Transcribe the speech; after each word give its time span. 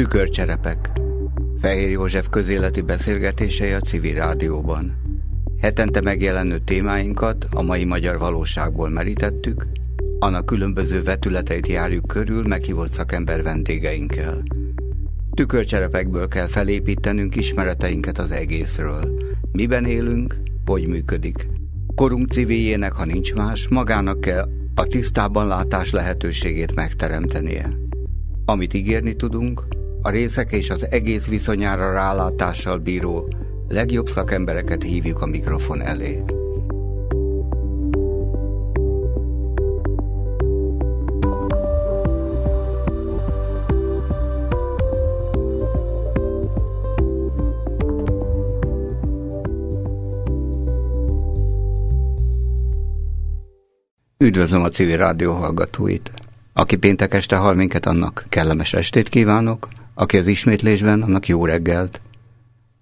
Tükörcserepek. 0.00 0.90
Fehér 1.60 1.90
József 1.90 2.28
közéleti 2.28 2.80
beszélgetései 2.80 3.72
a 3.72 3.80
civil 3.80 4.14
rádióban. 4.14 4.96
Hetente 5.60 6.00
megjelenő 6.00 6.58
témáinkat 6.58 7.46
a 7.50 7.62
mai 7.62 7.84
magyar 7.84 8.18
valóságból 8.18 8.88
merítettük, 8.88 9.66
annak 10.18 10.46
különböző 10.46 11.02
vetületeit 11.02 11.66
járjuk 11.66 12.06
körül 12.06 12.42
meghívott 12.42 12.92
szakember 12.92 13.42
vendégeinkkel. 13.42 14.42
Tükörcserepekből 15.30 16.28
kell 16.28 16.46
felépítenünk 16.46 17.36
ismereteinket 17.36 18.18
az 18.18 18.30
egészről. 18.30 19.18
Miben 19.52 19.84
élünk, 19.84 20.36
hogy 20.64 20.88
működik. 20.88 21.46
Korunk 21.94 22.28
civiljének, 22.28 22.92
ha 22.92 23.04
nincs 23.04 23.34
más, 23.34 23.68
magának 23.68 24.20
kell 24.20 24.48
a 24.74 24.84
tisztában 24.84 25.46
látás 25.46 25.90
lehetőségét 25.90 26.74
megteremtenie. 26.74 27.68
Amit 28.44 28.74
ígérni 28.74 29.14
tudunk, 29.14 29.78
a 30.02 30.10
részek 30.10 30.52
és 30.52 30.70
az 30.70 30.86
egész 30.90 31.26
viszonyára 31.26 31.92
rálátással 31.92 32.78
bíró 32.78 33.28
legjobb 33.68 34.08
szakembereket 34.08 34.82
hívjuk 34.82 35.22
a 35.22 35.26
mikrofon 35.26 35.82
elé. 35.82 36.22
Üdvözlöm 54.18 54.62
a 54.62 54.68
civil 54.68 54.96
rádió 54.96 55.32
hallgatóit! 55.32 56.10
Aki 56.52 56.76
péntek 56.76 57.14
este 57.14 57.36
hall 57.36 57.54
minket, 57.54 57.86
annak 57.86 58.24
kellemes 58.28 58.72
estét 58.72 59.08
kívánok, 59.08 59.68
aki 59.94 60.16
az 60.16 60.26
ismétlésben, 60.26 61.02
annak 61.02 61.28
jó 61.28 61.44
reggelt. 61.44 62.00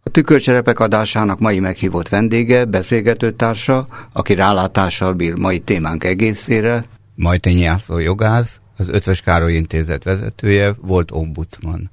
A 0.03 0.11
tükörcserepek 0.11 0.81
adásának 0.81 1.39
mai 1.39 1.61
meghívott 1.61 2.09
vendége, 2.09 2.65
beszélgetőtársa, 2.65 3.87
aki 4.13 4.35
rálátással 4.35 5.13
bír 5.13 5.35
mai 5.35 5.59
témánk 5.59 6.05
egészére, 6.05 6.85
Majtényi 7.21 7.61
Jászló 7.61 7.99
jogász, 7.99 8.61
az 8.77 8.89
Ötvös 8.89 9.21
Károly 9.21 9.53
Intézet 9.53 10.05
vezetője, 10.05 10.73
volt 10.81 11.11
ombudsman. 11.11 11.91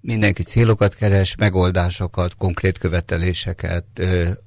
Mindenki 0.00 0.42
célokat 0.42 0.94
keres, 0.94 1.36
megoldásokat, 1.36 2.36
konkrét 2.36 2.78
követeléseket. 2.78 3.84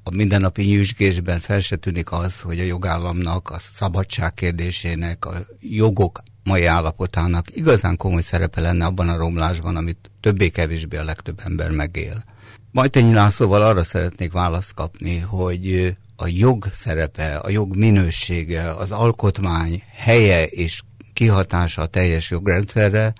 A 0.04 0.16
mindennapi 0.16 0.64
nyűsgésben 0.64 1.40
fel 1.40 1.60
se 1.60 1.76
tűnik 1.76 2.12
az, 2.12 2.42
hogy 2.42 2.60
a 2.60 2.64
jogállamnak, 2.64 3.50
a 3.50 3.60
szabadság 3.60 4.34
kérdésének, 4.34 5.26
a 5.26 5.46
jogok 5.60 6.24
mai 6.46 6.66
állapotának 6.66 7.56
igazán 7.56 7.98
komoly 7.98 8.22
szerepe 8.22 8.62
lenne 8.62 8.86
abban 8.86 9.10
a 9.10 9.18
romlásban, 9.18 9.76
amit 9.76 10.12
többé-kevésbé 10.20 10.98
a 10.98 11.04
legtöbb 11.04 11.42
ember 11.44 11.72
megél. 11.72 12.24
Majtenyi 12.72 13.14
Lászlóval 13.14 13.62
arra 13.62 13.84
szeretnék 13.84 14.32
választ 14.32 14.74
kapni, 14.74 15.20
hogy 15.20 15.96
a 16.16 16.28
jog 16.28 16.68
szerepe, 16.74 17.36
a 17.36 17.50
jog 17.50 17.76
minősége, 17.76 18.72
az 18.72 18.92
alkotmány 18.92 19.84
helye 19.94 20.46
és 20.46 20.82
kihatása 21.14 21.82
a 21.82 21.86
teljes 21.86 22.32
jogrendszerre, 22.32 23.14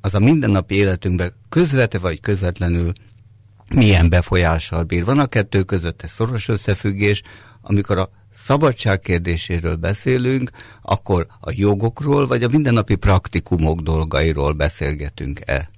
az 0.00 0.14
a 0.14 0.18
mindennapi 0.18 0.74
életünkben 0.74 1.32
közvetve 1.48 1.98
vagy 1.98 2.20
közvetlenül 2.20 2.92
milyen 3.68 4.08
befolyással 4.08 4.82
bír. 4.82 5.04
Van 5.04 5.18
a 5.18 5.26
kettő 5.26 5.62
között 5.62 6.02
egy 6.02 6.10
szoros 6.10 6.48
összefüggés, 6.48 7.22
amikor 7.60 7.98
a 7.98 8.10
szabadság 8.48 9.00
kérdéséről 9.00 9.76
beszélünk, 9.76 10.50
akkor 10.82 11.26
a 11.40 11.50
jogokról 11.54 12.26
vagy 12.26 12.42
a 12.42 12.48
mindennapi 12.48 12.94
praktikumok 12.94 13.80
dolgairól 13.80 14.52
beszélgetünk-e. 14.52 15.70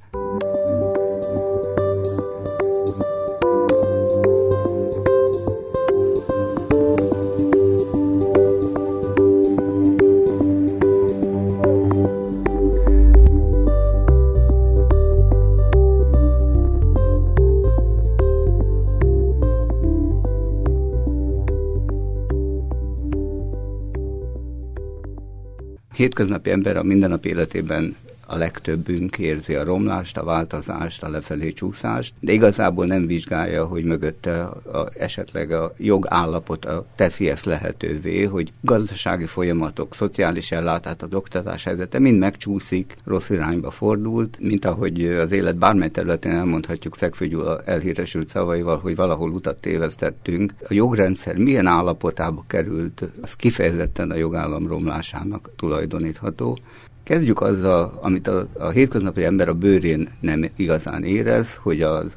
Hétköznapi 26.00 26.50
ember 26.50 26.76
a 26.76 26.82
mindennapi 26.82 27.28
életében 27.28 27.96
a 28.30 28.36
legtöbbünk 28.36 29.18
érzi 29.18 29.54
a 29.54 29.64
romlást, 29.64 30.16
a 30.16 30.24
változást, 30.24 31.02
a 31.02 31.08
lefelé 31.08 31.52
csúszást, 31.52 32.14
de 32.20 32.32
igazából 32.32 32.84
nem 32.84 33.06
vizsgálja, 33.06 33.66
hogy 33.66 33.84
mögötte 33.84 34.42
a, 34.44 34.88
esetleg 34.98 35.50
a 35.50 35.72
jogállapota 35.76 36.86
teszi 36.94 37.28
ezt 37.28 37.44
lehetővé, 37.44 38.22
hogy 38.24 38.52
gazdasági 38.60 39.26
folyamatok, 39.26 39.94
szociális 39.94 40.52
ellátát, 40.52 41.02
az 41.02 41.14
oktatás 41.14 41.64
helyzete 41.64 41.98
mind 41.98 42.18
megcsúszik, 42.18 42.96
rossz 43.04 43.30
irányba 43.30 43.70
fordult, 43.70 44.36
mint 44.40 44.64
ahogy 44.64 45.04
az 45.04 45.32
élet 45.32 45.56
bármely 45.56 45.90
területén 45.90 46.32
elmondhatjuk 46.32 46.96
Szegfőgyula 46.96 47.62
elhíresült 47.62 48.28
szavaival, 48.28 48.78
hogy 48.78 48.96
valahol 48.96 49.30
utat 49.30 49.60
tévesztettünk. 49.60 50.54
A 50.68 50.74
jogrendszer 50.74 51.36
milyen 51.36 51.66
állapotába 51.66 52.44
került, 52.46 53.02
az 53.22 53.34
kifejezetten 53.34 54.10
a 54.10 54.16
jogállam 54.16 54.66
romlásának 54.66 55.50
tulajdonítható. 55.56 56.58
Kezdjük 57.02 57.40
azzal, 57.40 57.98
amit 58.02 58.26
a, 58.26 58.48
a 58.58 58.68
hétköznapi 58.68 59.24
ember 59.24 59.48
a 59.48 59.54
bőrén 59.54 60.08
nem 60.20 60.50
igazán 60.56 61.04
érez, 61.04 61.54
hogy 61.54 61.82
az 61.82 62.16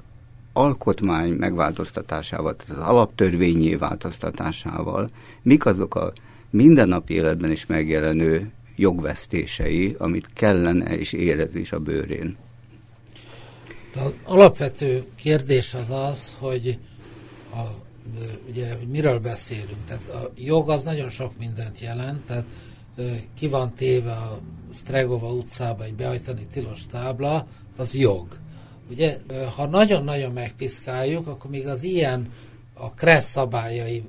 alkotmány 0.54 1.34
megváltoztatásával, 1.34 2.56
tehát 2.56 2.84
az 2.84 2.90
alaptörvényé 2.90 3.76
változtatásával, 3.76 5.10
mik 5.42 5.66
azok 5.66 5.96
a 5.96 6.14
mindennapi 6.50 7.14
életben 7.14 7.52
is 7.52 7.66
megjelenő 7.66 8.52
jogvesztései, 8.76 9.96
amit 9.98 10.30
kellene 10.34 10.98
és 10.98 11.14
érez 11.14 11.56
is 11.56 11.72
a 11.72 11.80
bőrén. 11.80 12.38
Az 13.96 14.14
alapvető 14.24 15.04
kérdés 15.16 15.74
az 15.74 15.90
az, 15.90 16.36
hogy 16.40 16.78
a, 17.52 17.62
ugye, 18.50 18.76
hogy 18.76 18.88
miről 18.88 19.20
beszélünk. 19.20 19.86
Tehát 19.88 20.10
a 20.10 20.32
jog 20.36 20.70
az 20.70 20.84
nagyon 20.84 21.10
sok 21.10 21.32
mindent 21.40 21.80
jelent, 21.80 22.26
tehát 22.26 22.46
ki 23.36 23.48
van 23.48 23.74
téve 23.74 24.12
a 24.12 24.40
Stregova 24.74 25.34
utcába 25.34 25.84
egy 25.84 25.94
beajtani 25.94 26.48
tilos 26.52 26.86
tábla, 26.86 27.48
az 27.78 27.94
jog. 27.94 28.38
Ugye, 28.90 29.18
ha 29.56 29.66
nagyon-nagyon 29.66 30.32
megpiszkáljuk, 30.32 31.28
akkor 31.28 31.50
még 31.50 31.68
az 31.68 31.84
ilyen 31.84 32.32
a 32.74 32.92
kressz 32.92 33.30
szabályai 33.30 34.04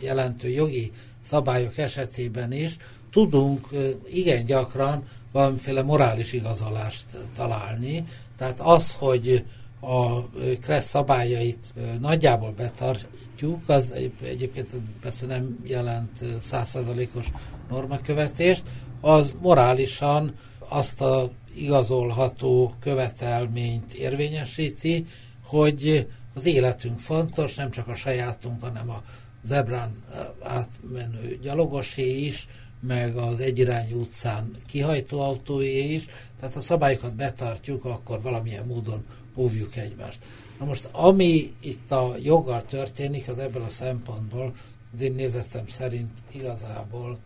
jelentő 0.00 0.48
jogi 0.48 0.90
szabályok 1.24 1.78
esetében 1.78 2.52
is 2.52 2.76
tudunk 3.10 3.68
igen 4.12 4.44
gyakran 4.44 5.04
valamiféle 5.32 5.82
morális 5.82 6.32
igazolást 6.32 7.06
találni. 7.34 8.04
Tehát 8.36 8.60
az, 8.60 8.94
hogy 8.94 9.44
a 9.84 10.28
kressz 10.60 10.88
szabályait 10.88 11.74
nagyjából 12.00 12.50
betartjuk, 12.50 13.68
az 13.68 13.92
egyébként 14.22 14.68
persze 15.00 15.26
nem 15.26 15.58
jelent 15.64 16.24
százszerzalékos 16.42 17.26
normakövetést, 17.70 18.62
az 19.00 19.36
morálisan 19.40 20.34
azt 20.68 21.00
a 21.00 21.30
igazolható 21.54 22.74
követelményt 22.80 23.94
érvényesíti, 23.94 25.06
hogy 25.44 26.08
az 26.34 26.44
életünk 26.44 26.98
fontos, 26.98 27.54
nem 27.54 27.70
csak 27.70 27.88
a 27.88 27.94
sajátunk, 27.94 28.62
hanem 28.62 28.90
a 28.90 29.02
zebrán 29.44 30.02
átmenő 30.42 31.38
gyalogosé 31.42 32.24
is, 32.24 32.48
meg 32.80 33.16
az 33.16 33.40
egyirányú 33.40 34.00
utcán 34.00 34.50
kihajtóautóé 34.66 35.92
is, 35.94 36.06
tehát 36.40 36.56
a 36.56 36.60
szabályokat 36.60 37.16
betartjuk, 37.16 37.84
akkor 37.84 38.22
valamilyen 38.22 38.66
módon 38.66 39.04
óvjuk 39.36 39.76
egymást. 39.76 40.24
Na 40.58 40.64
most, 40.64 40.88
ami 40.92 41.54
itt 41.60 41.90
a 41.90 42.14
joggal 42.22 42.64
történik, 42.64 43.28
az 43.28 43.38
ebből 43.38 43.62
a 43.62 43.68
szempontból 43.68 44.52
az 44.94 45.00
én 45.00 45.12
nézetem 45.12 45.66
szerint 45.66 46.10
igazából 46.32 47.18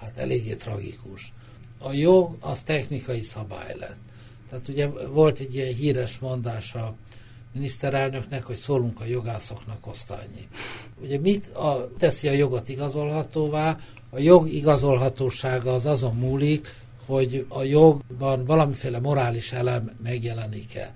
hát 0.00 0.16
eléggé 0.16 0.54
tragikus. 0.54 1.32
A 1.78 1.92
jog 1.92 2.36
az 2.40 2.62
technikai 2.62 3.22
szabály 3.22 3.74
lett. 3.78 3.98
Tehát 4.48 4.68
ugye 4.68 4.88
volt 4.88 5.38
egy 5.38 5.54
ilyen 5.54 5.74
híres 5.74 6.18
mondás 6.18 6.74
a 6.74 6.94
miniszterelnöknek, 7.52 8.44
hogy 8.44 8.56
szólunk 8.56 9.00
a 9.00 9.04
jogászoknak 9.04 9.86
osztályi. 9.86 10.48
Ugye 11.02 11.18
mit 11.18 11.46
a, 11.46 11.90
teszi 11.98 12.28
a 12.28 12.32
jogot 12.32 12.68
igazolhatóvá? 12.68 13.78
A 14.10 14.18
jog 14.18 14.48
igazolhatósága 14.48 15.74
az 15.74 15.86
azon 15.86 16.16
múlik, 16.16 16.68
hogy 17.06 17.46
a 17.48 17.62
jogban 17.62 18.44
valamiféle 18.44 19.00
morális 19.00 19.52
elem 19.52 19.90
megjelenik-e. 20.02 20.94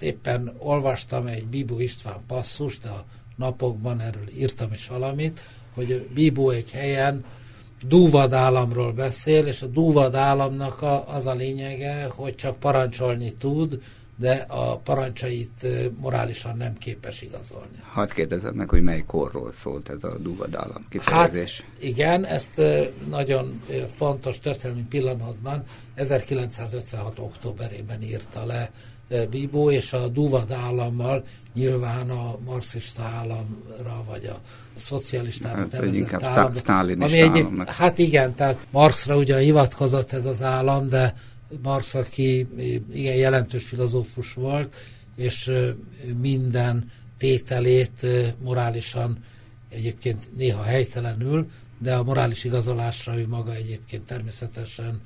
Éppen 0.00 0.54
olvastam 0.58 1.26
egy 1.26 1.46
Bibó 1.46 1.80
István 1.80 2.20
passzust, 2.26 2.84
a 2.84 3.04
napokban 3.36 4.00
erről 4.00 4.28
írtam 4.36 4.72
is 4.72 4.88
valamit, 4.88 5.40
hogy 5.74 6.08
Bibó 6.14 6.50
egy 6.50 6.70
helyen 6.70 7.24
dúvad 7.86 8.32
államról 8.32 8.92
beszél, 8.92 9.46
és 9.46 9.62
a 9.62 9.66
dúvad 9.66 10.14
államnak 10.14 10.82
a, 10.82 11.14
az 11.14 11.26
a 11.26 11.34
lényege, 11.34 12.08
hogy 12.14 12.34
csak 12.34 12.58
parancsolni 12.58 13.32
tud, 13.32 13.82
de 14.18 14.44
a 14.48 14.76
parancsait 14.76 15.66
morálisan 16.00 16.56
nem 16.56 16.78
képes 16.78 17.22
igazolni. 17.22 17.82
Hadd 17.92 18.12
kérdezem 18.14 18.54
meg, 18.54 18.68
hogy 18.68 18.82
mely 18.82 19.04
korról 19.06 19.52
szólt 19.52 19.88
ez 19.88 20.04
a 20.04 20.18
dúvadállam 20.18 20.86
kifejezés? 20.88 21.60
Hát 21.60 21.82
igen, 21.82 22.24
ezt 22.24 22.60
nagyon 23.08 23.62
fontos 23.94 24.38
történelmi 24.38 24.84
pillanatban 24.88 25.62
1956. 25.94 27.18
októberében 27.18 28.02
írta 28.02 28.44
le 28.44 28.70
Bíbó, 29.30 29.70
és 29.70 29.92
a 29.92 30.08
Duvad 30.08 30.50
állammal 30.50 31.24
nyilván 31.54 32.10
a 32.10 32.38
marxista 32.44 33.02
államra, 33.02 34.04
vagy 34.08 34.24
a 34.24 34.40
szocialistára 34.76 35.56
hát, 35.56 35.72
nevezett 35.72 36.68
állam. 36.68 37.00
Ami 37.00 37.20
egyéb, 37.20 37.68
hát 37.68 37.98
igen, 37.98 38.34
tehát 38.34 38.66
Marxra 38.70 39.16
ugye 39.16 39.38
hivatkozott 39.38 40.12
ez 40.12 40.24
az 40.24 40.42
állam, 40.42 40.88
de 40.88 41.14
Marx, 41.62 41.94
aki 41.94 42.48
igen 42.92 43.14
jelentős 43.14 43.64
filozófus 43.64 44.32
volt, 44.32 44.74
és 45.16 45.50
minden 46.20 46.90
tételét 47.18 48.06
morálisan 48.44 49.24
egyébként 49.68 50.36
néha 50.36 50.62
helytelenül, 50.62 51.46
de 51.78 51.94
a 51.94 52.02
morális 52.02 52.44
igazolásra 52.44 53.18
ő 53.18 53.26
maga 53.28 53.54
egyébként 53.54 54.02
természetesen 54.02 55.00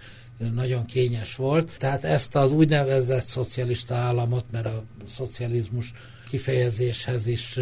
nagyon 0.54 0.84
kényes 0.84 1.36
volt. 1.36 1.76
Tehát 1.78 2.04
ezt 2.04 2.34
az 2.34 2.52
úgynevezett 2.52 3.26
szocialista 3.26 3.94
államot, 3.94 4.44
mert 4.52 4.66
a 4.66 4.84
szocializmus 5.06 5.92
kifejezéshez 6.28 7.26
is 7.26 7.58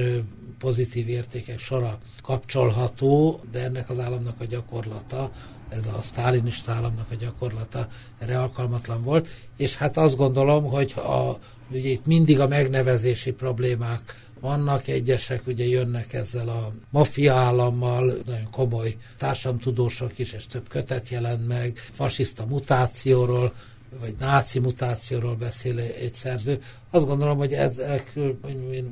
pozitív 0.58 1.08
értékek 1.08 1.58
sora 1.58 1.98
kapcsolható, 2.22 3.40
de 3.52 3.62
ennek 3.62 3.90
az 3.90 3.98
államnak 3.98 4.40
a 4.40 4.44
gyakorlata, 4.44 5.32
ez 5.68 5.86
a 5.98 6.02
sztálinista 6.02 6.72
államnak 6.72 7.06
a 7.10 7.14
gyakorlata 7.14 7.88
erre 8.18 8.40
alkalmatlan 8.40 9.02
volt, 9.02 9.28
és 9.56 9.76
hát 9.76 9.96
azt 9.96 10.16
gondolom, 10.16 10.64
hogy 10.64 10.94
a, 10.96 11.38
ugye 11.70 11.88
itt 11.88 12.06
mindig 12.06 12.40
a 12.40 12.48
megnevezési 12.48 13.32
problémák 13.32 14.27
vannak 14.40 14.88
egyesek, 14.88 15.46
ugye 15.46 15.64
jönnek 15.64 16.12
ezzel 16.12 16.48
a 16.48 16.72
maffia 16.90 17.34
állammal, 17.34 18.18
nagyon 18.26 18.50
komoly 18.50 18.96
társamtudósok 19.16 20.18
is, 20.18 20.32
és 20.32 20.46
több 20.46 20.68
kötet 20.68 21.08
jelent 21.08 21.48
meg, 21.48 21.76
fasiszta 21.92 22.46
mutációról, 22.46 23.52
vagy 24.00 24.14
náci 24.18 24.58
mutációról 24.58 25.34
beszél 25.34 25.78
egy 25.78 26.12
szerző. 26.12 26.58
Azt 26.90 27.06
gondolom, 27.06 27.38
hogy 27.38 27.52
ezek 27.52 28.12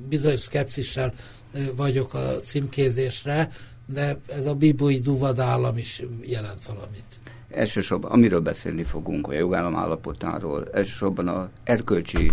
bizonyos 0.09 0.41
szkepszissel 0.41 1.15
vagyok 1.77 2.15
a 2.15 2.41
címkézésre, 2.41 3.51
de 3.87 4.19
ez 4.29 4.47
a 4.47 4.55
bibói 4.55 4.99
duvadállam 4.99 5.79
is 5.79 6.03
jelent 6.23 6.65
valamit. 6.65 7.05
Elsősorban, 7.51 8.11
amiről 8.11 8.41
beszélni 8.41 8.83
fogunk, 8.83 9.29
a 9.29 9.33
jogállam 9.33 9.77
állapotáról, 9.77 10.69
elsősorban 10.73 11.29
az 11.29 11.49
erkölcsi 11.65 12.31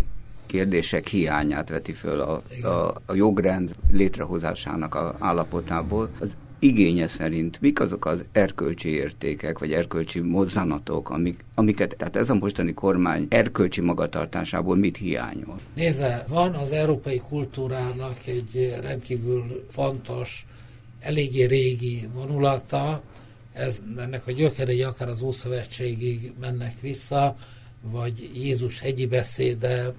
kérdések 0.53 1.07
hiányát 1.07 1.69
veti 1.69 1.91
föl 1.91 2.19
a, 2.19 2.41
a, 2.63 2.93
a 3.05 3.13
jogrend 3.13 3.75
létrehozásának 3.91 4.95
a 4.95 5.15
állapotából. 5.19 6.09
Az 6.19 6.29
igénye 6.59 7.07
szerint 7.07 7.61
mik 7.61 7.79
azok 7.79 8.05
az 8.05 8.23
erkölcsi 8.31 8.89
értékek, 8.89 9.59
vagy 9.59 9.73
erkölcsi 9.73 10.19
mozzanatok, 10.19 11.09
amik, 11.09 11.45
amiket, 11.55 11.95
tehát 11.97 12.15
ez 12.15 12.29
a 12.29 12.33
mostani 12.33 12.73
kormány 12.73 13.25
erkölcsi 13.29 13.81
magatartásából 13.81 14.75
mit 14.75 14.97
hiányol? 14.97 15.55
Nézze, 15.75 16.25
van 16.27 16.53
az 16.53 16.71
európai 16.71 17.21
kultúrának 17.29 18.17
egy 18.25 18.75
rendkívül 18.81 19.65
fontos, 19.69 20.45
eléggé 20.99 21.43
régi 21.43 22.07
vonulata, 22.13 23.01
ez, 23.53 23.81
ennek 23.97 24.27
a 24.27 24.31
gyökerei 24.31 24.83
akár 24.83 25.07
az 25.09 25.21
Ószövetségig 25.21 26.33
mennek 26.39 26.79
vissza, 26.81 27.35
vagy 27.91 28.29
Jézus 28.33 28.79
hegyi 28.79 29.05
beszéde, 29.05 29.93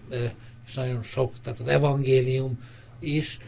és 0.67 0.75
nagyon 0.75 1.03
sok, 1.03 1.33
tehát 1.43 1.61
az 1.61 1.67
evangélium 1.67 2.59
is, 3.01 3.39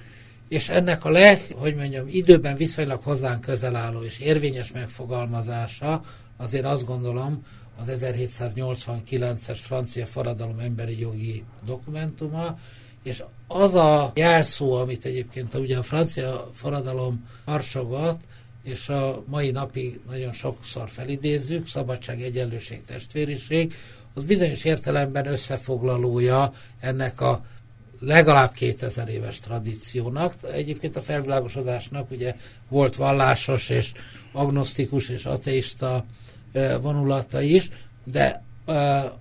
és 0.48 0.68
ennek 0.68 1.04
a 1.04 1.10
leg, 1.10 1.40
hogy 1.56 1.74
mondjam, 1.74 2.08
időben 2.08 2.56
viszonylag 2.56 3.02
hozzánk 3.02 3.40
közel 3.40 3.76
álló 3.76 4.02
és 4.02 4.18
érvényes 4.18 4.72
megfogalmazása, 4.72 6.02
azért 6.36 6.64
azt 6.64 6.84
gondolom, 6.84 7.44
az 7.78 7.88
1789-es 7.90 9.58
francia 9.62 10.06
forradalom 10.06 10.58
emberi 10.58 10.98
jogi 10.98 11.44
dokumentuma, 11.64 12.58
és 13.02 13.22
az 13.46 13.74
a 13.74 14.12
jelszó, 14.14 14.72
amit 14.72 15.04
egyébként 15.04 15.54
a, 15.54 15.58
ugye 15.58 15.78
a 15.78 15.82
francia 15.82 16.50
forradalom 16.54 17.28
harsogott, 17.44 18.20
és 18.62 18.88
a 18.88 19.22
mai 19.26 19.50
napig 19.50 20.00
nagyon 20.08 20.32
sokszor 20.32 20.90
felidézzük, 20.90 21.66
szabadság, 21.66 22.22
egyenlőség, 22.22 22.84
testvériség, 22.84 23.74
az 24.16 24.24
bizonyos 24.24 24.64
értelemben 24.64 25.26
összefoglalója 25.26 26.52
ennek 26.80 27.20
a 27.20 27.44
legalább 28.00 28.52
2000 28.52 29.08
éves 29.08 29.38
tradíciónak. 29.38 30.34
Egyébként 30.52 30.96
a 30.96 31.00
felvilágosodásnak 31.00 32.10
ugye 32.10 32.34
volt 32.68 32.96
vallásos 32.96 33.68
és 33.68 33.92
agnosztikus 34.32 35.08
és 35.08 35.24
ateista 35.24 36.04
vonulata 36.80 37.40
is, 37.40 37.70
de 38.04 38.42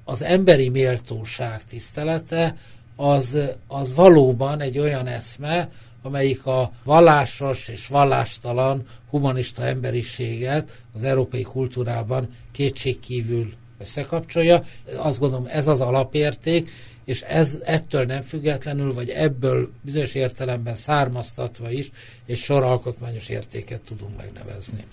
az 0.04 0.22
emberi 0.22 0.70
méltóság 0.70 1.64
tisztelete 1.64 2.56
az, 2.96 3.38
az 3.68 3.96
valóban 3.96 4.62
egy 4.62 4.80
olyan 4.80 5.08
eszme, 5.08 5.70
amelyik 6.02 6.46
a 6.46 6.72
vallásos 6.84 7.68
és 7.68 7.88
vallástalan 7.88 8.88
humanista 9.10 9.64
emberiséget 9.64 10.84
az 10.94 11.04
európai 11.04 11.42
kultúrában 11.42 12.28
kétségkívül 12.52 13.54
összekapcsolja. 13.80 14.64
Azt 14.98 15.20
gondolom 15.20 15.46
ez 15.50 15.68
az 15.68 15.82
alapérték, 15.82 16.70
és 17.06 17.22
ez 17.22 17.58
ettől 17.64 18.06
nem 18.06 18.22
függetlenül, 18.22 18.94
vagy 18.94 19.10
ebből 19.10 19.72
bizonyos 19.82 20.14
értelemben 20.14 20.76
származtatva 20.76 21.72
is 21.72 21.92
egy 22.26 22.38
sor 22.38 22.64
alkotmányos 22.64 23.30
értéket 23.30 23.82
tudunk 23.82 24.18
megnevezni. 24.18 24.86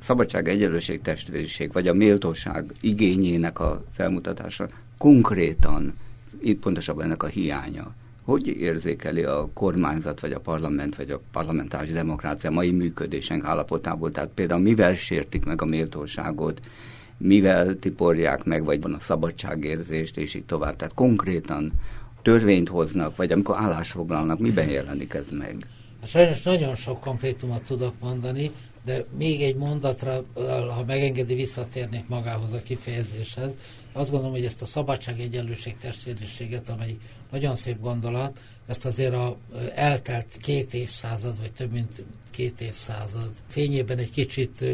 Szabadság, 0.00 0.48
egyenlőség, 0.48 1.00
testvériség, 1.00 1.72
vagy 1.72 1.88
a 1.88 1.94
méltóság 1.94 2.72
igényének 2.80 3.58
a 3.58 3.84
felmutatása 3.94 4.68
konkrétan, 4.98 5.94
itt 6.42 6.60
pontosabban 6.60 7.04
ennek 7.04 7.22
a 7.22 7.26
hiánya, 7.26 7.94
hogy 8.22 8.46
érzékeli 8.46 9.22
a 9.22 9.48
kormányzat, 9.54 10.20
vagy 10.20 10.32
a 10.32 10.40
parlament, 10.40 10.96
vagy 10.96 11.10
a 11.10 11.20
parlamentáris 11.32 11.92
demokrácia 11.92 12.50
mai 12.50 12.70
működésen 12.70 13.44
állapotából? 13.44 14.10
Tehát 14.10 14.30
például 14.34 14.60
mivel 14.60 14.96
sértik 14.96 15.44
meg 15.44 15.62
a 15.62 15.64
méltóságot, 15.64 16.60
mivel 17.26 17.78
tiporják 17.78 18.44
meg, 18.44 18.64
vagy 18.64 18.80
van 18.80 18.92
a 18.94 19.00
szabadságérzést, 19.00 20.16
és 20.16 20.34
így 20.34 20.44
tovább. 20.44 20.76
Tehát 20.76 20.94
konkrétan 20.94 21.72
törvényt 22.22 22.68
hoznak, 22.68 23.16
vagy 23.16 23.32
amikor 23.32 23.56
állásfoglalnak, 23.56 24.38
miben 24.38 24.68
jelenik 24.68 25.14
ez 25.14 25.24
meg? 25.30 25.66
Hát 26.00 26.08
sajnos 26.08 26.42
nagyon 26.42 26.74
sok 26.74 27.00
konkrétumot 27.00 27.62
tudok 27.62 27.94
mondani, 28.00 28.50
de 28.84 29.04
még 29.18 29.42
egy 29.42 29.56
mondatra, 29.56 30.24
ha 30.74 30.84
megengedi, 30.86 31.34
visszatérnék 31.34 32.08
magához 32.08 32.52
a 32.52 32.62
kifejezéshez. 32.62 33.50
Azt 33.92 34.10
gondolom, 34.10 34.34
hogy 34.34 34.44
ezt 34.44 34.62
a 34.62 34.66
szabadság, 34.66 35.20
egyenlőség, 35.20 35.76
testvériséget, 35.80 36.68
amely 36.68 36.96
nagyon 37.30 37.56
szép 37.56 37.80
gondolat, 37.80 38.38
ezt 38.66 38.84
azért 38.84 39.14
a 39.14 39.36
eltelt 39.74 40.36
két 40.40 40.74
évszázad, 40.74 41.38
vagy 41.40 41.52
több 41.52 41.72
mint 41.72 42.04
két 42.30 42.60
évszázad 42.60 43.30
fényében 43.48 43.98
egy 43.98 44.10
kicsit 44.10 44.64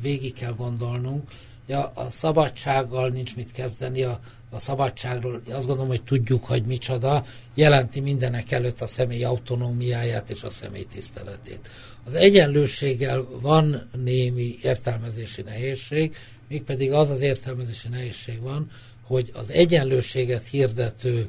végig 0.00 0.32
kell 0.32 0.54
gondolnunk, 0.54 1.28
ja, 1.66 1.92
a 1.94 2.10
szabadsággal 2.10 3.08
nincs 3.08 3.36
mit 3.36 3.52
kezdeni, 3.52 4.02
a, 4.02 4.20
a 4.50 4.58
szabadságról 4.58 5.40
azt 5.46 5.66
gondolom, 5.66 5.88
hogy 5.88 6.02
tudjuk, 6.02 6.44
hogy 6.44 6.64
micsoda, 6.64 7.24
jelenti 7.54 8.00
mindenek 8.00 8.50
előtt 8.50 8.80
a 8.80 8.86
személy 8.86 9.24
autonómiáját 9.24 10.30
és 10.30 10.42
a 10.42 10.50
személy 10.50 10.86
tiszteletét. 10.92 11.68
Az 12.04 12.14
egyenlőséggel 12.14 13.26
van 13.40 13.88
némi 14.04 14.58
értelmezési 14.62 15.42
nehézség, 15.42 16.16
mégpedig 16.48 16.92
az 16.92 17.10
az 17.10 17.20
értelmezési 17.20 17.88
nehézség 17.88 18.40
van, 18.40 18.70
hogy 19.06 19.30
az 19.34 19.50
egyenlőséget 19.50 20.46
hirdető 20.46 21.28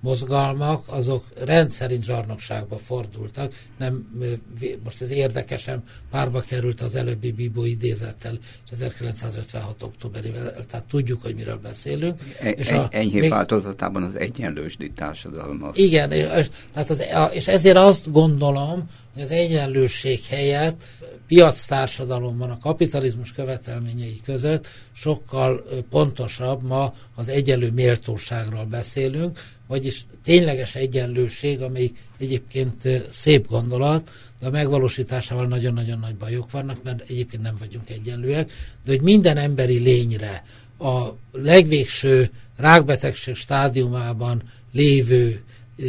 mozgalmak, 0.00 0.82
azok 0.86 1.24
rendszerint 1.44 2.04
zsarnokságba 2.04 2.78
fordultak. 2.78 3.52
Nem, 3.78 4.20
most 4.84 5.02
ez 5.02 5.10
érdekesen 5.10 5.82
párba 6.10 6.40
került 6.40 6.80
az 6.80 6.94
előbbi 6.94 7.32
Bibó 7.32 7.64
idézettel, 7.64 8.38
1956. 8.72 9.82
októberével, 9.82 10.66
tehát 10.68 10.86
tudjuk, 10.86 11.22
hogy 11.22 11.34
miről 11.34 11.58
beszélünk. 11.62 12.20
E, 12.40 12.50
és 12.50 12.70
a, 12.70 12.88
enyhé 12.90 13.18
még, 13.18 13.30
változatában 13.30 14.02
az 14.02 14.16
egyenlősdi 14.16 14.90
társadalom. 14.90 15.70
Igen, 15.72 16.12
és, 16.12 16.50
tehát 16.72 16.90
az, 16.90 17.02
és 17.32 17.48
ezért 17.48 17.76
azt 17.76 18.12
gondolom, 18.12 18.88
az 19.16 19.30
egyenlőség 19.30 20.24
helyett 20.24 20.82
piac 21.26 21.66
társadalomban 21.66 22.50
a 22.50 22.58
kapitalizmus 22.58 23.32
követelményei 23.32 24.20
között 24.24 24.66
sokkal 24.92 25.64
pontosabb 25.90 26.62
ma 26.62 26.94
az 27.14 27.28
egyenlő 27.28 27.70
méltóságról 27.70 28.64
beszélünk, 28.64 29.40
vagyis 29.66 30.06
tényleges 30.24 30.74
egyenlőség, 30.74 31.62
amelyik 31.62 31.98
egyébként 32.18 32.88
szép 33.10 33.48
gondolat, 33.48 34.10
de 34.40 34.46
a 34.46 34.50
megvalósításával 34.50 35.46
nagyon-nagyon 35.46 35.98
nagy 35.98 36.16
bajok 36.16 36.50
vannak, 36.50 36.82
mert 36.82 37.10
egyébként 37.10 37.42
nem 37.42 37.56
vagyunk 37.58 37.90
egyenlőek, 37.90 38.52
de 38.84 38.90
hogy 38.92 39.00
minden 39.00 39.36
emberi 39.36 39.78
lényre 39.78 40.44
a 40.78 41.16
legvégső 41.32 42.30
rákbetegség 42.56 43.34
stádiumában 43.34 44.42
lévő 44.72 45.42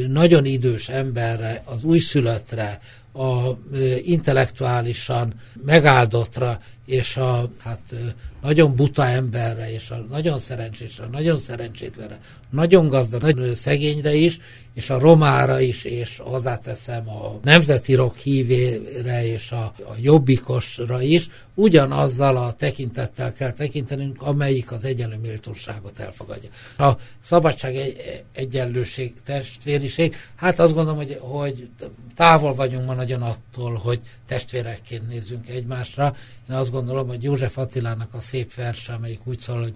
nagyon 0.07 0.45
idős 0.45 0.89
emberre, 0.89 1.61
az 1.65 1.83
újszülöttre, 1.83 2.79
a 3.13 3.58
intellektuálisan 4.03 5.34
megáldottra 5.62 6.60
és 6.85 7.17
a 7.17 7.50
hát, 7.57 7.95
nagyon 8.41 8.75
buta 8.75 9.05
emberre, 9.05 9.73
és 9.73 9.89
a 9.89 10.05
nagyon 10.09 10.39
szerencsésre, 10.39 11.05
nagyon 11.11 11.38
szerencsétlenre, 11.38 12.19
nagyon 12.50 12.88
gazdag, 12.88 13.21
nagyon 13.21 13.55
szegényre 13.55 14.13
is, 14.13 14.39
és 14.73 14.89
a 14.89 15.00
romára 15.00 15.59
is, 15.59 15.83
és 15.83 16.17
hozzáteszem 16.23 17.09
a 17.09 17.39
nemzeti 17.43 17.93
rock 17.93 18.17
hívére 18.17 19.25
és 19.25 19.51
a, 19.51 19.73
a 19.77 19.93
jobbikosra 20.01 21.01
is, 21.01 21.27
ugyanazzal 21.53 22.38
a 22.38 22.53
tekintettel 22.53 23.33
kell 23.33 23.51
tekintenünk, 23.51 24.21
amelyik 24.21 24.71
az 24.71 24.83
egyenlő 24.83 25.17
méltóságot 25.21 26.00
elfogadja. 26.00 26.50
A 26.77 26.97
szabadság, 27.23 27.75
egy, 27.75 28.23
egyenlőség, 28.33 29.13
testvériség, 29.25 30.15
hát 30.35 30.59
azt 30.59 30.73
gondolom, 30.73 30.97
hogy, 30.97 31.17
hogy 31.19 31.69
távol 32.15 32.55
vagyunk 32.55 32.85
ma 32.85 32.93
nagyon 32.93 33.21
attól, 33.21 33.73
hogy 33.75 34.00
testvérekként 34.27 35.09
nézzünk 35.09 35.50
egymásra. 35.50 36.15
Én 36.50 36.55
azt 36.55 36.70
gondolom, 36.71 37.07
hogy 37.07 37.23
József 37.23 37.57
Attilának 37.57 38.13
a 38.13 38.21
szép 38.21 38.53
verse, 38.53 38.93
amelyik 38.93 39.19
úgy 39.23 39.39
szól, 39.39 39.61
hogy 39.61 39.73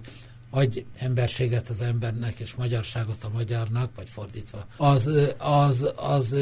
adj 0.50 0.84
emberséget 0.98 1.68
az 1.68 1.80
embernek, 1.80 2.38
és 2.38 2.54
magyarságot 2.54 3.24
a 3.24 3.30
magyarnak, 3.32 3.90
vagy 3.96 4.08
fordítva. 4.08 4.66
Az, 4.76 5.08
az, 5.38 5.92
az 5.96 6.34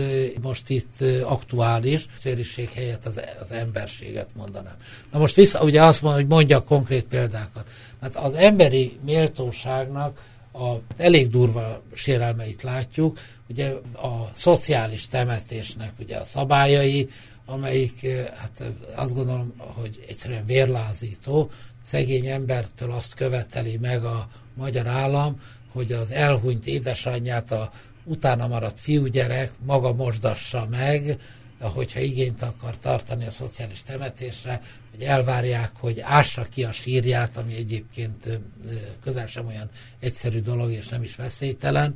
most 0.43 0.69
itt 0.69 1.01
aktuális, 1.23 2.07
fériség 2.19 2.71
helyett 2.71 3.07
az, 3.07 3.21
az 3.41 3.51
emberséget 3.51 4.29
mondanám. 4.37 4.77
Na 5.13 5.19
most 5.19 5.35
vissza, 5.35 5.63
ugye 5.63 5.83
azt 5.83 6.03
mondja, 6.03 6.21
hogy 6.21 6.31
mondja 6.31 6.61
konkrét 6.61 7.05
példákat. 7.05 7.69
Hát 8.01 8.17
az 8.17 8.33
emberi 8.35 8.99
méltóságnak 9.05 10.33
a 10.53 10.75
elég 10.97 11.31
durva 11.31 11.83
sérelmeit 11.93 12.63
látjuk, 12.63 13.19
ugye 13.49 13.69
a 13.95 14.31
szociális 14.33 15.07
temetésnek 15.07 15.93
ugye 15.99 16.17
a 16.17 16.25
szabályai, 16.25 17.09
amelyik 17.45 18.07
hát 18.35 18.63
azt 18.95 19.15
gondolom, 19.15 19.55
hogy 19.59 20.05
egyszerűen 20.09 20.47
vérlázító, 20.47 21.51
szegény 21.85 22.27
embertől 22.27 22.93
azt 22.93 23.15
követeli 23.15 23.77
meg 23.77 24.05
a 24.05 24.29
magyar 24.55 24.87
állam, 24.87 25.41
hogy 25.73 25.93
az 25.93 26.11
elhunyt 26.11 26.67
édesanyját 26.67 27.53
a 27.53 27.71
utána 28.05 28.47
maradt 28.47 28.81
fiúgyerek 28.81 29.51
maga 29.65 29.93
mosdassa 29.93 30.67
meg, 30.71 31.19
hogyha 31.59 32.01
igényt 32.01 32.43
akar 32.43 32.79
tartani 32.79 33.27
a 33.27 33.31
szociális 33.31 33.83
temetésre, 33.83 34.61
hogy 34.91 35.03
elvárják, 35.03 35.71
hogy 35.79 36.01
ássa 36.01 36.43
ki 36.43 36.65
a 36.65 36.73
sírját, 36.73 37.37
ami 37.37 37.55
egyébként 37.55 38.39
közel 39.03 39.27
sem 39.27 39.47
olyan 39.47 39.71
egyszerű 40.01 40.41
dolog, 40.41 40.71
és 40.71 40.89
nem 40.89 41.03
is 41.03 41.17
veszélytelen, 41.17 41.95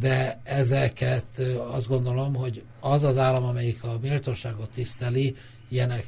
de 0.00 0.40
ezeket 0.42 1.24
azt 1.72 1.88
gondolom, 1.88 2.34
hogy 2.34 2.62
az 2.80 3.02
az 3.02 3.16
állam, 3.16 3.44
amelyik 3.44 3.84
a 3.84 3.98
méltóságot 4.02 4.70
tiszteli, 4.70 5.34
ilyenek, 5.68 6.06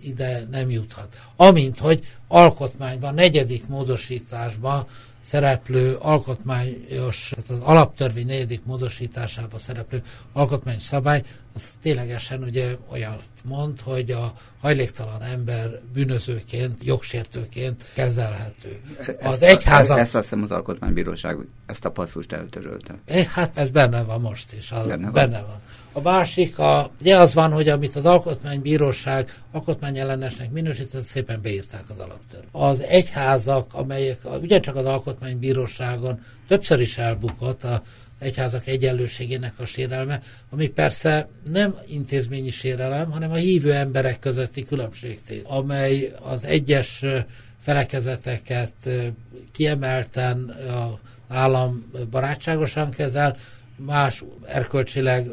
ide 0.00 0.46
nem 0.50 0.70
juthat. 0.70 1.16
Amint, 1.36 1.78
hogy 1.78 2.06
alkotmányban, 2.28 3.14
negyedik 3.14 3.66
módosításban 3.66 4.86
szereplő 5.24 5.94
alkotmányos, 5.94 7.32
tehát 7.34 7.50
az 7.50 7.68
alaptörvény 7.68 8.26
negyedik 8.26 8.64
módosításában 8.64 9.58
szereplő 9.58 10.02
alkotmányos 10.32 10.82
szabály, 10.82 11.22
az 11.54 11.62
ténylegesen 11.82 12.42
ugye 12.42 12.76
olyat 12.90 13.22
mond, 13.44 13.80
hogy 13.80 14.10
a 14.10 14.32
hajléktalan 14.60 15.22
ember 15.22 15.80
bűnözőként, 15.92 16.84
jogsértőként 16.84 17.84
kezelhető. 17.94 18.80
Az 19.22 19.42
egyházak... 19.42 19.98
Ezt 19.98 20.14
azt 20.14 20.24
hiszem 20.24 20.42
az 20.42 20.50
alkotmánybíróság 20.50 21.36
ezt 21.66 21.84
a 21.84 21.90
passzust 21.90 22.32
eltörölte. 22.32 22.94
Eh, 23.04 23.24
hát 23.24 23.58
ez 23.58 23.70
benne 23.70 24.02
van 24.02 24.20
most 24.20 24.52
is. 24.52 24.70
Az 24.70 24.86
benne, 24.86 25.02
van. 25.02 25.12
benne 25.12 25.40
van. 25.40 25.60
A 25.96 26.00
másik, 26.00 26.58
a, 26.58 26.90
ugye 27.00 27.16
az 27.16 27.34
van, 27.34 27.52
hogy 27.52 27.68
amit 27.68 27.96
az 27.96 28.04
alkotmánybíróság 28.04 29.42
alkotmányellenesnek 29.52 30.50
minősített, 30.50 31.02
szépen 31.02 31.40
beírták 31.42 31.84
az 31.90 31.98
alaptörvényt. 31.98 32.48
Az 32.52 32.80
egyházak, 32.80 33.74
amelyek 33.74 34.18
ugyancsak 34.42 34.76
az 34.76 34.84
alkotmánybíróságon 34.84 36.20
többször 36.48 36.80
is 36.80 36.98
elbukott, 36.98 37.64
a 37.64 37.82
egyházak 38.18 38.66
egyenlőségének 38.66 39.52
a 39.58 39.66
sérelme, 39.66 40.20
ami 40.50 40.68
persze 40.68 41.28
nem 41.50 41.78
intézményi 41.86 42.50
sérelem, 42.50 43.10
hanem 43.10 43.30
a 43.30 43.34
hívő 43.34 43.72
emberek 43.72 44.18
közötti 44.18 44.64
különbségtét, 44.64 45.44
amely 45.46 46.12
az 46.22 46.44
egyes 46.44 47.04
felekezeteket 47.60 48.88
kiemelten 49.52 50.54
a 50.68 50.98
állam 51.28 51.92
barátságosan 52.10 52.90
kezel, 52.90 53.36
más 53.76 54.24
erkölcsileg 54.46 55.30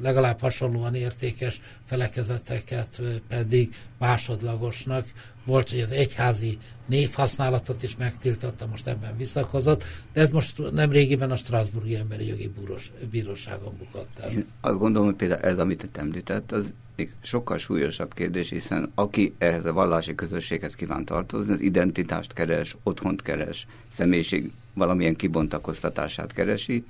legalább 0.00 0.40
hasonlóan 0.40 0.94
értékes 0.94 1.60
felekezeteket 1.84 3.02
pedig 3.28 3.74
másodlagosnak. 3.98 5.06
Volt, 5.44 5.70
hogy 5.70 5.80
az 5.80 5.90
egyházi 5.90 6.58
névhasználatot 6.86 7.82
is 7.82 7.96
megtiltotta, 7.96 8.66
most 8.66 8.86
ebben 8.86 9.16
visszakozott, 9.16 9.84
de 10.12 10.20
ez 10.20 10.30
most 10.30 10.72
nem 10.72 10.90
régiben 10.90 11.30
a 11.30 11.36
Strasburgi 11.36 11.96
Emberi 11.96 12.26
Jogi 12.26 12.48
Búros, 12.48 12.90
Bíróságon 13.10 13.76
bukott 13.78 14.18
el. 14.20 14.30
Én 14.30 14.46
azt 14.60 14.78
gondolom, 14.78 15.08
hogy 15.08 15.16
például 15.16 15.40
ez, 15.40 15.58
amit 15.58 15.88
te 15.92 16.00
említett, 16.00 16.52
az 16.52 16.72
még 16.96 17.14
sokkal 17.22 17.58
súlyosabb 17.58 18.14
kérdés, 18.14 18.50
hiszen 18.50 18.92
aki 18.94 19.34
ehhez 19.38 19.64
a 19.64 19.72
vallási 19.72 20.14
közösséghez 20.14 20.74
kíván 20.74 21.04
tartozni, 21.04 21.52
az 21.52 21.60
identitást 21.60 22.32
keres, 22.32 22.76
otthont 22.82 23.22
keres, 23.22 23.66
személyiség 23.94 24.52
valamilyen 24.74 25.16
kibontakoztatását 25.16 26.32
keresi, 26.32 26.84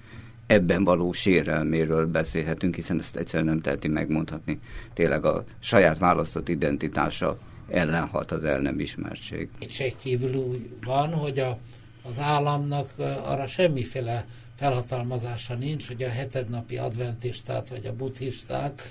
ebben 0.53 0.85
való 0.85 1.13
sérelméről 1.13 2.07
beszélhetünk, 2.07 2.75
hiszen 2.75 2.99
ezt 2.99 3.17
egyszerűen 3.17 3.49
nem 3.49 3.61
teheti 3.61 3.89
megmondhatni. 3.89 4.59
Tényleg 4.95 5.25
a 5.25 5.45
saját 5.59 5.99
választott 5.99 6.49
identitása 6.49 7.39
ellen 7.71 8.07
hat 8.07 8.31
az 8.31 8.45
el 8.45 8.61
nem 8.61 8.81
ismertség. 8.81 9.49
Kétség 9.59 9.97
kívül 9.97 10.35
úgy 10.35 10.69
van, 10.85 11.13
hogy 11.13 11.39
a, 11.39 11.59
az 12.03 12.19
államnak 12.19 12.91
arra 13.25 13.47
semmiféle 13.47 14.27
felhatalmazása 14.57 15.55
nincs, 15.55 15.87
hogy 15.87 16.03
a 16.03 16.09
hetednapi 16.09 16.77
adventistát 16.77 17.69
vagy 17.69 17.87
a 17.87 17.95
buddhistát 17.95 18.83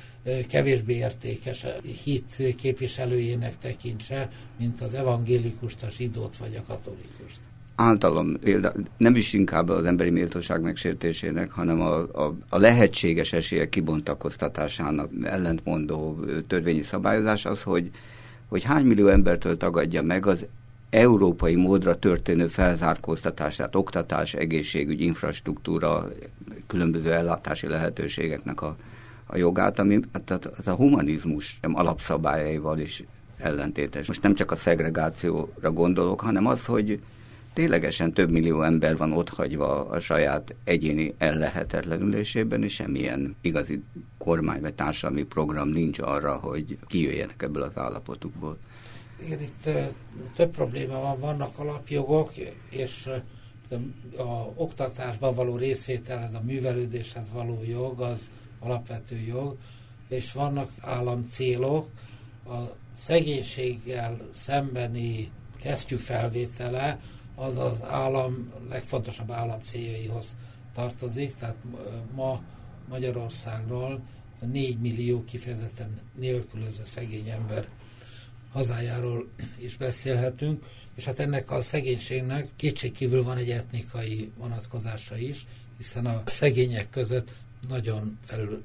kevésbé 0.47 0.93
értékes 0.93 1.65
hit 2.03 2.55
képviselőjének 2.57 3.57
tekintse, 3.57 4.29
mint 4.57 4.81
az 4.81 4.93
evangélikust, 4.93 5.83
a 5.83 5.89
zsidót 5.89 6.37
vagy 6.37 6.55
a 6.55 6.63
katolikus 6.67 7.31
általam 7.81 8.38
nem 8.97 9.15
is 9.15 9.33
inkább 9.33 9.69
az 9.69 9.83
emberi 9.85 10.09
méltóság 10.09 10.61
megsértésének, 10.61 11.51
hanem 11.51 11.81
a, 11.81 12.25
a, 12.25 12.35
a 12.50 12.57
lehetséges 12.57 13.33
esélyek 13.33 13.69
kibontakoztatásának 13.69 15.09
ellentmondó 15.23 16.25
törvényi 16.47 16.83
szabályozás 16.83 17.45
az, 17.45 17.61
hogy, 17.61 17.89
hogy 18.47 18.63
hány 18.63 18.85
millió 18.85 19.07
embertől 19.07 19.57
tagadja 19.57 20.01
meg 20.01 20.25
az 20.25 20.45
európai 20.89 21.55
módra 21.55 21.95
történő 21.95 22.47
felzárkóztatását, 22.47 23.75
oktatás, 23.75 24.33
egészségügy, 24.33 25.01
infrastruktúra, 25.01 26.09
különböző 26.67 27.11
ellátási 27.11 27.67
lehetőségeknek 27.67 28.61
a, 28.61 28.75
a 29.25 29.38
jogát, 29.38 29.79
ami 29.79 30.00
tehát 30.25 30.45
az 30.45 30.67
a 30.67 30.73
humanizmus 30.73 31.59
alapszabályaival 31.61 32.79
is 32.79 33.03
ellentétes. 33.38 34.07
Most 34.07 34.21
nem 34.21 34.35
csak 34.35 34.51
a 34.51 34.55
szegregációra 34.55 35.71
gondolok, 35.71 36.21
hanem 36.21 36.47
az, 36.47 36.65
hogy 36.65 37.00
ténylegesen 37.53 38.13
több 38.13 38.31
millió 38.31 38.62
ember 38.62 38.98
van 38.98 39.12
otthagyva 39.12 39.89
a 39.89 40.00
saját 40.00 40.55
egyéni 40.63 41.13
ellehetetlenülésében, 41.17 42.63
és 42.63 42.74
semmilyen 42.74 43.36
igazi 43.41 43.84
kormány 44.17 44.62
vagy 44.62 44.74
társadalmi 44.74 45.24
program 45.24 45.70
nincs 45.70 46.00
arra, 46.00 46.36
hogy 46.36 46.77
kijöjjenek 46.88 47.41
ebből 47.41 47.63
az 47.63 47.77
állapotukból. 47.77 48.58
Igen, 49.25 49.41
itt 49.41 49.70
több 50.36 50.51
probléma 50.51 51.00
van, 51.01 51.20
vannak 51.20 51.60
alapjogok, 51.60 52.31
és 52.70 53.10
a 54.17 54.51
oktatásban 54.55 55.34
való 55.34 55.55
részvételhez, 55.55 56.34
a 56.34 56.41
művelődéshez 56.43 57.29
való 57.34 57.63
jog, 57.67 58.01
az 58.01 58.29
alapvető 58.60 59.20
jog, 59.20 59.58
és 60.08 60.31
vannak 60.31 60.70
államcélok, 60.81 61.89
a 62.46 62.58
szegénységgel 62.96 64.17
szembeni 64.31 65.31
kesztyű 65.60 65.96
felvétele, 65.96 67.00
az 67.35 67.57
az 67.57 67.83
állam 67.83 68.51
legfontosabb 68.69 69.31
állam 69.31 69.59
céljaihoz 69.61 70.35
tartozik, 70.73 71.35
tehát 71.35 71.55
ma 72.15 72.41
Magyarországról 72.89 74.01
4 74.39 74.79
millió 74.79 75.23
kifejezetten 75.23 76.00
nélkülöző 76.19 76.81
szegény 76.85 77.29
ember 77.29 77.67
hazájáról 78.51 79.27
is 79.57 79.77
beszélhetünk. 79.77 80.65
és 80.95 81.05
hát 81.05 81.19
ennek 81.19 81.51
a 81.51 81.61
szegénységnek 81.61 82.50
kétségkívül 82.55 83.23
van 83.23 83.38
egy 83.38 83.50
etnikai 83.50 84.31
vonatkozása 84.38 85.17
is, 85.17 85.45
hiszen 85.77 86.05
a 86.05 86.21
szegények 86.25 86.89
között 86.89 87.31
nagyon 87.67 88.17
felül, 88.25 88.63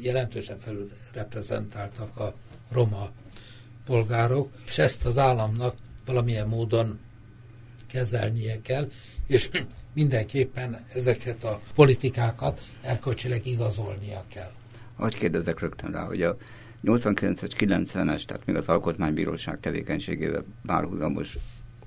jelentősen 0.00 0.58
felül 0.58 0.90
reprezentáltak 1.12 2.18
a 2.18 2.34
roma 2.70 3.10
polgárok, 3.84 4.52
és 4.66 4.78
ezt 4.78 5.04
az 5.04 5.18
államnak 5.18 5.76
valamilyen 6.04 6.48
módon 6.48 6.98
kezelnie 7.92 8.60
kell, 8.62 8.90
és 9.26 9.48
mindenképpen 9.94 10.84
ezeket 10.94 11.44
a 11.44 11.60
politikákat 11.74 12.60
erkölcsileg 12.80 13.46
igazolnia 13.46 14.24
kell. 14.28 14.50
Hogy 14.96 15.14
kérdezek 15.14 15.60
rögtön 15.60 15.90
rá, 15.90 16.04
hogy 16.04 16.22
a 16.22 16.36
89-es, 16.84 17.50
90-es, 17.58 18.24
tehát 18.24 18.46
még 18.46 18.56
az 18.56 18.68
Alkotmánybíróság 18.68 19.60
tevékenységével 19.60 20.44
párhuzamos 20.66 21.38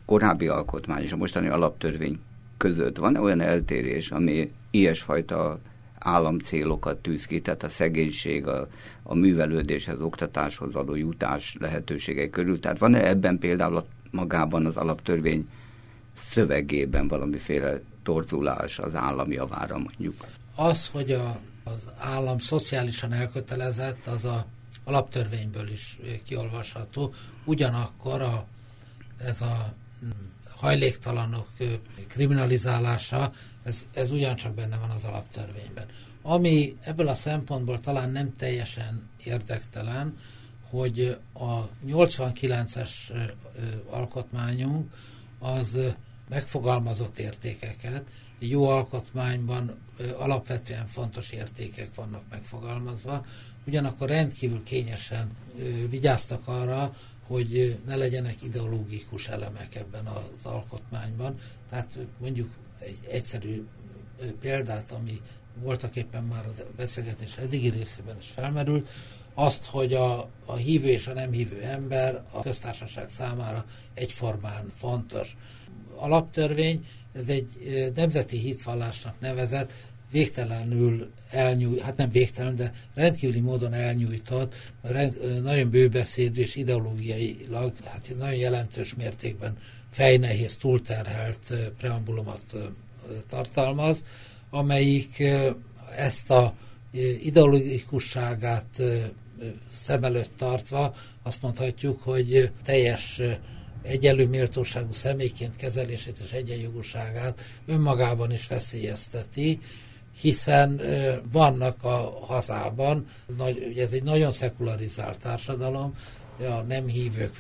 korábbi 0.06 0.48
alkotmány 0.48 1.04
és 1.04 1.12
a 1.12 1.16
mostani 1.16 1.48
alaptörvény 1.48 2.20
között 2.58 2.98
van 2.98 3.16
-e 3.16 3.20
olyan 3.20 3.42
eltérés, 3.42 4.12
ami 4.12 4.52
ilyesfajta 4.72 5.60
államcélokat 6.00 6.98
tűz 6.98 7.26
ki, 7.26 7.42
tehát 7.42 7.64
a 7.64 7.70
szegénység, 7.70 8.48
a, 8.48 8.68
a 9.04 9.16
művelődés, 9.16 9.88
oktatáshoz 9.88 10.74
való 10.74 10.96
jutás 10.96 11.56
lehetőségei 11.60 12.30
körül. 12.30 12.60
Tehát 12.60 12.78
van-e 12.78 13.08
ebben 13.08 13.40
például 13.40 13.86
magában 14.12 14.66
az 14.66 14.78
alaptörvény 14.78 15.48
szövegében 16.30 17.08
valamiféle 17.08 17.82
torzulás 18.04 18.80
az 18.80 18.96
állam 18.96 19.32
javára 19.32 19.78
mondjuk? 19.78 20.26
Az, 20.56 20.88
hogy 20.88 21.12
a, 21.12 21.40
az 21.64 21.80
állam 21.98 22.40
szociálisan 22.40 23.14
elkötelezett, 23.14 24.08
az 24.08 24.26
a 24.26 24.46
alaptörvényből 24.84 25.70
is 25.70 26.00
kiolvasható. 26.24 27.14
Ugyanakkor 27.46 28.22
a, 28.22 28.46
ez 29.18 29.42
a 29.42 29.74
hajléktalanok 30.56 31.48
kriminalizálása, 32.08 33.32
ez, 33.64 33.86
ez 33.94 34.12
ugyancsak 34.12 34.54
benne 34.54 34.78
van 34.78 34.90
az 34.90 35.04
alaptörvényben. 35.04 35.86
Ami 36.22 36.78
ebből 36.82 37.08
a 37.08 37.16
szempontból 37.16 37.80
talán 37.80 38.10
nem 38.10 38.36
teljesen 38.36 39.10
érdektelen, 39.24 40.18
hogy 40.70 41.18
a 41.34 41.68
89-es 41.88 42.90
alkotmányunk 43.90 44.92
az 45.46 45.78
megfogalmazott 46.30 47.18
értékeket, 47.18 48.04
egy 48.40 48.50
jó 48.50 48.68
alkotmányban 48.68 49.80
alapvetően 50.18 50.88
fontos 50.88 51.32
értékek 51.32 51.96
vannak 51.96 52.24
megfogalmazva, 52.30 53.26
ugyanakkor 53.68 54.10
rendkívül 54.10 54.64
kényesen 54.64 55.32
vigyáztak 55.90 56.48
arra, 56.48 56.96
hogy 57.28 57.80
ne 57.86 57.96
legyenek 57.96 58.42
ideológikus 58.42 59.28
elemek 59.28 59.76
ebben 59.76 60.06
az 60.06 60.46
alkotmányban. 60.46 61.36
Tehát 61.70 61.98
mondjuk 62.20 62.50
egy 62.80 62.98
egyszerű 63.10 63.66
példát, 64.40 64.92
ami 64.92 65.22
voltak 65.62 65.96
éppen 65.96 66.24
már 66.24 66.46
a 66.46 66.52
beszélgetés 66.76 67.38
eddigi 67.38 67.70
részében 67.70 68.18
is 68.18 68.28
felmerült, 68.28 68.90
azt, 69.36 69.66
hogy 69.66 69.94
a, 69.94 70.30
a 70.46 70.56
hívő 70.56 70.88
és 70.88 71.08
a 71.08 71.14
nem 71.14 71.32
hívő 71.32 71.62
ember 71.62 72.24
a 72.32 72.42
köztársaság 72.42 73.10
számára 73.10 73.66
egyformán 73.94 74.72
fontos. 74.76 75.38
Alaptörvény, 75.96 76.86
ez 77.14 77.28
egy 77.28 77.48
nemzeti 77.96 78.38
hitvallásnak 78.38 79.20
nevezett, 79.20 79.72
végtelenül 80.12 81.12
elnyújt, 81.30 81.82
hát 81.82 81.98
nem 81.98 82.12
végtelen, 82.12 82.56
de 82.56 82.72
rendkívüli 82.94 83.40
módon 83.40 83.74
elnyújtott, 83.74 84.56
rend, 84.82 85.42
nagyon 85.44 85.70
bőbeszédű 85.70 86.42
és 86.42 86.56
ideológiailag, 86.56 87.74
hát 87.84 88.14
nagyon 88.18 88.36
jelentős 88.36 88.96
mértékben 88.96 89.58
fejnehéz, 89.92 90.58
túlterhelt 90.58 91.54
preambulumot 91.78 92.56
tartalmaz, 93.28 94.04
amelyik 94.50 95.24
ezt 95.98 96.30
a 96.32 96.54
ideológikusságát 97.22 98.82
szem 99.74 100.04
előtt 100.04 100.32
tartva 100.38 100.94
azt 101.24 101.42
mondhatjuk, 101.42 102.02
hogy 102.02 102.52
teljes 102.64 103.22
egyenlő 103.82 104.28
méltóságú 104.28 104.92
személyként 104.92 105.56
kezelését 105.56 106.18
és 106.24 106.32
egyenjogúságát 106.32 107.42
önmagában 107.66 108.32
is 108.32 108.48
veszélyezteti, 108.48 109.60
hiszen 110.22 110.82
vannak 111.32 111.84
a 111.84 112.26
hazában, 112.26 113.08
ez 113.76 113.92
egy 113.92 114.04
nagyon 114.04 114.32
szekularizált 114.32 115.20
társadalom, 115.20 115.94
a 116.40 116.62
nem 116.68 116.88
hívők 116.88 117.38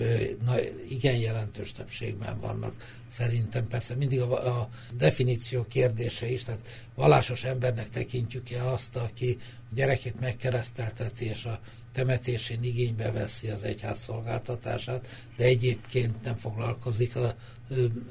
igen 0.90 1.16
jelentős 1.16 1.72
többségben 1.72 2.40
vannak 2.40 2.74
szerintem. 3.12 3.68
Persze 3.68 3.96
mindig 3.96 4.22
a, 4.22 4.60
a 4.60 4.70
definíció 4.98 5.64
kérdése 5.64 6.28
is, 6.32 6.44
tehát 6.44 6.68
vallásos 6.96 7.44
embernek 7.44 7.90
tekintjük-e 7.90 8.68
azt, 8.68 8.96
aki 8.96 9.38
a 9.42 9.74
gyerekét 9.76 10.20
megkeresztelteti, 10.20 11.26
és 11.26 11.46
a 11.46 11.60
temetésén 11.94 12.64
igénybe 12.64 13.12
veszi 13.12 13.48
az 13.48 13.64
egyház 13.64 14.00
szolgáltatását, 14.00 15.08
de 15.38 15.44
egyébként 15.44 16.24
nem 16.24 16.36
foglalkozik 16.36 17.16
a, 17.16 17.36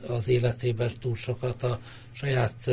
az 0.07 0.29
életében 0.29 0.91
túl 1.01 1.17
sokat 1.17 1.63
a 1.63 1.81
saját 2.13 2.71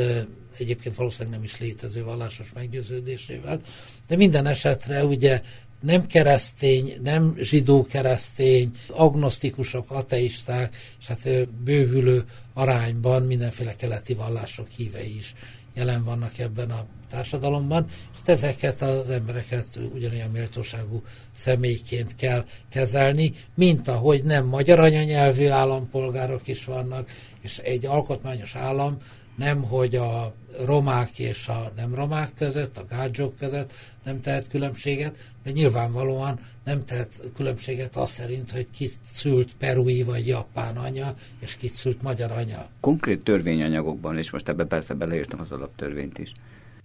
egyébként 0.58 0.96
valószínűleg 0.96 1.34
nem 1.34 1.44
is 1.44 1.58
létező 1.58 2.04
vallásos 2.04 2.52
meggyőződésével. 2.52 3.60
De 4.06 4.16
minden 4.16 4.46
esetre 4.46 5.04
ugye 5.04 5.42
nem 5.82 6.06
keresztény, 6.06 7.00
nem 7.02 7.34
zsidó 7.38 7.82
keresztény, 7.84 8.70
agnosztikusok, 8.88 9.90
ateisták, 9.90 10.76
és 11.00 11.06
hát 11.06 11.48
bővülő 11.48 12.24
arányban 12.54 13.22
mindenféle 13.22 13.76
keleti 13.76 14.14
vallások 14.14 14.68
hívei 14.68 15.16
is 15.16 15.34
jelen 15.74 16.04
vannak 16.04 16.38
ebben 16.38 16.70
a 16.70 16.86
társadalomban, 17.10 17.86
és 18.12 18.18
ezeket 18.24 18.82
az 18.82 19.10
embereket 19.10 19.78
ugyanolyan 19.94 20.30
méltóságú 20.30 21.02
személyként 21.36 22.16
kell 22.16 22.44
kezelni, 22.68 23.32
mint 23.54 23.88
ahogy 23.88 24.24
nem 24.24 24.46
magyar 24.46 24.78
anyanyelvű 24.78 25.48
állampolgárok 25.48 26.48
is 26.48 26.64
vannak, 26.64 27.10
és 27.40 27.58
egy 27.58 27.86
alkotmányos 27.86 28.54
állam 28.54 28.98
nem, 29.36 29.62
hogy 29.62 29.96
a 29.96 30.34
romák 30.64 31.18
és 31.18 31.48
a 31.48 31.72
nem 31.76 31.94
romák 31.94 32.34
között, 32.34 32.76
a 32.76 32.84
gádzsok 32.84 33.36
között 33.36 33.72
nem 34.04 34.20
tehet 34.20 34.48
különbséget, 34.48 35.32
de 35.42 35.50
nyilvánvalóan 35.50 36.38
nem 36.64 36.84
tehet 36.84 37.10
különbséget 37.36 37.96
az 37.96 38.10
szerint, 38.10 38.50
hogy 38.50 38.70
kit 38.70 38.94
szült 39.10 39.54
perui 39.56 40.02
vagy 40.02 40.26
japán 40.26 40.76
anya, 40.76 41.14
és 41.38 41.56
kit 41.56 41.74
szült 41.74 42.02
magyar 42.02 42.30
anya. 42.30 42.68
Konkrét 42.80 43.24
törvényanyagokban, 43.24 44.18
és 44.18 44.30
most 44.30 44.48
ebbe 44.48 44.64
persze 44.64 44.94
beleírtam 44.94 45.40
az 45.40 45.52
alaptörvényt 45.52 46.18
is. 46.18 46.32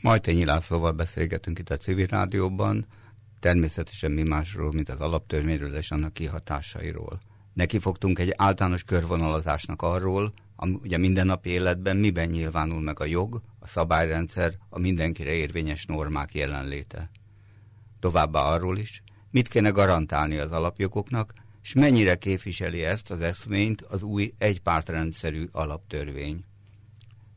Majd 0.02 0.28
egy 0.28 0.46
Lászlóval 0.46 0.92
beszélgetünk 0.92 1.60
itt 1.60 1.70
a 1.70 1.78
civil 1.78 2.06
rádióban, 2.06 2.86
természetesen 3.40 4.12
mi 4.12 4.24
másról, 4.24 4.72
mint 4.72 4.90
az 4.90 5.00
alaptörvényről 5.00 5.76
és 5.76 5.92
annak 5.92 6.14
kihatásairól. 6.14 7.20
Neki 7.54 7.80
fogtunk 7.80 8.20
egy 8.20 8.34
általános 8.36 8.84
körvonalazásnak 8.84 9.82
arról, 9.82 10.34
ugye 10.58 10.98
mindennapi 10.98 11.50
életben 11.50 11.98
miben 11.98 12.30
nyilvánul 12.30 12.82
meg 12.82 13.00
a 13.00 13.06
jog, 13.06 13.42
a 13.60 13.68
szabályrendszer, 13.68 14.58
a 14.70 14.80
mindenkire 14.80 15.32
érvényes 15.32 15.86
normák 15.86 16.34
jelenléte. 16.34 17.10
Továbbá 18.00 18.40
arról 18.40 18.78
is, 18.78 19.04
mit 19.32 19.48
kéne 19.48 19.70
garantálni 19.70 20.38
az 20.38 20.52
alapjogoknak, 20.52 21.34
és 21.64 21.74
mennyire 21.74 22.16
képviseli 22.16 22.84
ezt 22.84 23.12
az 23.12 23.20
eszményt 23.20 23.82
az 23.82 24.02
új 24.02 24.34
egypártrendszerű 24.38 25.48
alaptörvény. 25.52 26.44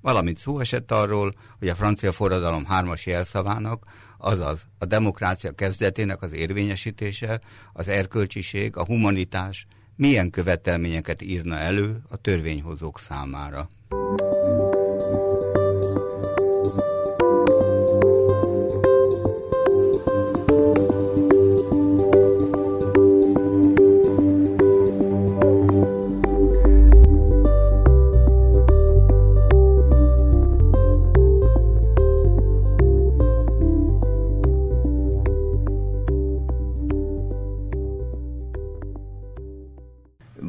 Valamint 0.00 0.38
szó 0.38 0.60
esett 0.60 0.90
arról, 0.90 1.32
hogy 1.58 1.68
a 1.68 1.74
francia 1.74 2.12
forradalom 2.12 2.64
hármas 2.64 3.06
jelszavának, 3.06 3.84
azaz 4.18 4.66
a 4.78 4.84
demokrácia 4.84 5.52
kezdetének 5.52 6.22
az 6.22 6.32
érvényesítése, 6.32 7.40
az 7.72 7.88
erkölcsiség, 7.88 8.76
a 8.76 8.84
humanitás 8.84 9.66
milyen 10.00 10.30
követelményeket 10.30 11.22
írna 11.22 11.56
elő 11.58 12.00
a 12.08 12.16
törvényhozók 12.16 12.98
számára. 12.98 13.68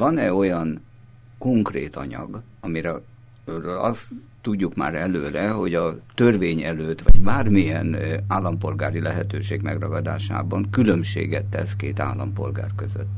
Van-e 0.02 0.34
olyan 0.34 0.82
konkrét 1.38 1.96
anyag, 1.96 2.42
amire 2.60 2.94
azt 3.80 4.08
tudjuk 4.42 4.76
már 4.76 4.96
előre, 4.96 5.50
hogy 5.50 5.74
a 5.74 6.00
törvény 6.16 6.62
előtt, 6.62 7.02
vagy 7.02 7.22
bármilyen 7.22 7.98
állampolgári 8.28 9.00
lehetőség 9.00 9.62
megragadásában 9.62 10.68
különbséget 10.70 11.46
tesz 11.46 11.76
két 11.76 12.00
állampolgár 12.00 12.70
között? 12.76 13.18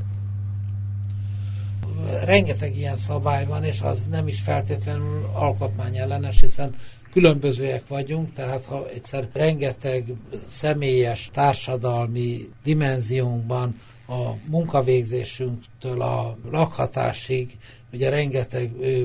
rengeteg 2.24 2.78
ilyen 2.78 2.96
szabály 2.96 3.46
van, 3.46 3.63
és 3.63 3.82
az 3.82 4.08
nem 4.10 4.28
is 4.28 4.41
feltétlenül 4.41 5.30
alkotmányellenes, 5.34 6.39
hiszen 6.39 6.76
különbözőek 7.12 7.88
vagyunk, 7.88 8.34
tehát 8.34 8.65
ha 8.65 8.89
egyszer 8.93 9.28
rengeteg 9.34 10.13
személyes, 10.48 11.30
társadalmi 11.34 12.50
dimenziónkban 12.63 13.76
a 14.08 14.34
munkavégzésünktől 14.46 16.02
a 16.02 16.38
lakhatásig, 16.52 17.58
ugye 17.94 18.10
rengeteg 18.10 18.72
ö, 18.82 19.02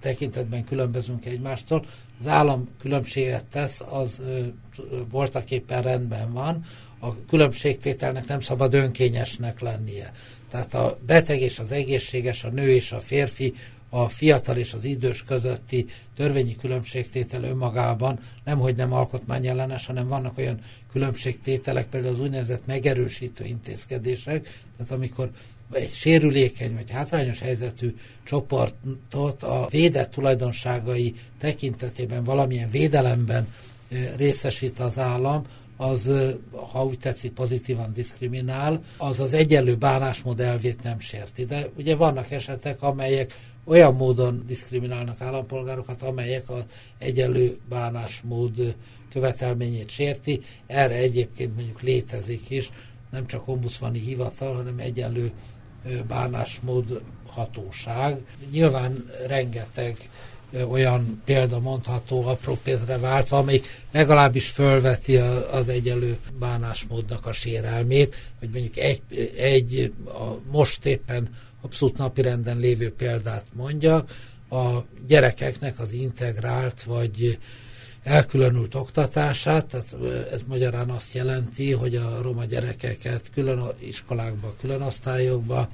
tekintetben 0.00 0.64
különbözünk 0.64 1.26
egymástól, 1.26 1.84
az 2.20 2.26
állam 2.26 2.68
különbséget 2.80 3.44
tesz, 3.44 3.80
az 3.90 4.20
ö, 4.26 4.40
voltak 5.10 5.50
éppen 5.50 5.82
rendben 5.82 6.32
van, 6.32 6.64
a 6.98 7.24
különbségtételnek 7.28 8.26
nem 8.26 8.40
szabad 8.40 8.74
önkényesnek 8.74 9.60
lennie. 9.60 10.12
Tehát 10.50 10.74
a 10.74 10.98
beteg 11.06 11.40
és 11.40 11.58
az 11.58 11.72
egészséges, 11.72 12.44
a 12.44 12.48
nő 12.48 12.68
és 12.70 12.92
a 12.92 13.00
férfi, 13.00 13.54
a 13.94 14.08
fiatal 14.08 14.56
és 14.56 14.72
az 14.72 14.84
idős 14.84 15.22
közötti 15.22 15.86
törvényi 16.16 16.56
különbségtétel 16.56 17.44
önmagában 17.44 18.18
nemhogy 18.44 18.76
nem 18.76 18.92
alkotmányellenes, 18.92 19.86
hanem 19.86 20.08
vannak 20.08 20.38
olyan 20.38 20.60
különbségtételek, 20.92 21.86
például 21.86 22.14
az 22.14 22.20
úgynevezett 22.20 22.66
megerősítő 22.66 23.44
intézkedések, 23.44 24.62
tehát 24.76 24.92
amikor 24.92 25.30
egy 25.72 25.90
sérülékeny 25.90 26.74
vagy 26.74 26.90
hátrányos 26.90 27.38
helyzetű 27.38 27.96
csoportot 28.24 29.42
a 29.42 29.66
védett 29.70 30.10
tulajdonságai 30.10 31.14
tekintetében 31.38 32.24
valamilyen 32.24 32.70
védelemben 32.70 33.48
részesít 34.16 34.80
az 34.80 34.98
állam, 34.98 35.44
az, 35.76 36.08
ha 36.72 36.84
úgy 36.84 36.98
tetszik, 36.98 37.32
pozitívan 37.32 37.92
diszkriminál, 37.92 38.82
az 38.96 39.20
az 39.20 39.32
egyenlő 39.32 39.74
bánásmód 39.74 40.40
elvét 40.40 40.82
nem 40.82 40.98
sérti. 40.98 41.44
De 41.44 41.68
ugye 41.76 41.96
vannak 41.96 42.30
esetek, 42.30 42.82
amelyek 42.82 43.34
olyan 43.64 43.94
módon 43.94 44.44
diszkriminálnak 44.46 45.20
állampolgárokat, 45.20 46.02
amelyek 46.02 46.50
az 46.50 46.64
egyenlő 46.98 47.58
bánásmód 47.68 48.74
követelményét 49.10 49.90
sérti. 49.90 50.40
Erre 50.66 50.94
egyébként 50.94 51.54
mondjuk 51.54 51.80
létezik 51.80 52.50
is, 52.50 52.70
nem 53.10 53.26
csak 53.26 53.48
ombudsmani 53.48 53.98
hivatal, 53.98 54.54
hanem 54.54 54.78
egyenlő 54.78 55.32
bánásmód 56.08 57.02
hatóság. 57.26 58.26
Nyilván 58.50 59.10
rengeteg 59.26 60.10
olyan 60.68 61.22
példa 61.24 61.60
mondható 61.60 62.26
apró 62.26 62.58
pénzre 62.62 62.98
váltva, 62.98 63.38
amelyik 63.38 63.84
legalábbis 63.92 64.48
fölveti 64.48 65.16
az 65.50 65.68
egyenlő 65.68 66.18
bánásmódnak 66.38 67.26
a 67.26 67.32
sérelmét, 67.32 68.14
hogy 68.38 68.50
mondjuk 68.50 68.76
egy, 68.76 69.02
egy 69.36 69.92
a 70.04 70.50
most 70.50 70.86
éppen 70.86 71.28
abszolút 71.64 71.96
napirenden 71.98 72.58
lévő 72.58 72.92
példát 72.92 73.44
mondja, 73.54 74.04
a 74.50 74.84
gyerekeknek 75.06 75.78
az 75.78 75.92
integrált 75.92 76.82
vagy 76.82 77.38
elkülönült 78.02 78.74
oktatását, 78.74 79.66
tehát 79.66 79.94
ez 80.32 80.40
magyarán 80.46 80.90
azt 80.90 81.14
jelenti, 81.14 81.72
hogy 81.72 81.96
a 81.96 82.18
roma 82.22 82.44
gyerekeket 82.44 83.30
külön 83.34 83.62
iskolákba, 83.78 84.54
külön 84.60 84.82
osztályokba, 84.82 85.68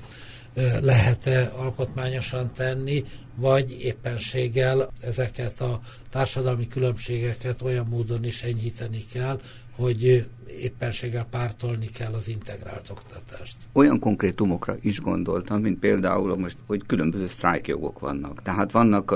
lehet-e 0.81 1.53
alkotmányosan 1.57 2.53
tenni, 2.53 3.05
vagy 3.35 3.71
éppenséggel 3.83 4.93
ezeket 5.01 5.61
a 5.61 5.81
társadalmi 6.11 6.69
különbségeket 6.69 7.63
olyan 7.63 7.87
módon 7.87 8.25
is 8.25 8.43
enyhíteni 8.43 9.05
kell, 9.13 9.41
hogy 9.81 10.29
éppenséggel 10.59 11.27
pártolni 11.31 11.87
kell 11.87 12.13
az 12.13 12.29
integrált 12.29 12.91
oktatást. 12.91 13.57
Olyan 13.73 13.99
konkrétumokra 13.99 14.77
is 14.81 15.01
gondoltam, 15.01 15.61
mint 15.61 15.79
például 15.79 16.37
most, 16.37 16.57
hogy 16.67 16.83
különböző 16.87 17.27
sztrájkjogok 17.27 17.99
vannak. 17.99 18.43
Tehát 18.43 18.73
vannak 18.73 19.15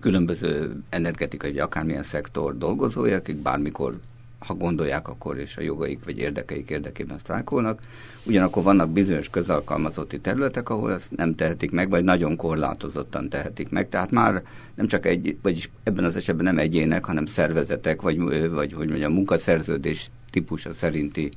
különböző 0.00 0.82
energetikai, 0.88 1.50
vagy 1.50 1.58
akármilyen 1.58 2.02
szektor 2.02 2.58
dolgozói, 2.58 3.12
akik 3.12 3.36
bármikor 3.36 4.00
ha 4.46 4.54
gondolják, 4.54 5.08
akkor 5.08 5.38
és 5.38 5.56
a 5.56 5.60
jogaik 5.60 6.04
vagy 6.04 6.18
érdekeik 6.18 6.70
érdekében 6.70 7.18
sztrájkolnak. 7.18 7.80
Ugyanakkor 8.26 8.62
vannak 8.62 8.90
bizonyos 8.90 9.28
közalkalmazotti 9.28 10.20
területek, 10.20 10.68
ahol 10.68 10.92
ezt 10.92 11.10
nem 11.16 11.34
tehetik 11.34 11.70
meg, 11.70 11.88
vagy 11.88 12.04
nagyon 12.04 12.36
korlátozottan 12.36 13.28
tehetik 13.28 13.68
meg. 13.68 13.88
Tehát 13.88 14.10
már 14.10 14.42
nem 14.74 14.86
csak 14.86 15.06
egy, 15.06 15.36
vagyis 15.42 15.70
ebben 15.82 16.04
az 16.04 16.16
esetben 16.16 16.44
nem 16.44 16.58
egyének, 16.58 17.04
hanem 17.04 17.26
szervezetek, 17.26 18.02
vagy, 18.02 18.48
vagy 18.50 18.72
hogy 18.72 18.88
mondjam, 18.88 19.12
munkaszerződés 19.12 20.10
típusa 20.30 20.74
szerinti 20.74 21.30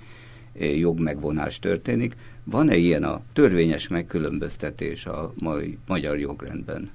jogmegvonás 0.59 1.59
történik. 1.59 2.15
Van-e 2.43 2.75
ilyen 2.75 3.03
a 3.03 3.21
törvényes 3.33 3.87
megkülönböztetés 3.87 5.05
a 5.05 5.33
mai 5.35 5.77
magyar 5.87 6.19
jogrendben? 6.19 6.91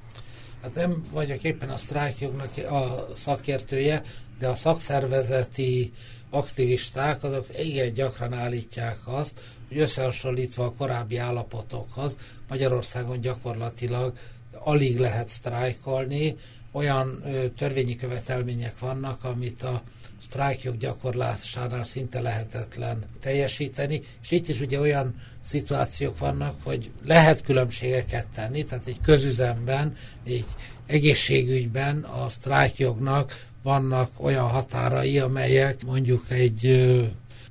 Hát 0.62 0.74
nem 0.74 1.04
vagyok 1.12 1.42
éppen 1.42 1.68
a 1.68 1.76
sztrájkjognak 1.76 2.50
a 2.70 3.06
szakértője, 3.16 4.02
de 4.40 4.48
a 4.48 4.54
szakszervezeti 4.54 5.92
aktivisták 6.30 7.22
azok 7.22 7.46
igen 7.62 7.92
gyakran 7.92 8.32
állítják 8.32 8.98
azt, 9.04 9.40
hogy 9.68 9.78
összehasonlítva 9.78 10.64
a 10.64 10.72
korábbi 10.72 11.16
állapotokhoz 11.16 12.16
Magyarországon 12.48 13.20
gyakorlatilag 13.20 14.18
alig 14.52 14.98
lehet 14.98 15.28
sztrájkolni, 15.28 16.36
olyan 16.72 17.22
ö, 17.24 17.48
törvényi 17.48 17.96
követelmények 17.96 18.78
vannak, 18.78 19.24
amit 19.24 19.62
a 19.62 19.82
sztrájkjog 20.22 20.76
gyakorlásánál 20.76 21.84
szinte 21.84 22.20
lehetetlen 22.20 23.04
teljesíteni, 23.20 24.02
és 24.22 24.30
itt 24.30 24.48
is 24.48 24.60
ugye 24.60 24.80
olyan 24.80 25.14
szituációk 25.44 26.18
vannak, 26.18 26.54
hogy 26.62 26.90
lehet 27.04 27.42
különbségeket 27.42 28.26
tenni, 28.34 28.64
tehát 28.64 28.86
egy 28.86 29.00
közüzemben, 29.02 29.96
egy 30.24 30.44
egészségügyben 30.86 31.98
a 32.02 32.28
sztrájkjognak 32.28 33.48
vannak 33.62 34.10
olyan 34.16 34.48
határai, 34.48 35.18
amelyek 35.18 35.84
mondjuk 35.84 36.30
egy 36.30 36.62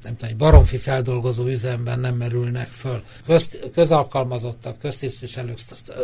nem 0.03 0.15
tudom, 0.15 0.29
egy 0.29 0.37
baromfi 0.37 0.77
feldolgozó 0.77 1.45
üzemben 1.45 1.99
nem 1.99 2.15
merülnek 2.15 2.67
föl. 2.67 3.03
Közt, 3.25 3.69
közalkalmazottak, 3.73 4.79
köztisztviselők 4.79 5.57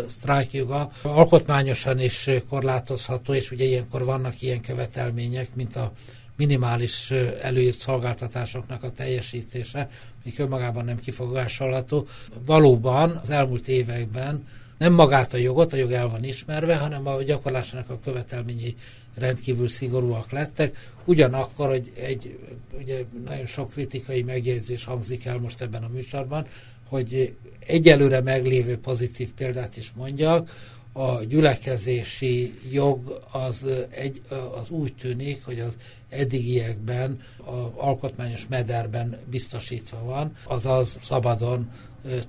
sztrájkjoga 0.07 0.91
alkotmányosan 1.01 1.99
is 1.99 2.29
korlátozható, 2.49 3.33
és 3.33 3.51
ugye 3.51 3.63
ilyenkor 3.63 4.05
vannak 4.05 4.41
ilyen 4.41 4.61
követelmények, 4.61 5.49
mint 5.53 5.75
a 5.75 5.91
minimális 6.37 7.11
előírt 7.41 7.77
szolgáltatásoknak 7.77 8.83
a 8.83 8.91
teljesítése, 8.91 9.89
amik 10.23 10.39
önmagában 10.39 10.85
nem 10.85 10.99
kifogásolható. 10.99 12.07
Valóban 12.45 13.19
az 13.21 13.29
elmúlt 13.29 13.67
években 13.67 14.47
nem 14.77 14.93
magát 14.93 15.33
a 15.33 15.37
jogot, 15.37 15.73
a 15.73 15.75
jog 15.75 15.91
el 15.91 16.07
van 16.07 16.23
ismerve, 16.23 16.75
hanem 16.75 17.07
a 17.07 17.23
gyakorlásának 17.23 17.89
a 17.89 17.99
követelményei 18.03 18.75
rendkívül 19.15 19.67
szigorúak 19.67 20.31
lettek. 20.31 20.91
Ugyanakkor, 21.05 21.67
hogy 21.67 21.91
egy 21.95 22.39
ugye 22.79 23.03
nagyon 23.25 23.45
sok 23.45 23.71
kritikai 23.71 24.21
megjegyzés 24.21 24.83
hangzik 24.83 25.25
el 25.25 25.37
most 25.37 25.61
ebben 25.61 25.83
a 25.83 25.89
műsorban, 25.93 26.47
hogy 26.87 27.35
egyelőre 27.59 28.21
meglévő 28.21 28.77
pozitív 28.77 29.33
példát 29.33 29.77
is 29.77 29.91
mondjak, 29.95 30.49
a 30.97 31.23
gyülekezési 31.23 32.53
jog 32.71 33.21
az, 33.31 33.65
egy, 33.89 34.21
az 34.61 34.69
úgy 34.69 34.93
tűnik, 34.93 35.45
hogy 35.45 35.59
az 35.59 35.73
eddigiekben 36.09 37.19
az 37.45 37.69
alkotmányos 37.75 38.47
mederben 38.49 39.17
biztosítva 39.29 40.03
van, 40.03 40.31
azaz 40.43 40.97
szabadon 41.03 41.71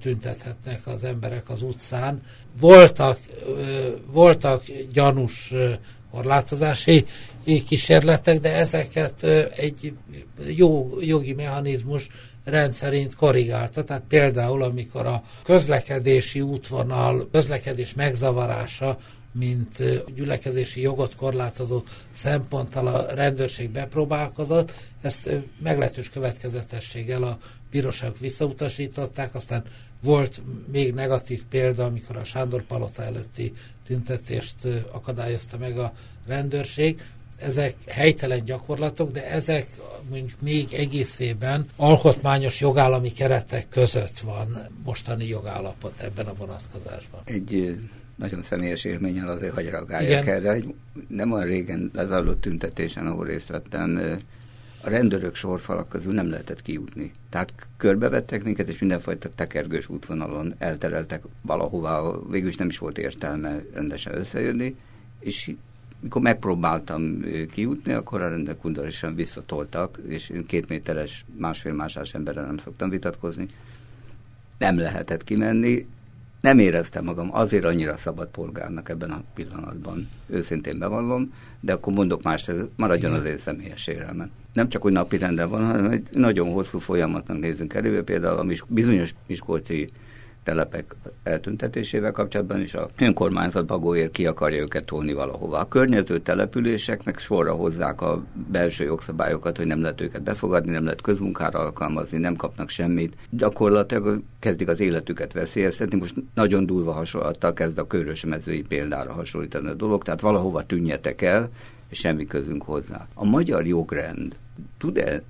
tüntethetnek 0.00 0.86
az 0.86 1.04
emberek 1.04 1.50
az 1.50 1.62
utcán. 1.62 2.22
Voltak, 2.60 3.20
voltak 4.12 4.64
gyanús 4.92 5.54
korlátozási 6.16 7.04
kísérletek, 7.66 8.40
de 8.40 8.54
ezeket 8.54 9.22
egy 9.56 9.92
jó 10.46 10.90
jogi 11.00 11.32
mechanizmus 11.32 12.08
rendszerint 12.44 13.14
korrigálta. 13.14 13.84
Tehát 13.84 14.02
például, 14.08 14.62
amikor 14.62 15.06
a 15.06 15.22
közlekedési 15.44 16.40
útvonal, 16.40 17.28
közlekedés 17.32 17.94
megzavarása, 17.94 18.98
mint 19.32 19.82
gyülekezési 20.14 20.80
jogot 20.80 21.16
korlátozó 21.16 21.82
szemponttal 22.14 22.86
a 22.86 23.14
rendőrség 23.14 23.70
bepróbálkozott, 23.70 24.72
ezt 25.02 25.30
meglehetős 25.62 26.08
következetességgel 26.08 27.22
a 27.22 27.38
bíróságok 27.70 28.18
visszautasították, 28.18 29.34
aztán 29.34 29.64
volt 30.02 30.42
még 30.72 30.94
negatív 30.94 31.42
példa, 31.50 31.84
amikor 31.84 32.16
a 32.16 32.24
Sándor 32.24 32.62
Palota 32.62 33.02
előtti 33.02 33.52
tüntetést 33.86 34.54
akadályozta 34.92 35.58
meg 35.58 35.78
a 35.78 35.92
rendőrség. 36.26 37.02
Ezek 37.36 37.74
helytelen 37.86 38.44
gyakorlatok, 38.44 39.12
de 39.12 39.30
ezek 39.30 39.68
mondjuk 40.10 40.40
még 40.40 40.72
egészében 40.72 41.66
alkotmányos 41.76 42.60
jogállami 42.60 43.12
keretek 43.12 43.68
között 43.68 44.18
van 44.18 44.58
mostani 44.84 45.26
jogállapot 45.26 46.00
ebben 46.00 46.26
a 46.26 46.34
vonatkozásban. 46.34 47.20
Egy 47.24 47.76
nagyon 48.16 48.42
személyes 48.42 48.84
élménnyel 48.84 49.28
azért 49.28 49.54
hagy 49.54 49.68
reagáljak 49.68 50.26
erre. 50.26 50.58
Nem 51.08 51.32
olyan 51.32 51.46
régen 51.46 51.90
lezajlott 51.94 52.40
tüntetésen, 52.40 53.06
ahol 53.06 53.26
részt 53.26 53.48
vettem, 53.48 54.00
a 54.86 54.90
rendőrök 54.90 55.34
sorfalak 55.34 55.88
közül 55.88 56.12
nem 56.12 56.30
lehetett 56.30 56.62
kijutni. 56.62 57.12
Tehát 57.30 57.52
körbevettek 57.76 58.44
minket, 58.44 58.68
és 58.68 58.78
mindenfajta 58.78 59.28
tekergős 59.34 59.88
útvonalon 59.88 60.54
eltereltek 60.58 61.22
valahová, 61.42 62.00
végül 62.30 62.48
is 62.48 62.56
nem 62.56 62.68
is 62.68 62.78
volt 62.78 62.98
értelme 62.98 63.62
rendesen 63.72 64.18
összejönni, 64.18 64.76
és 65.20 65.54
mikor 66.00 66.22
megpróbáltam 66.22 67.24
kijutni, 67.50 67.92
akkor 67.92 68.20
a 68.20 68.28
rendek 68.28 68.64
undorisan 68.64 69.14
visszatoltak, 69.14 69.98
és 70.08 70.32
két 70.46 70.68
méteres, 70.68 71.24
másfél 71.36 71.72
másás 71.72 72.14
emberrel 72.14 72.46
nem 72.46 72.58
szoktam 72.58 72.90
vitatkozni. 72.90 73.46
Nem 74.58 74.78
lehetett 74.78 75.24
kimenni, 75.24 75.86
nem 76.46 76.58
éreztem 76.58 77.04
magam 77.04 77.28
azért 77.32 77.64
annyira 77.64 77.96
szabad 77.96 78.28
polgárnak 78.28 78.88
ebben 78.88 79.10
a 79.10 79.22
pillanatban, 79.34 80.08
őszintén 80.26 80.78
bevallom, 80.78 81.32
de 81.60 81.72
akkor 81.72 81.92
mondok 81.92 82.22
más, 82.22 82.48
ez 82.48 82.56
maradjon 82.76 83.12
az 83.12 83.24
én 83.24 83.38
személyes 83.38 83.86
érelmen. 83.86 84.30
Nem 84.52 84.68
csak, 84.68 84.82
hogy 84.82 84.92
napi 84.92 85.16
renden 85.16 85.50
van, 85.50 85.64
hanem 85.66 85.90
egy 85.90 86.06
nagyon 86.10 86.52
hosszú 86.52 86.78
folyamatnak 86.78 87.38
nézünk 87.38 87.74
elő, 87.74 88.02
például 88.02 88.38
a 88.38 88.54
bizonyos 88.68 89.14
Miskolci 89.26 89.88
telepek 90.46 90.94
eltüntetésével 91.22 92.12
kapcsolatban 92.12 92.60
is 92.60 92.74
a 92.74 92.88
önkormányzat 92.98 93.66
bagóért 93.66 94.10
ki 94.10 94.26
akarja 94.26 94.60
őket 94.60 94.84
tolni 94.84 95.12
valahova. 95.12 95.58
A 95.58 95.68
környező 95.68 96.20
településeknek 96.20 97.18
sorra 97.18 97.52
hozzák 97.52 98.00
a 98.00 98.24
belső 98.50 98.84
jogszabályokat, 98.84 99.56
hogy 99.56 99.66
nem 99.66 99.80
lehet 99.80 100.00
őket 100.00 100.22
befogadni, 100.22 100.70
nem 100.70 100.84
lehet 100.84 101.00
közmunkára 101.00 101.58
alkalmazni, 101.58 102.18
nem 102.18 102.36
kapnak 102.36 102.68
semmit. 102.68 103.16
Gyakorlatilag 103.30 104.22
kezdik 104.38 104.68
az 104.68 104.80
életüket 104.80 105.32
veszélyeztetni. 105.32 105.98
Most 105.98 106.14
nagyon 106.34 106.66
durva 106.66 106.92
hasonlattal 106.92 107.52
kezd 107.52 107.78
a 107.78 107.86
körösmezői 107.86 108.62
példára 108.62 109.12
hasonlítani 109.12 109.68
a 109.68 109.74
dolog, 109.74 110.02
tehát 110.02 110.20
valahova 110.20 110.62
tűnjetek 110.62 111.22
el, 111.22 111.50
és 111.88 111.98
semmi 111.98 112.24
közünk 112.24 112.62
hozzá. 112.62 113.06
A 113.14 113.24
magyar 113.24 113.66
jogrend 113.66 114.36
tud-e 114.78 115.22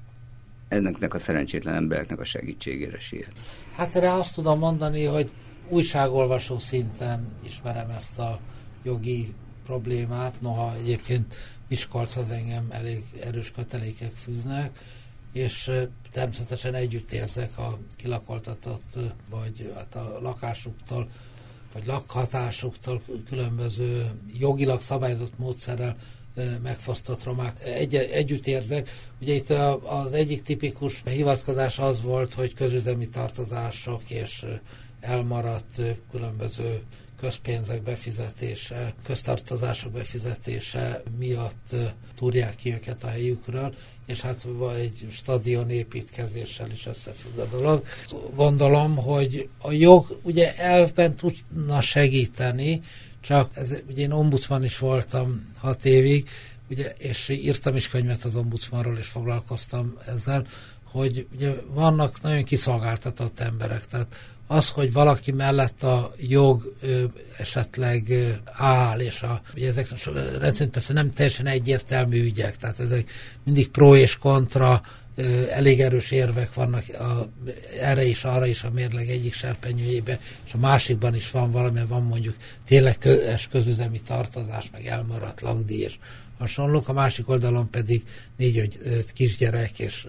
ennek 0.68 1.14
a 1.14 1.18
szerencsétlen 1.18 1.74
embereknek 1.74 2.20
a 2.20 2.24
segítségére 2.24 2.98
siet? 2.98 3.32
Hát 3.76 3.94
erre 3.94 4.12
azt 4.12 4.34
tudom 4.34 4.58
mondani, 4.58 5.04
hogy 5.04 5.30
újságolvasó 5.68 6.58
szinten 6.58 7.32
ismerem 7.44 7.90
ezt 7.90 8.18
a 8.18 8.38
jogi 8.82 9.34
problémát, 9.64 10.40
noha 10.40 10.74
egyébként 10.74 11.34
Miskolc 11.68 12.16
az 12.16 12.30
engem 12.30 12.66
elég 12.70 13.04
erős 13.24 13.50
kötelékek 13.50 14.14
fűznek, 14.14 14.78
és 15.32 15.70
természetesen 16.12 16.74
együtt 16.74 17.12
érzek 17.12 17.58
a 17.58 17.78
kilakoltatott, 17.96 18.98
vagy 19.30 19.72
hát 19.74 19.94
a 19.94 20.18
lakásuktól, 20.22 21.08
vagy 21.72 21.86
lakhatásuktól 21.86 23.02
különböző 23.28 24.10
jogilag 24.38 24.82
szabályozott 24.82 25.38
módszerrel 25.38 25.96
megfosztott 26.62 27.24
romák. 27.24 27.62
Egy, 27.64 27.94
együtt 27.94 28.46
érzek. 28.46 28.90
Ugye 29.20 29.34
itt 29.34 29.50
az 29.84 30.12
egyik 30.12 30.42
tipikus 30.42 31.02
hivatkozás 31.04 31.78
az 31.78 32.02
volt, 32.02 32.34
hogy 32.34 32.54
közüzemi 32.54 33.08
tartozások 33.08 34.10
és 34.10 34.44
elmaradt 35.00 35.80
különböző 36.10 36.82
közpénzek 37.20 37.82
befizetése, 37.82 38.94
köztartozások 39.02 39.92
befizetése 39.92 41.02
miatt 41.18 41.74
túrják 42.16 42.54
ki 42.54 42.72
őket 42.72 43.04
a 43.04 43.08
helyükről, 43.08 43.74
és 44.06 44.20
hát 44.20 44.46
egy 44.76 45.06
stadion 45.10 45.70
építkezéssel 45.70 46.70
is 46.70 46.86
összefügg 46.86 47.38
a 47.38 47.44
dolog. 47.44 47.84
Gondolom, 48.34 48.96
hogy 48.96 49.48
a 49.58 49.72
jog 49.72 50.18
ugye 50.22 50.56
elvben 50.56 51.16
tudna 51.16 51.80
segíteni, 51.80 52.80
csak 53.26 53.50
ez, 53.52 53.68
ugye 53.88 54.02
én 54.02 54.12
ombudsman 54.12 54.64
is 54.64 54.78
voltam 54.78 55.46
hat 55.58 55.84
évig, 55.84 56.28
ugye, 56.70 56.94
és 56.98 57.28
írtam 57.28 57.76
is 57.76 57.88
könyvet 57.88 58.24
az 58.24 58.36
ombudsmanról, 58.36 58.98
és 58.98 59.06
foglalkoztam 59.06 59.98
ezzel, 60.06 60.46
hogy 60.84 61.26
ugye 61.34 61.52
vannak 61.68 62.22
nagyon 62.22 62.44
kiszolgáltatott 62.44 63.40
emberek, 63.40 63.86
tehát 63.86 64.36
az, 64.46 64.68
hogy 64.68 64.92
valaki 64.92 65.32
mellett 65.32 65.82
a 65.82 66.12
jog 66.18 66.74
ö, 66.80 67.04
esetleg 67.38 68.08
ö, 68.08 68.30
áll, 68.52 69.00
és 69.00 69.22
a, 69.22 69.40
ugye 69.54 69.68
ezek 69.68 69.88
rendszerint 70.38 70.72
persze 70.72 70.92
nem 70.92 71.10
teljesen 71.10 71.46
egyértelmű 71.46 72.22
ügyek, 72.22 72.56
tehát 72.56 72.80
ezek 72.80 73.10
mindig 73.44 73.68
pro 73.68 73.96
és 73.96 74.18
kontra, 74.18 74.82
elég 75.50 75.80
erős 75.80 76.10
érvek 76.10 76.54
vannak 76.54 76.84
a, 76.98 77.28
erre 77.80 78.04
is, 78.04 78.24
arra 78.24 78.46
is 78.46 78.64
a 78.64 78.70
mérleg 78.70 79.08
egyik 79.08 79.32
serpenyőjébe, 79.32 80.20
és 80.46 80.52
a 80.54 80.58
másikban 80.58 81.14
is 81.14 81.30
van 81.30 81.50
valami, 81.50 81.80
van 81.88 82.02
mondjuk 82.02 82.36
tényleg 82.66 82.98
közös 82.98 83.48
közüzemi 83.48 84.00
tartozás, 84.00 84.70
meg 84.72 84.86
elmaradt 84.86 85.40
lagdíj, 85.40 85.82
és 85.82 85.98
hasonlók, 86.38 86.88
a 86.88 86.92
másik 86.92 87.28
oldalon 87.28 87.70
pedig 87.70 88.02
négy-öt 88.36 89.12
kisgyerek 89.12 89.78
és 89.78 90.06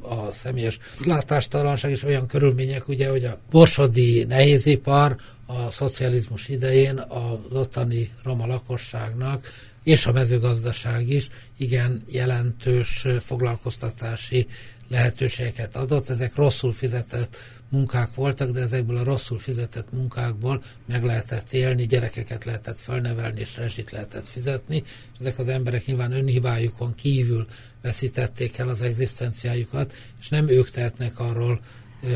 a 0.00 0.32
személyes 0.32 0.78
látástalanság 1.04 1.90
és 1.90 2.02
olyan 2.02 2.26
körülmények, 2.26 2.88
ugye, 2.88 3.08
hogy 3.08 3.24
a 3.24 3.40
borsodi 3.50 4.24
nehézipar 4.24 5.16
a 5.46 5.70
szocializmus 5.70 6.48
idején 6.48 6.98
az 6.98 7.56
ottani 7.56 8.10
roma 8.22 8.46
lakosságnak 8.46 9.46
és 9.86 10.06
a 10.06 10.12
mezőgazdaság 10.12 11.08
is 11.08 11.28
igen 11.56 12.02
jelentős 12.08 13.06
foglalkoztatási 13.20 14.46
lehetőségeket 14.88 15.76
adott. 15.76 16.08
Ezek 16.08 16.34
rosszul 16.34 16.72
fizetett 16.72 17.36
munkák 17.68 18.14
voltak, 18.14 18.50
de 18.50 18.60
ezekből 18.60 18.96
a 18.96 19.04
rosszul 19.04 19.38
fizetett 19.38 19.92
munkákból 19.92 20.62
meg 20.86 21.04
lehetett 21.04 21.52
élni, 21.52 21.86
gyerekeket 21.86 22.44
lehetett 22.44 22.80
felnevelni, 22.80 23.40
és 23.40 23.56
rezsit 23.56 23.90
lehetett 23.90 24.28
fizetni. 24.28 24.82
Ezek 25.20 25.38
az 25.38 25.48
emberek 25.48 25.86
nyilván 25.86 26.12
önhibájukon 26.12 26.94
kívül 26.94 27.46
veszítették 27.82 28.58
el 28.58 28.68
az 28.68 28.82
egzisztenciájukat, 28.82 29.92
és 30.20 30.28
nem 30.28 30.48
ők 30.48 30.70
tehetnek 30.70 31.18
arról, 31.18 31.60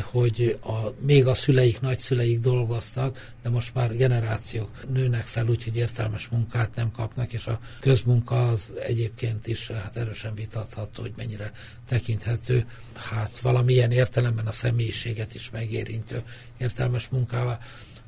hogy 0.02 0.58
a, 0.62 1.04
még 1.06 1.26
a 1.26 1.34
szüleik, 1.34 1.80
nagyszüleik 1.80 2.40
dolgoztak, 2.40 3.32
de 3.42 3.48
most 3.48 3.74
már 3.74 3.96
generációk 3.96 4.70
nőnek 4.92 5.22
fel, 5.22 5.48
úgyhogy 5.48 5.76
értelmes 5.76 6.28
munkát 6.28 6.74
nem 6.74 6.92
kapnak, 6.92 7.32
és 7.32 7.46
a 7.46 7.58
közmunka 7.80 8.48
az 8.48 8.72
egyébként 8.84 9.46
is 9.46 9.70
hát 9.70 9.96
erősen 9.96 10.34
vitatható, 10.34 11.02
hogy 11.02 11.12
mennyire 11.16 11.52
tekinthető, 11.88 12.66
hát 12.94 13.38
valamilyen 13.38 13.90
értelemben 13.90 14.46
a 14.46 14.52
személyiséget 14.52 15.34
is 15.34 15.50
megérintő 15.50 16.22
értelmes 16.58 17.08
munkává. 17.08 17.58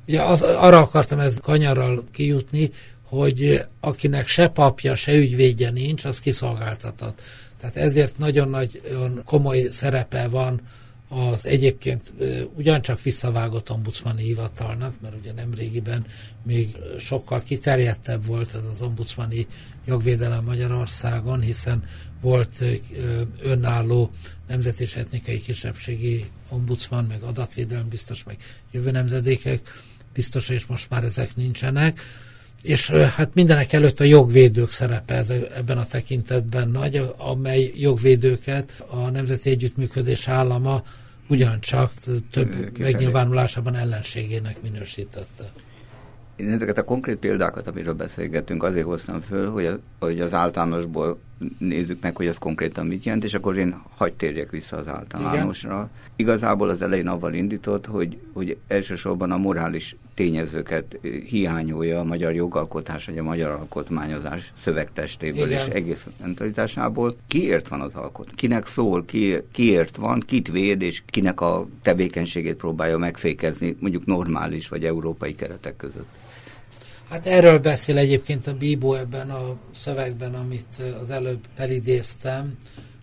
Ugye 0.07 0.21
az, 0.21 0.41
arra 0.41 0.79
akartam 0.79 1.19
ez 1.19 1.37
kanyarral 1.41 2.03
kijutni, 2.11 2.69
hogy 3.03 3.65
akinek 3.79 4.27
se 4.27 4.47
papja, 4.47 4.95
se 4.95 5.15
ügyvédje 5.15 5.69
nincs, 5.69 6.05
az 6.05 6.19
kiszolgáltatott. 6.19 7.21
Tehát 7.59 7.77
ezért 7.77 8.17
nagyon 8.17 8.49
nagy 8.49 8.81
komoly 9.25 9.67
szerepe 9.71 10.27
van 10.27 10.61
az 11.13 11.45
egyébként 11.45 12.13
ugyancsak 12.55 13.01
visszavágott 13.01 13.71
ombudsmani 13.71 14.23
hivatalnak, 14.23 15.01
mert 15.01 15.15
ugye 15.15 15.33
nem 15.33 15.53
régiben 15.53 16.05
még 16.43 16.75
sokkal 16.99 17.43
kiterjedtebb 17.43 18.25
volt 18.25 18.53
ez 18.53 18.61
az 18.73 18.81
ombudsmani 18.81 19.47
jogvédelem 19.85 20.43
Magyarországon, 20.43 21.41
hiszen 21.41 21.83
volt 22.21 22.63
önálló 23.41 24.11
nemzet 24.47 24.79
és 24.79 24.95
etnikai 24.95 25.41
kisebbségi 25.41 26.25
ombudsman, 26.49 27.05
meg 27.05 27.21
adatvédelem 27.21 27.87
biztos, 27.89 28.23
meg 28.23 28.37
jövő 28.71 28.91
nemzedékek 28.91 29.61
biztos, 30.13 30.49
és 30.49 30.65
most 30.65 30.89
már 30.89 31.03
ezek 31.03 31.35
nincsenek. 31.35 31.99
És 32.63 32.89
hát 32.89 33.33
mindenek 33.33 33.73
előtt 33.73 33.99
a 33.99 34.03
jogvédők 34.03 34.71
szerepe 34.71 35.25
ebben 35.55 35.77
a 35.77 35.85
tekintetben 35.85 36.69
nagy, 36.69 37.13
amely 37.17 37.71
jogvédőket 37.75 38.85
a 38.89 39.09
Nemzeti 39.09 39.49
Együttműködés 39.49 40.27
állama 40.27 40.83
ugyancsak 41.27 41.91
több 42.31 42.79
megnyilvánulásában 42.79 43.75
ellenségének 43.75 44.61
minősítette. 44.61 45.43
Én 46.35 46.49
ezeket 46.49 46.77
a 46.77 46.83
konkrét 46.83 47.17
példákat, 47.17 47.67
amiről 47.67 47.93
beszélgetünk, 47.93 48.63
azért 48.63 48.85
hoztam 48.85 49.21
föl, 49.21 49.51
hogy 49.51 49.65
az, 49.65 49.77
hogy 49.99 50.19
az 50.19 50.33
általánosból 50.33 51.19
nézzük 51.57 52.01
meg, 52.01 52.15
hogy 52.15 52.25
ez 52.25 52.37
konkrétan 52.37 52.85
mit 52.85 53.03
jelent, 53.03 53.23
és 53.23 53.33
akkor 53.33 53.57
én 53.57 53.81
hagyd 53.97 54.13
térjek 54.13 54.51
vissza 54.51 54.77
az 54.77 54.87
általánosra. 54.87 55.73
Igen. 55.73 55.89
Igazából 56.15 56.69
az 56.69 56.81
elején 56.81 57.07
avval 57.07 57.33
indított, 57.33 57.85
hogy, 57.85 58.17
hogy 58.33 58.57
elsősorban 58.67 59.31
a 59.31 59.37
morális 59.37 59.95
tényezőket 60.13 60.99
hiányolja 61.25 61.99
a 61.99 62.03
magyar 62.03 62.33
jogalkotás, 62.33 63.05
vagy 63.05 63.17
a 63.17 63.23
magyar 63.23 63.51
alkotmányozás 63.51 64.53
szövegtestéből 64.61 65.45
Igen. 65.45 65.67
és 65.67 65.73
egész 65.73 66.05
mentalitásából. 66.21 67.15
Kiért 67.27 67.67
van 67.67 67.81
az 67.81 67.93
alkot? 67.93 68.29
Kinek 68.35 68.67
szól? 68.67 69.05
Ki, 69.05 69.35
kiért 69.51 69.95
van? 69.95 70.19
Kit 70.19 70.51
véd, 70.51 70.81
és 70.81 71.03
kinek 71.05 71.41
a 71.41 71.67
tevékenységét 71.81 72.55
próbálja 72.55 72.97
megfékezni, 72.97 73.75
mondjuk 73.79 74.05
normális 74.05 74.67
vagy 74.67 74.85
európai 74.85 75.35
keretek 75.35 75.75
között? 75.75 76.07
Hát 77.13 77.25
erről 77.25 77.59
beszél 77.59 77.97
egyébként 77.97 78.47
a 78.47 78.57
Bíbó 78.57 78.93
ebben 78.93 79.29
a 79.29 79.57
szövegben, 79.71 80.33
amit 80.33 80.81
az 81.03 81.09
előbb 81.09 81.39
felidéztem, 81.55 82.57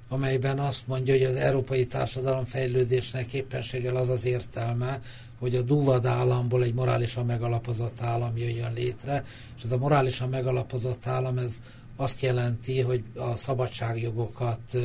amelyben 0.09 0.59
azt 0.59 0.87
mondja, 0.87 1.15
hogy 1.15 1.23
az 1.23 1.35
európai 1.35 1.87
társadalom 1.87 2.45
fejlődésnek 2.45 3.33
éppenséggel 3.33 3.97
az 3.97 4.09
az 4.09 4.25
értelme, 4.25 5.01
hogy 5.39 5.55
a 5.55 5.63
dúvad 5.63 6.07
államból 6.07 6.63
egy 6.63 6.75
morálisan 6.75 7.27
megalapozott 7.27 8.01
állam 8.01 8.37
jöjjön 8.37 8.73
létre, 8.73 9.25
és 9.57 9.63
ez 9.63 9.71
a 9.71 9.79
morálisan 9.79 10.29
megalapozott 10.29 11.07
állam 11.07 11.39
ez 11.39 11.53
azt 11.97 12.21
jelenti, 12.21 12.81
hogy 12.81 13.03
a 13.15 13.37
szabadságjogokat 13.37 14.77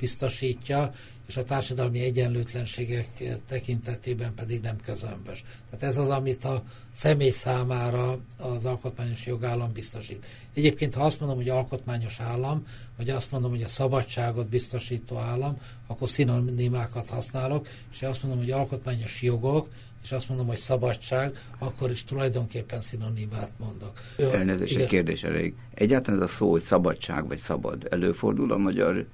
biztosítja, 0.00 0.92
és 1.28 1.36
a 1.36 1.42
társadalmi 1.42 2.00
egyenlőtlenségek 2.00 3.08
tekintetében 3.48 4.34
pedig 4.34 4.60
nem 4.60 4.76
közömbös. 4.84 5.44
Tehát 5.70 5.96
ez 5.96 6.02
az, 6.02 6.08
amit 6.08 6.44
a 6.44 6.62
személy 6.92 7.30
számára 7.30 8.18
az 8.36 8.64
alkotmányos 8.64 9.26
jogállam 9.26 9.72
biztosít. 9.72 10.26
Egyébként, 10.54 10.94
ha 10.94 11.04
azt 11.04 11.20
mondom, 11.20 11.38
hogy 11.38 11.48
alkotmányos 11.48 12.20
állam, 12.20 12.66
vagy 12.96 13.10
azt 13.10 13.30
mondom, 13.30 13.50
hogy 13.50 13.62
a 13.62 13.68
szabadságot 13.68 14.48
biztosító 14.48 15.16
állam, 15.16 15.56
akkor 15.86 16.08
szinonimákat 16.08 17.08
használok, 17.08 17.68
és 17.92 18.00
ha 18.00 18.06
azt 18.06 18.22
mondom, 18.22 18.40
hogy 18.40 18.50
alkotmányos 18.50 19.22
jogok, 19.22 19.68
és 20.02 20.12
azt 20.12 20.28
mondom, 20.28 20.46
hogy 20.46 20.58
szabadság, 20.58 21.46
akkor 21.58 21.90
is 21.90 22.04
tulajdonképpen 22.04 22.80
szinonimát 22.80 23.50
mondok. 23.58 24.00
Elnézést, 24.32 24.76
egy 24.76 24.86
kérdés 24.86 25.22
elég. 25.22 25.54
Egyáltalán 25.74 26.22
ez 26.22 26.30
a 26.30 26.32
szó, 26.32 26.50
hogy 26.50 26.62
szabadság 26.62 27.26
vagy 27.26 27.38
szabad, 27.38 27.86
előfordul 27.90 28.52
a 28.52 28.56
magyar 28.56 29.06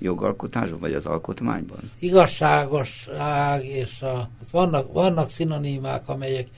jogalkotásban, 0.00 0.80
vagy 0.80 0.92
az 0.92 1.06
alkotmányban? 1.06 1.78
Igazságosság 1.98 3.64
és 3.64 4.02
a, 4.02 4.28
vannak, 4.50 4.92
vannak 4.92 5.30
szinonimák, 5.30 6.08
amelyek 6.08 6.48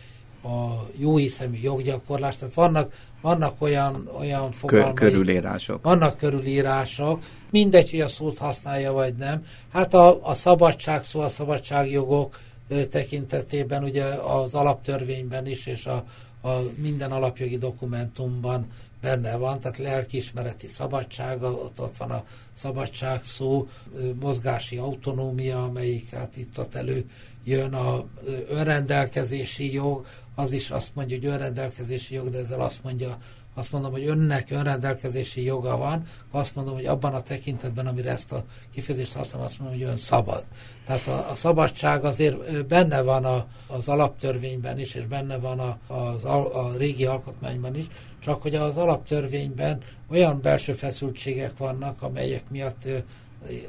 a 0.42 0.86
jó 0.96 1.16
hiszemű 1.16 1.58
joggyakorlás, 1.62 2.36
tehát 2.36 2.54
vannak, 2.54 2.92
vannak 3.20 3.54
olyan, 3.58 4.10
olyan 4.18 4.52
fogalmai. 4.52 4.94
Körülírások. 4.94 5.82
Vannak 5.82 6.16
körülírások, 6.16 7.22
mindegy, 7.50 7.90
hogy 7.90 8.00
a 8.00 8.08
szót 8.08 8.38
használja, 8.38 8.92
vagy 8.92 9.14
nem. 9.14 9.44
Hát 9.72 9.94
a, 9.94 10.26
a 10.26 10.34
szabadság 10.34 11.04
szó, 11.04 11.20
a 11.20 11.28
szabadságjogok 11.28 12.38
tekintetében 12.90 13.82
ugye 13.82 14.04
az 14.04 14.54
alaptörvényben 14.54 15.46
is, 15.46 15.66
és 15.66 15.86
a, 15.86 16.04
a 16.42 16.50
minden 16.76 17.12
alapjogi 17.12 17.58
dokumentumban 17.58 18.66
benne 19.00 19.36
van, 19.36 19.60
tehát 19.60 19.78
lelkiismereti 19.78 20.66
szabadsága, 20.66 21.50
ott, 21.52 21.80
ott 21.80 21.96
van 21.96 22.10
a 22.10 22.24
szabadság 22.52 23.24
szó, 23.24 23.68
mozgási 24.20 24.76
autonómia, 24.76 25.64
amelyik 25.64 26.10
hát 26.10 26.36
itt 26.36 26.58
ott 26.58 26.74
elő 26.74 27.10
jön 27.44 27.74
a 27.74 28.04
önrendelkezési 28.48 29.72
jog, 29.72 30.06
az 30.34 30.52
is 30.52 30.70
azt 30.70 30.94
mondja, 30.94 31.16
hogy 31.16 31.26
önrendelkezési 31.26 32.14
jog, 32.14 32.30
de 32.30 32.38
ezzel 32.38 32.60
azt 32.60 32.82
mondja 32.84 33.18
azt 33.54 33.72
mondom, 33.72 33.92
hogy 33.92 34.06
önnek 34.06 34.50
önrendelkezési 34.50 35.44
joga 35.44 35.76
van, 35.76 36.02
azt 36.30 36.54
mondom, 36.54 36.74
hogy 36.74 36.86
abban 36.86 37.14
a 37.14 37.22
tekintetben, 37.22 37.86
amire 37.86 38.10
ezt 38.10 38.32
a 38.32 38.44
kifejezést 38.72 39.12
használom, 39.12 39.46
azt 39.46 39.58
mondom, 39.58 39.78
hogy 39.78 39.86
ön 39.86 39.96
szabad. 39.96 40.44
Tehát 40.86 41.06
a, 41.06 41.30
a 41.30 41.34
szabadság 41.34 42.04
azért 42.04 42.66
benne 42.66 43.02
van 43.02 43.24
a, 43.24 43.46
az 43.66 43.88
alaptörvényben 43.88 44.78
is, 44.78 44.94
és 44.94 45.06
benne 45.06 45.38
van 45.38 45.58
a, 45.58 45.78
a, 46.26 46.66
a 46.66 46.76
régi 46.76 47.04
alkotmányban 47.04 47.76
is, 47.76 47.86
csak 48.18 48.42
hogy 48.42 48.54
az 48.54 48.76
alaptörvényben 48.76 49.80
olyan 50.10 50.40
belső 50.40 50.72
feszültségek 50.72 51.56
vannak, 51.56 52.02
amelyek 52.02 52.42
miatt 52.50 52.86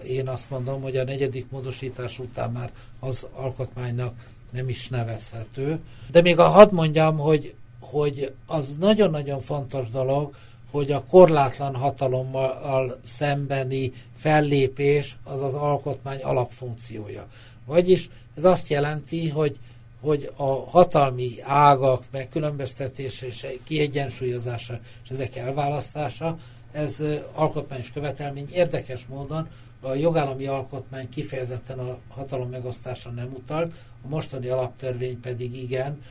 én 0.07 0.27
azt 0.27 0.49
mondom, 0.49 0.81
hogy 0.81 0.97
a 0.97 1.03
negyedik 1.03 1.45
módosítás 1.49 2.19
után 2.19 2.51
már 2.51 2.71
az 2.99 3.25
alkotmánynak 3.33 4.13
nem 4.49 4.69
is 4.69 4.87
nevezhető. 4.87 5.79
De 6.11 6.21
még 6.21 6.39
a 6.39 6.47
hadd 6.47 6.73
mondjam, 6.73 7.17
hogy 7.17 7.55
hogy 7.93 8.33
az 8.45 8.65
nagyon-nagyon 8.79 9.39
fontos 9.39 9.89
dolog, 9.89 10.35
hogy 10.71 10.91
a 10.91 11.03
korlátlan 11.03 11.75
hatalommal 11.75 12.99
szembeni 13.05 13.91
fellépés 14.17 15.17
az 15.23 15.41
az 15.41 15.53
alkotmány 15.53 16.21
alapfunkciója. 16.21 17.27
Vagyis 17.65 18.09
ez 18.37 18.43
azt 18.43 18.69
jelenti, 18.69 19.29
hogy, 19.29 19.59
hogy 20.01 20.31
a 20.35 20.69
hatalmi 20.69 21.35
ágak 21.41 22.03
megkülönböztetése 22.11 23.27
és 23.27 23.47
kiegyensúlyozása 23.63 24.79
és 25.03 25.09
ezek 25.09 25.35
elválasztása, 25.35 26.37
ez 26.71 26.97
alkotmányos 27.33 27.91
követelmény. 27.91 28.47
Érdekes 28.53 29.05
módon 29.05 29.47
a 29.81 29.93
jogállami 29.93 30.45
alkotmány 30.45 31.09
kifejezetten 31.09 31.79
a 31.79 31.97
hatalom 32.09 32.49
megosztásra 32.49 33.11
nem 33.11 33.31
utalt, 33.33 33.73
a 34.03 34.07
mostani 34.07 34.47
alaptörvény 34.47 35.19
pedig 35.19 35.57
igen, 35.57 36.01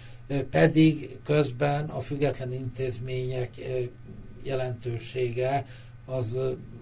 pedig 0.51 1.19
közben 1.25 1.85
a 1.85 2.01
független 2.01 2.53
intézmények 2.53 3.51
jelentősége 4.43 5.67
az 6.05 6.37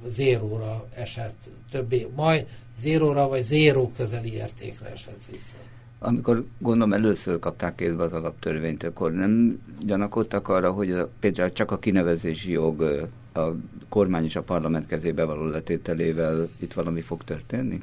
zéróra 0.06 0.88
esett 0.94 1.48
többé, 1.70 2.06
majd 2.16 2.46
zéróra 2.80 3.28
vagy 3.28 3.42
zéró 3.42 3.92
közeli 3.96 4.32
értékre 4.32 4.90
esett 4.90 5.24
vissza. 5.30 5.56
Amikor 5.98 6.44
gondolom 6.58 6.92
először 6.92 7.38
kapták 7.38 7.74
kézbe 7.74 8.02
az 8.02 8.12
alaptörvényt, 8.12 8.82
akkor 8.82 9.12
nem 9.12 9.62
gyanakodtak 9.80 10.48
arra, 10.48 10.72
hogy 10.72 10.92
a, 10.92 11.08
például 11.20 11.52
csak 11.52 11.70
a 11.70 11.78
kinevezési 11.78 12.50
jog 12.50 13.08
a 13.32 13.40
kormány 13.88 14.24
és 14.24 14.36
a 14.36 14.42
parlament 14.42 14.86
kezébe 14.86 15.24
való 15.24 15.44
letételével 15.44 16.48
itt 16.58 16.72
valami 16.72 17.00
fog 17.00 17.24
történni? 17.24 17.80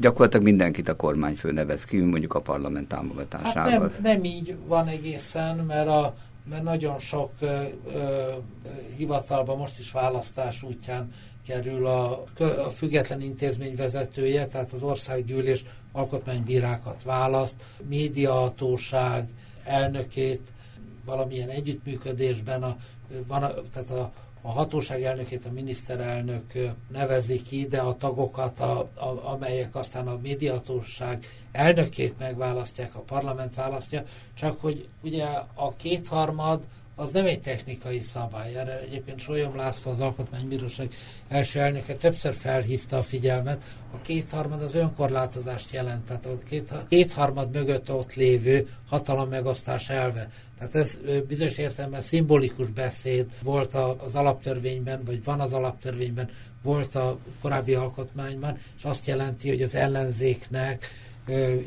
Gyakorlatilag 0.00 0.44
mindenkit 0.44 0.88
a 0.88 0.96
kormányfő 0.96 1.52
nevez 1.52 1.84
ki, 1.84 1.98
mondjuk 1.98 2.34
a 2.34 2.40
parlament 2.40 2.88
támogatásával. 2.88 3.70
Hát 3.70 3.80
nem, 3.80 3.92
nem 4.02 4.24
így 4.24 4.56
van 4.66 4.86
egészen, 4.86 5.56
mert, 5.56 5.88
a, 5.88 6.14
mert 6.50 6.62
nagyon 6.62 6.98
sok 6.98 7.30
ö, 7.40 7.62
ö, 7.94 8.32
hivatalban 8.96 9.56
most 9.56 9.78
is 9.78 9.92
választás 9.92 10.62
útján 10.62 11.12
kerül 11.46 11.86
a, 11.86 12.24
a 12.38 12.70
független 12.74 13.20
intézmény 13.20 13.76
vezetője, 13.76 14.46
tehát 14.46 14.72
az 14.72 14.82
országgyűlés 14.82 15.64
alkotmánybírákat 15.92 17.02
választ, 17.02 17.54
médiahatóság 17.88 19.28
elnökét 19.64 20.40
valamilyen 21.04 21.48
együttműködésben, 21.48 22.62
a, 22.62 22.76
van 23.26 23.42
a, 23.42 23.54
tehát 23.72 23.90
a 23.90 24.12
a 24.46 24.50
hatóság 24.50 25.02
elnökét 25.02 25.46
a 25.46 25.52
miniszterelnök 25.52 26.52
nevezi 26.92 27.42
ki, 27.42 27.66
de 27.66 27.80
a 27.80 27.96
tagokat, 27.96 28.60
a, 28.60 28.78
a, 28.94 29.32
amelyek 29.32 29.74
aztán 29.74 30.08
a 30.08 30.18
médiatóság 30.22 31.26
elnökét 31.52 32.18
megválasztják, 32.18 32.94
a 32.94 33.00
parlament 33.00 33.54
választja, 33.54 34.04
csak 34.34 34.60
hogy 34.60 34.88
ugye 35.02 35.26
a 35.54 35.76
kétharmad 35.76 36.64
az 36.98 37.10
nem 37.10 37.26
egy 37.26 37.40
technikai 37.40 38.00
szabály. 38.00 38.56
Erre 38.56 38.80
egyébként 38.80 39.18
Solyom 39.18 39.56
László, 39.56 39.90
az 39.90 40.00
Alkotmánybíróság 40.00 40.88
első 41.28 41.60
elnöke 41.60 41.94
többször 41.94 42.34
felhívta 42.34 42.96
a 42.96 43.02
figyelmet. 43.02 43.62
A 43.94 44.00
kétharmad 44.00 44.62
az 44.62 44.74
önkorlátozást 44.74 45.72
jelent, 45.72 46.04
tehát 46.04 46.26
a 46.26 46.38
két, 46.48 46.72
kétharmad 46.88 47.50
mögött 47.50 47.92
ott 47.92 48.14
lévő 48.14 48.68
hatalom 48.88 49.28
megosztás 49.28 49.88
elve. 49.88 50.28
Tehát 50.58 50.74
ez 50.74 50.96
bizonyos 51.28 51.58
értelemben 51.58 52.00
szimbolikus 52.00 52.70
beszéd 52.70 53.26
volt 53.42 53.74
az 53.74 54.14
alaptörvényben, 54.14 55.04
vagy 55.04 55.24
van 55.24 55.40
az 55.40 55.52
alaptörvényben, 55.52 56.30
volt 56.62 56.94
a 56.94 57.18
korábbi 57.40 57.74
alkotmányban, 57.74 58.58
és 58.76 58.84
azt 58.84 59.06
jelenti, 59.06 59.48
hogy 59.48 59.62
az 59.62 59.74
ellenzéknek 59.74 60.90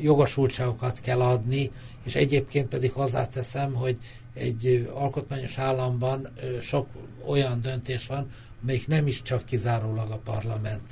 jogosultságokat 0.00 1.00
kell 1.00 1.20
adni, 1.20 1.70
és 2.04 2.14
egyébként 2.14 2.68
pedig 2.68 2.92
hozzáteszem, 2.92 3.74
hogy 3.74 3.98
egy 4.40 4.90
alkotmányos 4.94 5.58
államban 5.58 6.28
sok 6.60 6.86
olyan 7.26 7.60
döntés 7.60 8.06
van, 8.06 8.26
amelyik 8.62 8.86
nem 8.86 9.06
is 9.06 9.22
csak 9.22 9.44
kizárólag 9.44 10.10
a 10.10 10.20
parlament 10.24 10.88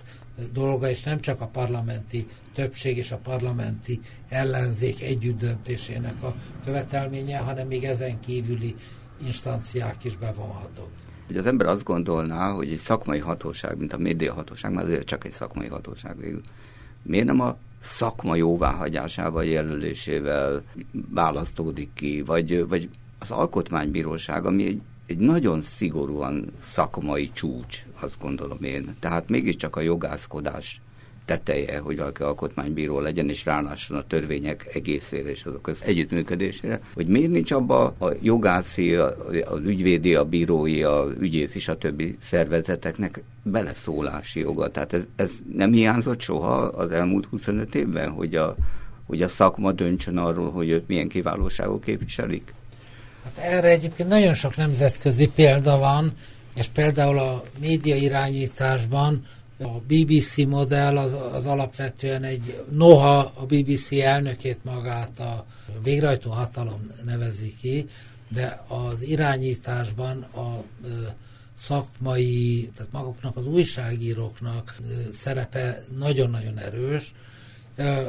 dolga, 0.53 0.89
és 0.89 1.03
nem 1.03 1.21
csak 1.21 1.41
a 1.41 1.47
parlamenti 1.47 2.27
többség 2.55 2.97
és 2.97 3.13
a 3.13 3.17
parlamenti 3.17 4.01
ellenzék 4.29 5.03
együtt 5.03 5.39
döntésének 5.39 6.23
a 6.23 6.35
követelménye, 6.65 7.39
hanem 7.39 7.67
még 7.67 7.85
ezen 7.85 8.21
kívüli 8.21 8.75
instanciák 9.25 10.05
is 10.05 10.17
bevonhatók. 10.17 10.89
Hogy 11.27 11.37
az 11.37 11.47
ember 11.47 11.67
azt 11.67 11.85
gondolná, 11.85 12.51
hogy 12.53 12.73
egy 12.73 12.79
szakmai 12.79 13.19
hatóság, 13.19 13.79
mint 13.79 13.93
a 13.93 13.99
média 13.99 14.33
hatóság, 14.35 14.73
mert 14.73 14.87
azért 14.87 15.07
csak 15.07 15.25
egy 15.25 15.33
szakmai 15.33 15.67
hatóság 15.67 16.19
végül, 16.19 16.41
miért 17.03 17.27
nem 17.27 17.41
a 17.41 17.57
szakma 17.83 18.35
jóváhagyásával, 18.35 19.45
jelölésével 19.45 20.63
választódik 21.11 21.91
ki, 21.95 22.23
vagy, 22.23 22.67
vagy 22.69 22.89
az 23.19 23.31
alkotmánybíróság, 23.31 24.47
ami 24.47 24.67
egy, 24.67 24.81
egy 25.07 25.19
nagyon 25.19 25.63
szigorúan 25.63 26.45
szakmai 26.63 27.31
csúcs, 27.33 27.83
azt 28.01 28.19
gondolom 28.21 28.63
én. 28.63 28.97
Tehát 29.01 29.29
mégiscsak 29.29 29.77
a 29.77 29.81
jogászkodás 29.81 30.81
teteje, 31.29 31.79
hogy 31.79 31.97
valaki 31.97 32.23
alkotmánybíró 32.23 33.01
legyen, 33.01 33.29
és 33.29 33.45
rálásson 33.45 33.97
a 33.97 34.07
törvények 34.07 34.71
egészére 34.75 35.31
és 35.31 35.45
azok 35.45 35.67
az 35.67 35.83
együttműködésére, 35.85 36.81
hogy 36.95 37.07
miért 37.07 37.31
nincs 37.31 37.51
abba 37.51 37.85
a 37.85 38.09
jogászi, 38.21 38.95
az 38.95 39.61
ügyvédi, 39.65 40.15
a 40.15 40.25
bírói, 40.25 40.83
a 40.83 41.07
ügyész 41.19 41.55
és 41.55 41.69
a 41.69 41.79
többi 41.79 42.17
szervezeteknek 42.23 43.23
beleszólási 43.43 44.41
joga. 44.41 44.71
Tehát 44.71 44.93
ez, 44.93 45.03
ez 45.17 45.31
nem 45.53 45.73
hiányzott 45.73 46.21
soha 46.21 46.55
az 46.55 46.91
elmúlt 46.91 47.27
25 47.27 47.75
évben, 47.75 48.11
hogy 48.11 48.35
a, 48.35 48.57
hogy 49.07 49.23
a 49.23 49.29
szakma 49.29 49.73
döntsön 49.73 50.19
arról, 50.19 50.51
hogy 50.51 50.69
őt 50.69 50.89
milyen 50.89 51.09
kiválóságok 51.09 51.81
képviselik? 51.81 52.55
Hát 53.37 53.45
erre 53.45 53.69
egyébként 53.69 54.09
nagyon 54.09 54.35
sok 54.35 54.57
nemzetközi 54.57 55.29
példa 55.29 55.79
van, 55.79 56.13
és 56.55 56.67
például 56.67 57.19
a 57.19 57.43
média 57.59 57.97
irányításban 57.97 59.27
a 59.61 59.69
BBC 59.69 60.37
modell 60.37 60.99
az, 60.99 61.13
az 61.33 61.47
alapvetően 61.47 62.25
egy, 62.25 62.63
noha 62.71 63.19
a 63.19 63.47
BBC 63.47 63.93
elnökét 63.93 64.59
magát 64.65 65.21
a 65.21 65.47
végrehajtó 65.83 66.31
hatalom 66.31 66.91
nevezi 67.05 67.57
ki, 67.61 67.87
de 68.29 68.65
az 68.69 69.03
irányításban 69.03 70.23
a 70.23 70.63
szakmai, 71.59 72.71
tehát 72.75 72.93
maguknak 72.93 73.37
az 73.37 73.47
újságíróknak 73.47 74.77
szerepe 75.13 75.85
nagyon-nagyon 75.99 76.59
erős, 76.59 77.15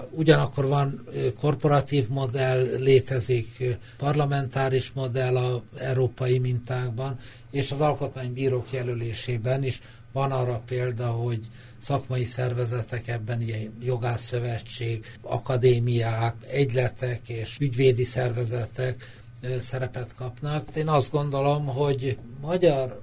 Ugyanakkor 0.09 0.67
van 0.67 1.07
korporatív 1.39 2.07
modell, 2.07 2.67
létezik 2.77 3.77
parlamentáris 3.97 4.91
modell 4.91 5.37
a 5.37 5.63
európai 5.77 6.39
mintákban, 6.39 7.19
és 7.51 7.71
az 7.71 7.79
alkotmánybírók 7.79 8.71
jelölésében 8.71 9.63
is 9.63 9.81
van 10.11 10.31
arra 10.31 10.61
példa, 10.65 11.07
hogy 11.07 11.39
szakmai 11.79 12.25
szervezetek 12.25 13.07
ebben, 13.07 13.41
ilyen 13.41 13.73
jogászszövetség, 13.81 15.05
akadémiák, 15.21 16.35
egyletek 16.47 17.29
és 17.29 17.57
ügyvédi 17.59 18.03
szervezetek 18.03 19.21
szerepet 19.61 20.15
kapnak. 20.15 20.75
Én 20.75 20.87
azt 20.87 21.11
gondolom, 21.11 21.65
hogy 21.65 22.17
magyar 22.41 23.01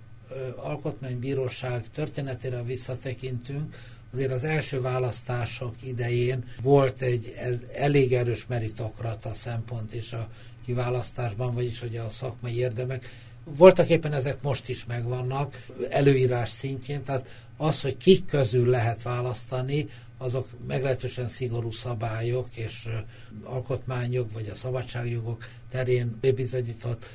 alkotmánybíróság 0.56 1.90
történetére 1.94 2.62
visszatekintünk, 2.62 3.74
azért 4.16 4.32
az 4.32 4.44
első 4.44 4.80
választások 4.80 5.74
idején 5.82 6.44
volt 6.62 7.02
egy 7.02 7.34
elég 7.74 8.12
erős 8.12 8.46
meritokrata 8.46 9.34
szempont 9.34 9.94
is 9.94 10.12
a 10.12 10.28
kiválasztásban, 10.64 11.54
vagyis 11.54 11.80
hogy 11.80 11.96
a 11.96 12.10
szakmai 12.10 12.56
érdemek. 12.56 13.06
Voltak 13.44 13.88
éppen 13.88 14.12
ezek 14.12 14.42
most 14.42 14.68
is 14.68 14.84
megvannak 14.84 15.66
előírás 15.90 16.48
szintjén, 16.48 17.04
tehát 17.04 17.28
az, 17.56 17.80
hogy 17.80 17.96
kik 17.96 18.26
közül 18.26 18.68
lehet 18.68 19.02
választani, 19.02 19.86
azok 20.18 20.48
meglehetősen 20.66 21.28
szigorú 21.28 21.70
szabályok 21.70 22.48
és 22.54 22.88
alkotmányok, 23.42 24.32
vagy 24.32 24.48
a 24.48 24.54
szabadságjogok 24.54 25.44
terén 25.70 26.16
bebizonyított 26.20 27.08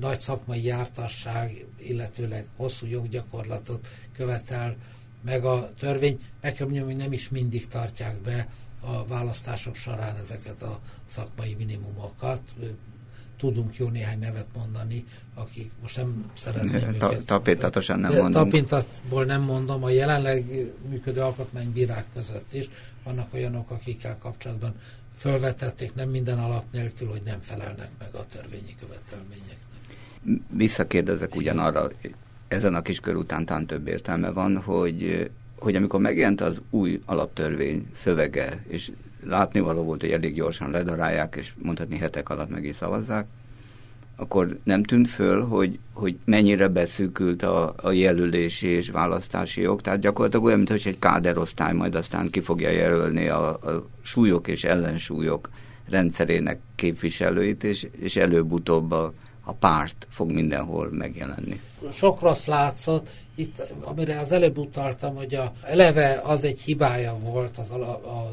nagy 0.00 0.20
szakmai 0.20 0.64
jártasság, 0.64 1.66
illetőleg 1.78 2.46
hosszú 2.56 2.86
joggyakorlatot 2.86 3.86
követel 4.12 4.76
meg 5.24 5.44
a 5.44 5.70
törvény, 5.78 6.20
meg 6.40 6.52
kell 6.52 6.66
mondjam, 6.66 6.86
hogy 6.86 6.96
nem 6.96 7.12
is 7.12 7.28
mindig 7.28 7.68
tartják 7.68 8.20
be 8.20 8.48
a 8.80 9.06
választások 9.06 9.74
során 9.74 10.16
ezeket 10.24 10.62
a 10.62 10.80
szakmai 11.08 11.54
minimumokat. 11.58 12.40
Tudunk 13.36 13.76
jó 13.76 13.88
néhány 13.88 14.18
nevet 14.18 14.46
mondani, 14.56 15.04
akik 15.34 15.70
most 15.80 15.96
nem 15.96 16.30
szeretném 16.36 16.98
Ta, 16.98 17.12
őket. 17.12 17.24
Tapintatosan 17.24 17.98
nem 17.98 18.12
mondom. 18.16 18.42
Tapintatból 18.42 19.24
nem 19.24 19.42
mondom, 19.42 19.84
a 19.84 19.90
jelenleg 19.90 20.44
működő 20.88 21.20
alkotmánybírák 21.20 22.06
között 22.14 22.52
is 22.52 22.70
vannak 23.04 23.34
olyanok, 23.34 23.70
akikkel 23.70 24.18
kapcsolatban 24.18 24.74
felvetették 25.16 25.94
nem 25.94 26.08
minden 26.08 26.38
alap 26.38 26.64
nélkül, 26.72 27.08
hogy 27.08 27.22
nem 27.24 27.40
felelnek 27.40 27.90
meg 27.98 28.14
a 28.14 28.26
törvényi 28.26 28.76
követelményeknek. 28.80 29.58
Visszakérdezek 30.48 31.34
ugyanarra, 31.34 31.90
ezen 32.52 32.74
a 32.74 32.82
kiskör 32.82 33.16
után 33.16 33.44
talán 33.44 33.66
több 33.66 33.86
értelme 33.88 34.30
van, 34.30 34.56
hogy, 34.56 35.30
hogy 35.58 35.76
amikor 35.76 36.00
megjelent 36.00 36.40
az 36.40 36.60
új 36.70 37.00
alaptörvény 37.04 37.86
szövege, 37.94 38.64
és 38.68 38.90
látnivaló 39.26 39.82
volt, 39.82 40.00
hogy 40.00 40.10
elég 40.10 40.34
gyorsan 40.34 40.70
ledarálják, 40.70 41.34
és 41.38 41.52
mondhatni 41.62 41.98
hetek 41.98 42.28
alatt 42.28 42.50
meg 42.50 42.74
szavazzák, 42.78 43.26
akkor 44.16 44.58
nem 44.64 44.82
tűnt 44.82 45.08
föl, 45.08 45.44
hogy, 45.44 45.78
hogy 45.92 46.16
mennyire 46.24 46.68
beszűkült 46.68 47.42
a, 47.42 47.74
a 47.76 47.90
jelölési 47.90 48.66
és 48.66 48.90
választási 48.90 49.60
jog. 49.60 49.80
Tehát 49.80 50.00
gyakorlatilag 50.00 50.44
olyan, 50.44 50.58
mintha 50.58 50.88
egy 50.88 50.98
káderosztály 50.98 51.72
majd 51.72 51.94
aztán 51.94 52.30
ki 52.30 52.40
fogja 52.40 52.70
jelölni 52.70 53.28
a, 53.28 53.48
a 53.48 53.88
súlyok 54.02 54.48
és 54.48 54.64
ellensúlyok 54.64 55.50
rendszerének 55.88 56.60
képviselőit, 56.74 57.64
és, 57.64 57.86
és 57.98 58.16
előbb-utóbb 58.16 58.90
a, 58.90 59.12
a 59.44 59.52
párt 59.52 60.06
fog 60.10 60.30
mindenhol 60.30 60.90
megjelenni. 60.90 61.60
Sok 61.90 62.20
rossz 62.20 62.46
látszott, 62.46 63.08
itt, 63.34 63.62
amire 63.80 64.18
az 64.18 64.32
előbb 64.32 64.58
utaltam, 64.58 65.14
hogy 65.14 65.34
a, 65.34 65.52
eleve 65.62 66.20
az 66.24 66.44
egy 66.44 66.60
hibája 66.60 67.14
volt 67.14 67.58
az 67.58 67.70
a, 67.70 67.90
a 67.90 68.30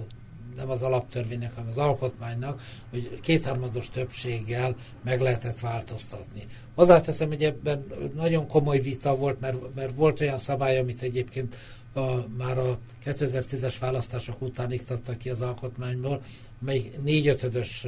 nem 0.56 0.70
az 0.70 0.82
alaptörvénynek, 0.82 1.56
hanem 1.56 1.70
az 1.70 1.78
alkotmánynak, 1.78 2.62
hogy 2.90 3.20
kétharmados 3.22 3.90
többséggel 3.90 4.76
meg 5.04 5.22
lehetett 5.22 5.60
változtatni. 5.60 6.48
Hozzáteszem, 6.76 7.28
hogy 7.28 7.44
ebben 7.44 7.86
nagyon 8.16 8.48
komoly 8.48 8.80
vita 8.80 9.16
volt, 9.16 9.40
mert, 9.40 9.76
mert 9.76 9.96
volt 9.96 10.22
olyan 10.22 10.38
szabály, 10.38 10.78
amit 10.78 11.02
egyébként 11.02 11.56
a, 11.94 12.28
már 12.38 12.58
a 12.58 12.78
2010-es 13.06 13.76
választások 13.80 14.42
után 14.42 14.72
iktattak 14.72 15.18
ki 15.18 15.30
az 15.30 15.42
alkotmányból, 15.42 16.22
mely 16.60 16.92
négyötödös 17.04 17.88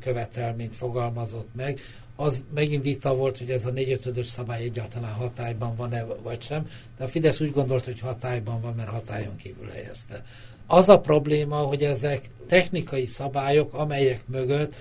követelményt 0.00 0.76
fogalmazott 0.76 1.48
meg, 1.54 1.80
az 2.16 2.42
megint 2.54 2.82
vita 2.82 3.14
volt, 3.14 3.38
hogy 3.38 3.50
ez 3.50 3.64
a 3.64 3.70
négyötödös 3.70 4.26
szabály 4.26 4.62
egyáltalán 4.62 5.12
hatályban 5.12 5.76
van-e 5.76 6.04
vagy 6.04 6.42
sem, 6.42 6.68
de 6.98 7.04
a 7.04 7.08
Fidesz 7.08 7.40
úgy 7.40 7.52
gondolt, 7.52 7.84
hogy 7.84 8.00
hatályban 8.00 8.60
van, 8.60 8.74
mert 8.74 8.88
hatályon 8.88 9.36
kívül 9.36 9.68
helyezte. 9.68 10.24
Az 10.66 10.88
a 10.88 11.00
probléma, 11.00 11.56
hogy 11.56 11.82
ezek 11.82 12.30
technikai 12.46 13.06
szabályok, 13.06 13.74
amelyek 13.74 14.22
mögött 14.26 14.74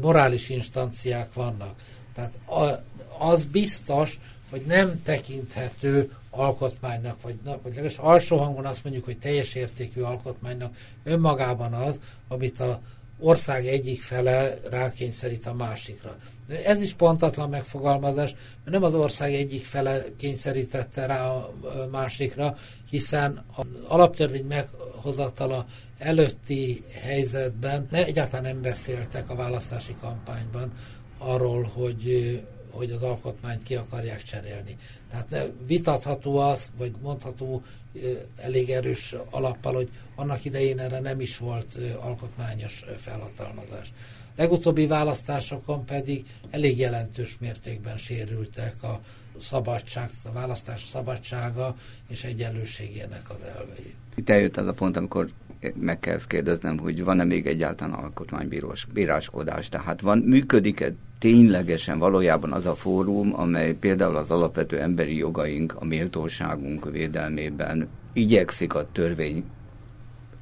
morális 0.00 0.48
instanciák 0.48 1.32
vannak. 1.32 1.74
Tehát 2.14 2.32
az 3.18 3.44
biztos, 3.44 4.18
hogy 4.50 4.62
nem 4.66 5.02
tekinthető 5.02 6.12
alkotmánynak, 6.30 7.22
vagy, 7.22 7.36
vagy 7.44 7.58
legalábbis 7.64 7.96
alsó 7.96 8.36
hangon 8.36 8.66
azt 8.66 8.84
mondjuk, 8.84 9.04
hogy 9.04 9.18
teljes 9.18 9.54
értékű 9.54 10.00
alkotmánynak 10.00 10.76
önmagában 11.04 11.72
az, 11.72 11.98
amit 12.28 12.60
a 12.60 12.80
ország 13.20 13.66
egyik 13.66 14.02
fele 14.02 14.58
rákényszerít 14.70 15.46
a 15.46 15.54
másikra. 15.54 16.16
Ez 16.64 16.80
is 16.80 16.94
pontatlan 16.94 17.48
megfogalmazás, 17.48 18.30
mert 18.30 18.70
nem 18.70 18.82
az 18.82 18.94
ország 18.94 19.34
egyik 19.34 19.64
fele 19.64 20.04
kényszerítette 20.16 21.06
rá 21.06 21.26
a 21.26 21.50
másikra, 21.90 22.56
hiszen 22.90 23.44
az 23.56 23.64
alaptörvény 23.86 24.46
meghozatala 24.46 25.66
előtti 25.98 26.84
helyzetben 27.02 27.86
ne, 27.90 28.04
egyáltalán 28.04 28.52
nem 28.52 28.62
beszéltek 28.62 29.30
a 29.30 29.34
választási 29.34 29.94
kampányban 30.00 30.72
arról, 31.18 31.70
hogy 31.74 32.40
hogy 32.70 32.90
az 32.90 33.02
alkotmányt 33.02 33.62
ki 33.62 33.74
akarják 33.74 34.22
cserélni. 34.22 34.76
Tehát 35.10 35.30
ne, 35.30 35.42
vitatható 35.66 36.38
az, 36.38 36.70
vagy 36.76 36.92
mondható 37.02 37.62
elég 38.36 38.70
erős 38.70 39.14
alappal, 39.30 39.74
hogy 39.74 39.90
annak 40.14 40.44
idején 40.44 40.78
erre 40.78 41.00
nem 41.00 41.20
is 41.20 41.38
volt 41.38 41.78
alkotmányos 42.00 42.84
felhatalmazás. 42.96 43.92
Legutóbbi 44.36 44.86
választásokon 44.86 45.84
pedig 45.84 46.26
elég 46.50 46.78
jelentős 46.78 47.36
mértékben 47.40 47.96
sérültek 47.96 48.82
a 48.82 49.00
szabadság, 49.40 50.10
a 50.24 50.32
választás 50.32 50.86
szabadsága 50.88 51.76
és 52.08 52.24
egyenlőségének 52.24 53.30
az 53.30 53.42
elvei. 53.56 53.94
Itt 54.14 54.30
eljött 54.30 54.56
az 54.56 54.66
a 54.66 54.72
pont, 54.72 54.96
amikor 54.96 55.28
meg 55.74 55.98
kell 55.98 56.18
kérdeznem, 56.26 56.78
hogy 56.78 57.04
van-e 57.04 57.24
még 57.24 57.46
egyáltalán 57.46 57.94
alkotmánybíráskodás, 57.94 59.68
tehát 59.68 60.00
van, 60.00 60.18
működik-e 60.18 60.92
ténylegesen 61.20 61.98
valójában 61.98 62.52
az 62.52 62.66
a 62.66 62.74
fórum, 62.74 63.40
amely 63.40 63.74
például 63.74 64.16
az 64.16 64.30
alapvető 64.30 64.80
emberi 64.80 65.16
jogaink, 65.16 65.74
a 65.78 65.84
méltóságunk 65.84 66.90
védelmében 66.90 67.88
igyekszik 68.12 68.74
a 68.74 68.88
törvény 68.92 69.44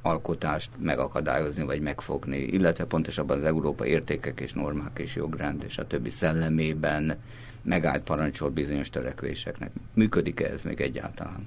alkotást 0.01 0.69
megakadályozni 0.79 1.63
vagy 1.63 1.81
megfogni, 1.81 2.37
illetve 2.37 2.85
pontosabban 2.85 3.37
az 3.37 3.43
európai 3.43 3.89
értékek 3.89 4.39
és 4.39 4.53
normák 4.53 4.99
és 4.99 5.15
jogrend 5.15 5.63
és 5.67 5.77
a 5.77 5.87
többi 5.87 6.09
szellemében 6.09 7.17
megállt 7.61 8.03
parancsol 8.03 8.49
bizonyos 8.49 8.89
törekvéseknek. 8.89 9.71
Működik-e 9.93 10.45
ez 10.45 10.61
még 10.63 10.81
egyáltalán? 10.81 11.43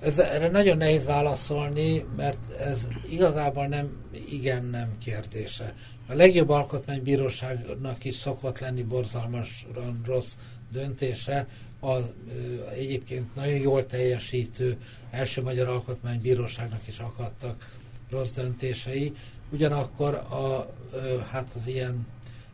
Ez, 0.00 0.18
erre 0.18 0.48
nagyon 0.48 0.76
nehéz 0.76 1.04
válaszolni, 1.04 2.04
mert 2.16 2.52
ez 2.60 2.78
igazából 3.08 3.66
nem 3.66 3.88
igen-nem 4.28 4.98
kérdése. 4.98 5.74
A 6.06 6.14
legjobb 6.14 6.48
alkotmánybíróságnak 6.48 8.04
is 8.04 8.14
szokott 8.14 8.58
lenni 8.58 8.82
borzalmasan 8.82 10.00
rossz 10.04 10.32
döntése, 10.72 11.46
a, 11.80 11.96
egyébként 12.74 13.34
nagyon 13.34 13.58
jól 13.58 13.86
teljesítő 13.86 14.76
első 15.10 15.42
magyar 15.42 15.68
alkotmánybíróságnak 15.68 16.88
is 16.88 16.98
akadtak 16.98 17.68
rossz 18.10 18.30
döntései. 18.30 19.12
Ugyanakkor 19.52 20.14
a, 20.14 20.74
hát 21.30 21.52
az 21.56 21.66
ilyen 21.66 22.06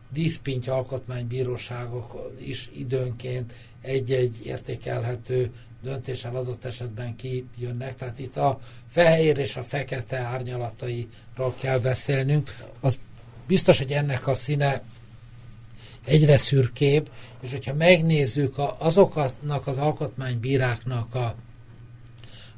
díszpintja 0.09 0.73
alkotmánybíróságok 0.73 2.33
is 2.39 2.69
időnként 2.77 3.53
egy-egy 3.81 4.45
értékelhető 4.45 5.51
döntéssel 5.83 6.35
adott 6.35 6.65
esetben 6.65 7.15
kijönnek. 7.15 7.95
Tehát 7.95 8.19
itt 8.19 8.37
a 8.37 8.59
fehér 8.89 9.37
és 9.37 9.55
a 9.55 9.63
fekete 9.63 10.17
árnyalatairól 10.17 11.55
kell 11.59 11.79
beszélnünk. 11.79 12.55
Az 12.79 12.99
biztos, 13.47 13.77
hogy 13.77 13.91
ennek 13.91 14.27
a 14.27 14.35
színe 14.35 14.81
egyre 16.05 16.37
szürkébb, 16.37 17.09
és 17.41 17.51
hogyha 17.51 17.73
megnézzük 17.73 18.55
azoknak 18.77 19.67
az 19.67 19.77
alkotmánybíráknak 19.77 21.15
a 21.15 21.35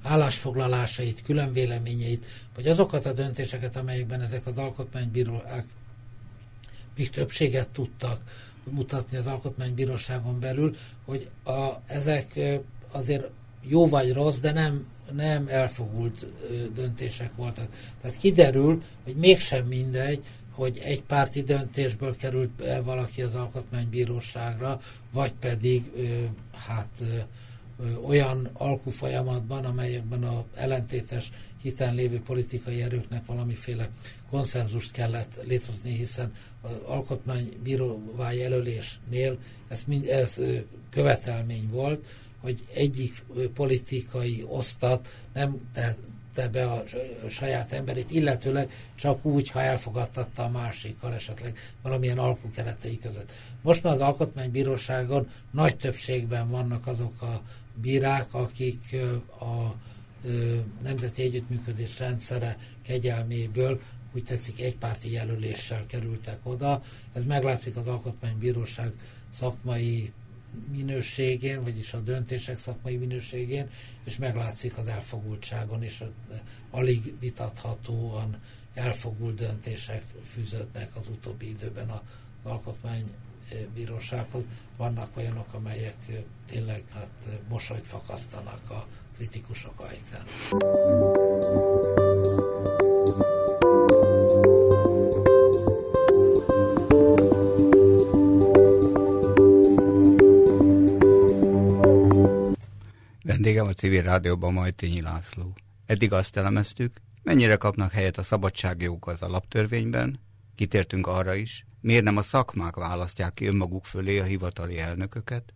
állásfoglalásait, 0.03 1.21
külön 1.21 1.53
véleményeit, 1.53 2.25
vagy 2.55 2.67
azokat 2.67 3.05
a 3.05 3.13
döntéseket, 3.13 3.75
amelyekben 3.75 4.21
ezek 4.21 4.45
az 4.45 4.57
alkotmánybírók 4.57 5.43
még 6.99 7.09
többséget 7.09 7.67
tudtak 7.67 8.21
mutatni 8.63 9.17
az 9.17 9.27
alkotmánybíróságon 9.27 10.39
belül, 10.39 10.75
hogy 11.05 11.29
a, 11.43 11.67
ezek 11.85 12.39
azért 12.91 13.29
jó 13.61 13.87
vagy 13.87 14.13
rossz, 14.13 14.37
de 14.37 14.51
nem, 14.51 14.85
nem 15.11 15.47
elfogult 15.47 16.25
döntések 16.73 17.35
voltak. 17.35 17.67
Tehát 18.01 18.17
kiderül, 18.17 18.83
hogy 19.03 19.15
mégsem 19.15 19.65
mindegy, 19.65 20.23
hogy 20.51 20.79
egy 20.83 21.01
párti 21.01 21.41
döntésből 21.41 22.15
került 22.15 22.61
-e 22.61 22.81
valaki 22.81 23.21
az 23.21 23.35
alkotmánybíróságra, 23.35 24.81
vagy 25.11 25.31
pedig 25.31 25.91
hát 26.67 27.03
olyan 28.05 28.49
alkufolyamatban, 28.53 29.65
amelyekben 29.65 30.23
a 30.23 30.45
ellentétes 30.55 31.31
hiten 31.61 31.95
lévő 31.95 32.21
politikai 32.21 32.81
erőknek 32.81 33.25
valamiféle 33.25 33.89
konszenzust 34.29 34.91
kellett 34.91 35.39
létrehozni, 35.43 35.91
hiszen 35.91 36.33
az 36.61 36.71
alkotmánybíróvá 36.85 38.31
jelölésnél 38.31 39.37
ez, 39.67 39.83
mind, 39.87 40.07
ez 40.07 40.37
követelmény 40.89 41.69
volt, 41.69 42.05
hogy 42.41 42.67
egyik 42.73 43.23
politikai 43.53 44.45
osztat 44.47 45.07
nem 45.33 45.69
tette 45.73 46.47
be 46.47 46.71
a 46.71 46.83
saját 47.29 47.71
emberét, 47.71 48.11
illetőleg 48.11 48.71
csak 48.95 49.25
úgy, 49.25 49.49
ha 49.49 49.61
elfogadtatta 49.61 50.43
a 50.43 50.49
másikkal 50.49 51.13
esetleg 51.13 51.57
valamilyen 51.81 52.17
alkukeretei 52.17 52.99
között. 52.99 53.31
Most 53.61 53.83
már 53.83 53.93
az 53.93 53.99
Alkotmánybíróságon 53.99 55.29
nagy 55.51 55.77
többségben 55.77 56.49
vannak 56.49 56.87
azok 56.87 57.21
a 57.21 57.41
bírák, 57.81 58.33
akik 58.33 58.95
a 59.39 59.75
nemzeti 60.83 61.21
együttműködés 61.21 61.99
rendszere 61.99 62.57
kegyelméből 62.81 63.81
úgy 64.13 64.23
tetszik 64.23 64.61
egypárti 64.61 65.11
jelöléssel 65.11 65.85
kerültek 65.85 66.39
oda. 66.43 66.83
Ez 67.13 67.25
meglátszik 67.25 67.75
az 67.75 67.87
Alkotmánybíróság 67.87 68.93
szakmai 69.29 70.11
minőségén, 70.71 71.63
vagyis 71.63 71.93
a 71.93 71.99
döntések 71.99 72.59
szakmai 72.59 72.97
minőségén, 72.97 73.69
és 74.05 74.17
meglátszik 74.17 74.77
az 74.77 74.87
elfogultságon 74.87 75.83
is, 75.83 76.03
alig 76.71 77.13
vitathatóan 77.19 78.37
elfogult 78.73 79.35
döntések 79.35 80.03
fűződnek 80.33 80.95
az 80.95 81.07
utóbbi 81.07 81.49
időben 81.49 81.89
az 81.89 81.99
alkotmánybírósághoz. 83.49 84.43
Vannak 84.77 85.17
olyanok, 85.17 85.53
amelyek 85.53 85.95
tényleg 86.45 86.83
hát, 86.93 87.09
mosolyt 87.49 87.87
fakasztanak 87.87 88.69
a 88.69 88.85
kritikusok 89.15 89.79
ajkán. 89.79 90.23
Vendégem 103.23 103.67
a 103.67 103.73
civil 103.73 104.01
rádióban 104.01 104.53
Majtényi 104.53 105.01
László. 105.01 105.53
Eddig 105.85 106.13
azt 106.13 106.37
elemeztük, 106.37 107.01
mennyire 107.23 107.55
kapnak 107.55 107.91
helyet 107.91 108.17
a 108.17 108.23
szabadságjogok 108.23 109.07
az 109.07 109.21
alaptörvényben, 109.21 110.19
kitértünk 110.59 111.07
arra 111.07 111.33
is, 111.33 111.65
miért 111.81 112.03
nem 112.03 112.17
a 112.17 112.21
szakmák 112.21 112.75
választják 112.75 113.33
ki 113.33 113.45
önmaguk 113.45 113.85
fölé 113.85 114.19
a 114.19 114.23
hivatali 114.23 114.79
elnököket, 114.79 115.53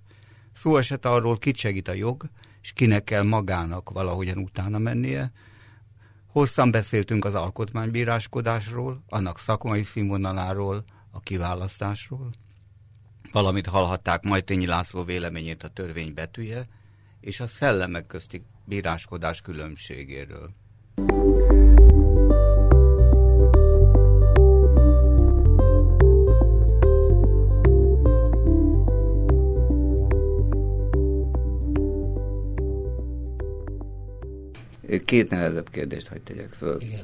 szó 0.53 0.77
esett 0.77 1.05
arról, 1.05 1.37
kit 1.37 1.55
segít 1.55 1.87
a 1.87 1.93
jog, 1.93 2.29
és 2.61 2.71
kinek 2.73 3.03
kell 3.03 3.23
magának 3.23 3.89
valahogyan 3.89 4.37
utána 4.37 4.77
mennie, 4.77 5.31
Hosszan 6.27 6.71
beszéltünk 6.71 7.25
az 7.25 7.33
alkotmánybíráskodásról, 7.33 9.03
annak 9.09 9.39
szakmai 9.39 9.83
színvonaláról, 9.83 10.83
a 11.11 11.19
kiválasztásról, 11.19 12.29
valamit 13.31 13.67
hallhatták 13.67 14.23
Majtényi 14.23 14.65
László 14.65 15.03
véleményét 15.03 15.63
a 15.63 15.67
törvény 15.67 16.13
betűje, 16.13 16.67
és 17.19 17.39
a 17.39 17.47
szellemek 17.47 18.05
közti 18.05 18.43
bíráskodás 18.65 19.41
különbségéről. 19.41 20.51
Két 35.05 35.29
nehezebb 35.29 35.69
kérdést 35.69 36.07
hagyd 36.07 36.21
tegyek 36.21 36.53
föl. 36.57 36.81
Igen. 36.81 36.99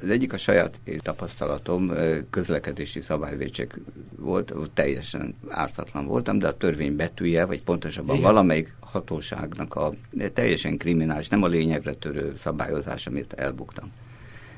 Az 0.00 0.10
egyik 0.10 0.32
a 0.32 0.38
saját 0.38 0.80
tapasztalatom, 0.98 1.92
közlekedési 2.30 3.00
szabályvédség 3.00 3.72
volt, 4.16 4.54
teljesen 4.74 5.34
ártatlan 5.48 6.06
voltam, 6.06 6.38
de 6.38 6.48
a 6.48 6.56
törvény 6.56 6.96
betűje, 6.96 7.44
vagy 7.44 7.62
pontosabban 7.62 8.16
Igen. 8.16 8.32
valamelyik 8.32 8.74
hatóságnak 8.80 9.74
a 9.74 9.92
teljesen 10.32 10.76
kriminális, 10.76 11.28
nem 11.28 11.42
a 11.42 11.46
lényegre 11.46 11.92
törő 11.92 12.34
szabályozás, 12.38 13.06
amit 13.06 13.32
elbuktam. 13.32 13.92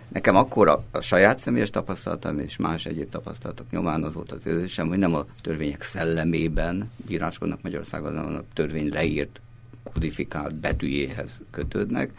Nekem 0.08 0.36
akkor 0.36 0.68
a, 0.68 0.84
a 0.90 1.00
saját 1.00 1.38
személyes 1.38 1.70
tapasztalatom 1.70 2.38
és 2.38 2.56
más 2.56 2.86
egyéb 2.86 3.10
tapasztalatok 3.10 3.70
nyomán 3.70 4.02
az 4.02 4.12
volt 4.12 4.32
az 4.32 4.46
érzésem, 4.46 4.88
hogy 4.88 4.98
nem 4.98 5.14
a 5.14 5.26
törvények 5.42 5.82
szellemében 5.82 6.90
bíráskodnak 7.06 7.62
Magyarországon, 7.62 8.16
hanem 8.16 8.34
a 8.34 8.54
törvény 8.54 8.88
leírt, 8.92 9.40
kodifikált 9.92 10.54
betűjéhez 10.54 11.30
kötődnek, 11.50 12.10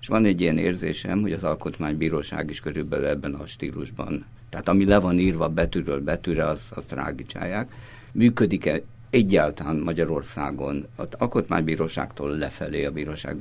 és 0.00 0.06
van 0.06 0.24
egy 0.24 0.40
ilyen 0.40 0.58
érzésem, 0.58 1.20
hogy 1.20 1.32
az 1.32 1.42
alkotmánybíróság 1.42 2.50
is 2.50 2.60
körülbelül 2.60 3.06
ebben 3.06 3.34
a 3.34 3.46
stílusban, 3.46 4.26
tehát 4.48 4.68
ami 4.68 4.84
le 4.84 4.98
van 4.98 5.18
írva 5.18 5.48
betűről 5.48 6.00
betűre, 6.00 6.46
az, 6.46 6.60
azt 6.70 6.92
rágicsálják. 6.92 7.72
Működik-e 8.12 8.80
egyáltalán 9.10 9.76
Magyarországon 9.76 10.86
az 10.96 11.06
alkotmánybíróságtól 11.18 12.36
lefelé 12.36 12.84
a 12.84 12.90
bíróság, 12.90 13.36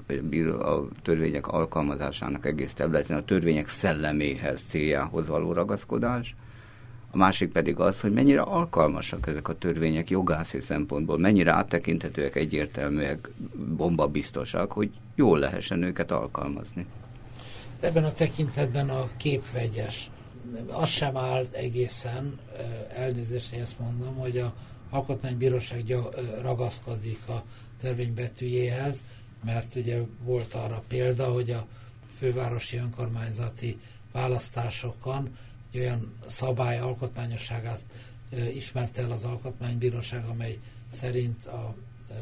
a 0.60 0.88
törvények 1.04 1.48
alkalmazásának 1.48 2.46
egész 2.46 2.74
területén 2.74 3.16
a 3.16 3.26
törvények 3.26 3.70
szelleméhez, 3.70 4.62
céljához 4.68 5.28
való 5.28 5.54
ragaszkodás, 5.54 6.36
a 7.12 7.18
másik 7.18 7.52
pedig 7.52 7.80
az, 7.80 8.00
hogy 8.00 8.14
mennyire 8.14 8.42
alkalmasak 8.42 9.28
ezek 9.28 9.48
a 9.48 9.58
törvények 9.58 10.10
jogászi 10.10 10.62
szempontból, 10.62 11.18
mennyire 11.18 11.52
áttekinthetőek, 11.52 12.36
egyértelműek, 12.36 13.30
bombabiztosak, 13.78 14.72
hogy 14.72 14.90
jól 15.16 15.40
lehessen 15.40 15.84
őket 15.84 16.12
alkalmazni. 16.12 16.86
Ebben 17.80 18.04
a 18.04 18.12
tekintetben 18.12 18.90
a 18.90 19.10
képvegyes. 19.18 20.10
Az 20.72 20.90
sem 20.90 21.18
áll 21.18 21.48
egészen, 21.52 22.40
elnézést, 22.94 23.54
ezt 23.54 23.80
mondom, 23.80 24.16
hogy 24.16 24.38
a 24.38 24.54
Alkotmánybíróság 24.90 25.96
ragaszkodik 26.42 27.20
a 27.28 27.44
törvény 27.82 28.14
betűjéhez, 28.14 29.04
mert 29.46 29.76
ugye 29.76 30.00
volt 30.24 30.54
arra 30.54 30.84
példa, 30.88 31.26
hogy 31.26 31.52
a 31.52 31.66
fővárosi 32.18 32.78
önkormányzati 32.78 33.78
választásokon 34.12 35.36
egy 35.72 35.80
olyan 35.80 36.14
szabály 36.28 36.80
alkotmányosságát 36.80 37.82
ismerte 38.54 39.02
el 39.02 39.12
az 39.12 39.24
Alkotmánybíróság, 39.24 40.26
amely 40.26 40.60
szerint 40.94 41.46
a 41.46 41.76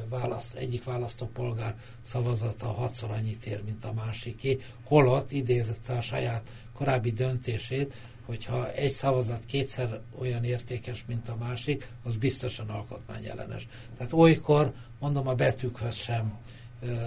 választ, 0.10 0.54
egyik 0.54 0.84
választópolgár 0.84 1.76
szavazata 2.02 2.68
hatszor 2.68 3.12
annyit 3.12 3.46
ér, 3.46 3.64
mint 3.64 3.86
a 3.86 3.94
másiké, 3.94 4.60
holott 4.84 5.32
idézette 5.32 5.94
a 5.94 6.02
saját 6.02 6.50
korábbi 6.74 7.12
döntését, 7.12 7.94
hogyha 8.26 8.72
egy 8.72 8.92
szavazat 8.92 9.46
kétszer 9.46 10.02
olyan 10.20 10.44
értékes, 10.44 11.06
mint 11.08 11.30
a 11.30 11.36
másik, 11.36 11.92
az 12.04 12.16
biztosan 12.16 12.70
alkotmányellenes. 12.70 13.68
Tehát 13.98 14.14
olykor, 14.14 14.74
mondom, 15.00 15.28
a 15.28 15.34
betűkhöz 15.34 15.96
sem 15.96 16.38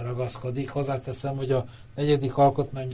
ragaszkodik. 0.01 0.69
Hozzáteszem, 0.69 1.35
hogy 1.35 1.51
a 1.51 1.65
negyedik 1.95 2.37
alkotmány 2.37 2.93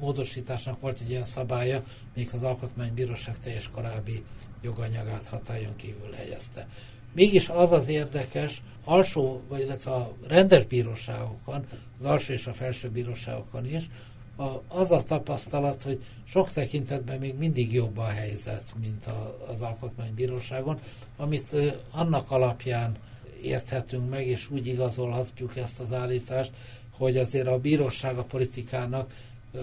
módosításnak 0.00 0.80
volt 0.80 1.00
egy 1.00 1.10
olyan 1.10 1.24
szabálya, 1.24 1.82
még 2.14 2.30
az 2.32 2.42
alkotmánybíróság 2.42 3.38
teljes 3.38 3.70
korábbi 3.70 4.24
joganyagát 4.62 5.28
hatályon 5.28 5.76
kívül 5.76 6.12
helyezte. 6.12 6.68
Mégis 7.12 7.48
az 7.48 7.72
az 7.72 7.88
érdekes, 7.88 8.62
alsó, 8.84 9.42
vagy 9.48 9.60
illetve 9.60 9.90
a 9.90 10.12
rendes 10.26 10.66
bíróságokon, 10.66 11.66
az 12.00 12.06
alsó 12.06 12.32
és 12.32 12.46
a 12.46 12.52
felső 12.52 12.90
bíróságokon 12.90 13.66
is, 13.74 13.90
a, 14.36 14.62
az 14.68 14.90
a 14.90 15.02
tapasztalat, 15.02 15.82
hogy 15.82 16.02
sok 16.24 16.50
tekintetben 16.50 17.18
még 17.18 17.34
mindig 17.34 17.72
jobb 17.72 17.98
a 17.98 18.04
helyzet, 18.04 18.74
mint 18.80 19.06
a, 19.06 19.46
az 19.48 19.60
alkotmánybíróságon, 19.60 20.78
amit 21.16 21.52
ö, 21.52 21.68
annak 21.90 22.30
alapján 22.30 22.96
érthetünk 23.44 24.10
meg, 24.10 24.26
és 24.26 24.50
úgy 24.50 24.66
igazolhatjuk 24.66 25.56
ezt 25.56 25.78
az 25.78 25.92
állítást, 25.92 26.52
hogy 26.90 27.16
azért 27.16 27.46
a 27.46 27.58
bíróság 27.58 28.18
a 28.18 28.24
politikának 28.24 29.12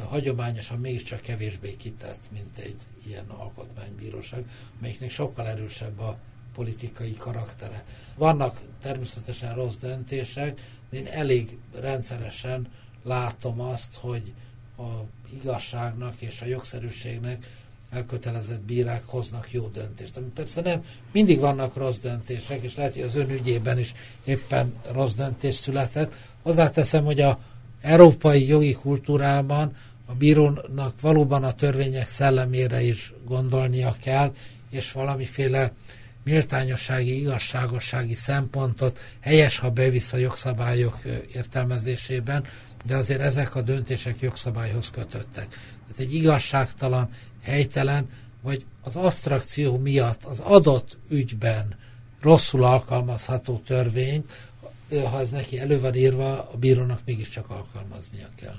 hagyományosan 0.07 0.79
mégiscsak 0.79 1.21
kevésbé 1.21 1.75
kitett, 1.75 2.19
mint 2.32 2.57
egy 2.57 2.75
ilyen 3.07 3.25
alkotmánybíróság, 3.27 4.43
melyiknek 4.82 5.09
sokkal 5.09 5.47
erősebb 5.47 5.99
a 5.99 6.17
politikai 6.53 7.13
karaktere. 7.13 7.84
Vannak 8.17 8.61
természetesen 8.82 9.55
rossz 9.55 9.75
döntések, 9.75 10.61
de 10.89 10.97
én 10.97 11.07
elég 11.07 11.57
rendszeresen 11.79 12.67
látom 13.03 13.61
azt, 13.61 13.95
hogy 13.95 14.34
a 14.77 14.89
igazságnak 15.34 16.21
és 16.21 16.41
a 16.41 16.45
jogszerűségnek 16.45 17.45
elkötelezett 17.91 18.61
bírák 18.61 19.03
hoznak 19.05 19.51
jó 19.51 19.67
döntést. 19.67 20.17
Ami 20.17 20.27
persze 20.35 20.61
nem, 20.61 20.83
mindig 21.11 21.39
vannak 21.39 21.75
rossz 21.75 21.97
döntések, 21.97 22.63
és 22.63 22.75
lehet, 22.75 22.93
hogy 22.93 23.01
az 23.03 23.15
ön 23.15 23.29
ügyében 23.29 23.79
is 23.79 23.93
éppen 24.23 24.73
rossz 24.91 25.13
döntés 25.13 25.55
született. 25.55 26.13
Hozzáteszem, 26.41 27.03
hogy 27.03 27.21
a 27.21 27.39
európai 27.81 28.47
jogi 28.47 28.73
kultúrában 28.73 29.75
a 30.05 30.13
bírónak 30.13 31.01
valóban 31.01 31.43
a 31.43 31.53
törvények 31.53 32.09
szellemére 32.09 32.81
is 32.81 33.13
gondolnia 33.25 33.95
kell, 34.01 34.31
és 34.69 34.91
valamiféle 34.91 35.73
méltányossági, 36.23 37.19
igazságossági 37.19 38.15
szempontot 38.15 38.99
helyes, 39.19 39.57
ha 39.57 39.69
bevisz 39.69 40.13
a 40.13 40.17
jogszabályok 40.17 40.99
értelmezésében, 41.33 42.43
de 42.86 42.95
azért 42.95 43.21
ezek 43.21 43.55
a 43.55 43.61
döntések 43.61 44.21
jogszabályhoz 44.21 44.89
kötöttek. 44.89 45.47
Tehát 45.47 45.99
egy 45.99 46.13
igazságtalan, 46.13 47.09
helytelen, 47.41 48.07
vagy 48.41 48.65
az 48.82 48.95
abstrakció 48.95 49.77
miatt 49.77 50.23
az 50.23 50.39
adott 50.39 50.97
ügyben 51.09 51.75
rosszul 52.21 52.63
alkalmazható 52.63 53.61
törvényt, 53.65 54.51
ha 55.11 55.19
ez 55.19 55.29
neki 55.29 55.59
elő 55.59 55.79
van 55.79 55.95
írva, 55.95 56.49
a 56.53 56.57
bírónak 56.59 56.99
mégiscsak 57.05 57.49
alkalmaznia 57.49 58.27
kell. 58.36 58.55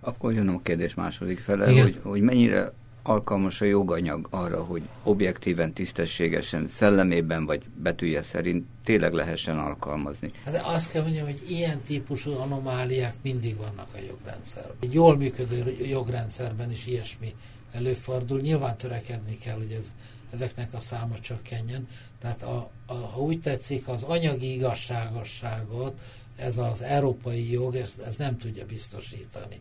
Akkor 0.00 0.32
jön 0.32 0.48
a 0.48 0.62
kérdés 0.62 0.94
második 0.94 1.38
fele, 1.38 1.80
hogy, 1.82 1.98
hogy 2.02 2.20
mennyire 2.20 2.72
alkalmas 3.06 3.60
a 3.60 3.64
joganyag 3.64 4.26
arra, 4.30 4.62
hogy 4.62 4.82
objektíven, 5.02 5.72
tisztességesen, 5.72 6.68
szellemében 6.68 7.46
vagy 7.46 7.62
betűje 7.76 8.22
szerint 8.22 8.66
tényleg 8.84 9.12
lehessen 9.12 9.58
alkalmazni. 9.58 10.30
Hát 10.44 10.54
de 10.54 10.62
azt 10.64 10.90
kell 10.90 11.02
mondjam, 11.02 11.26
hogy 11.26 11.42
ilyen 11.48 11.80
típusú 11.80 12.30
anomáliák 12.30 13.14
mindig 13.22 13.56
vannak 13.56 13.88
a 13.94 13.98
jogrendszerben. 14.08 14.76
Egy 14.80 14.94
jól 14.94 15.16
működő 15.16 15.76
jogrendszerben 15.86 16.70
is 16.70 16.86
ilyesmi 16.86 17.34
előfordul. 17.72 18.40
Nyilván 18.40 18.76
törekedni 18.76 19.38
kell, 19.38 19.56
hogy 19.56 19.76
ez, 19.78 19.86
ezeknek 20.32 20.74
a 20.74 20.80
száma 20.80 21.18
csökkenjen. 21.18 21.88
Tehát 22.20 22.42
a, 22.42 22.70
a, 22.86 22.94
ha 22.94 23.20
úgy 23.20 23.40
tetszik, 23.40 23.88
az 23.88 24.02
anyagi 24.02 24.52
igazságosságot 24.52 26.00
ez 26.36 26.56
az 26.56 26.82
európai 26.82 27.50
jog, 27.50 27.74
ez, 27.76 27.92
ez 28.06 28.16
nem 28.16 28.38
tudja 28.38 28.66
biztosítani. 28.66 29.60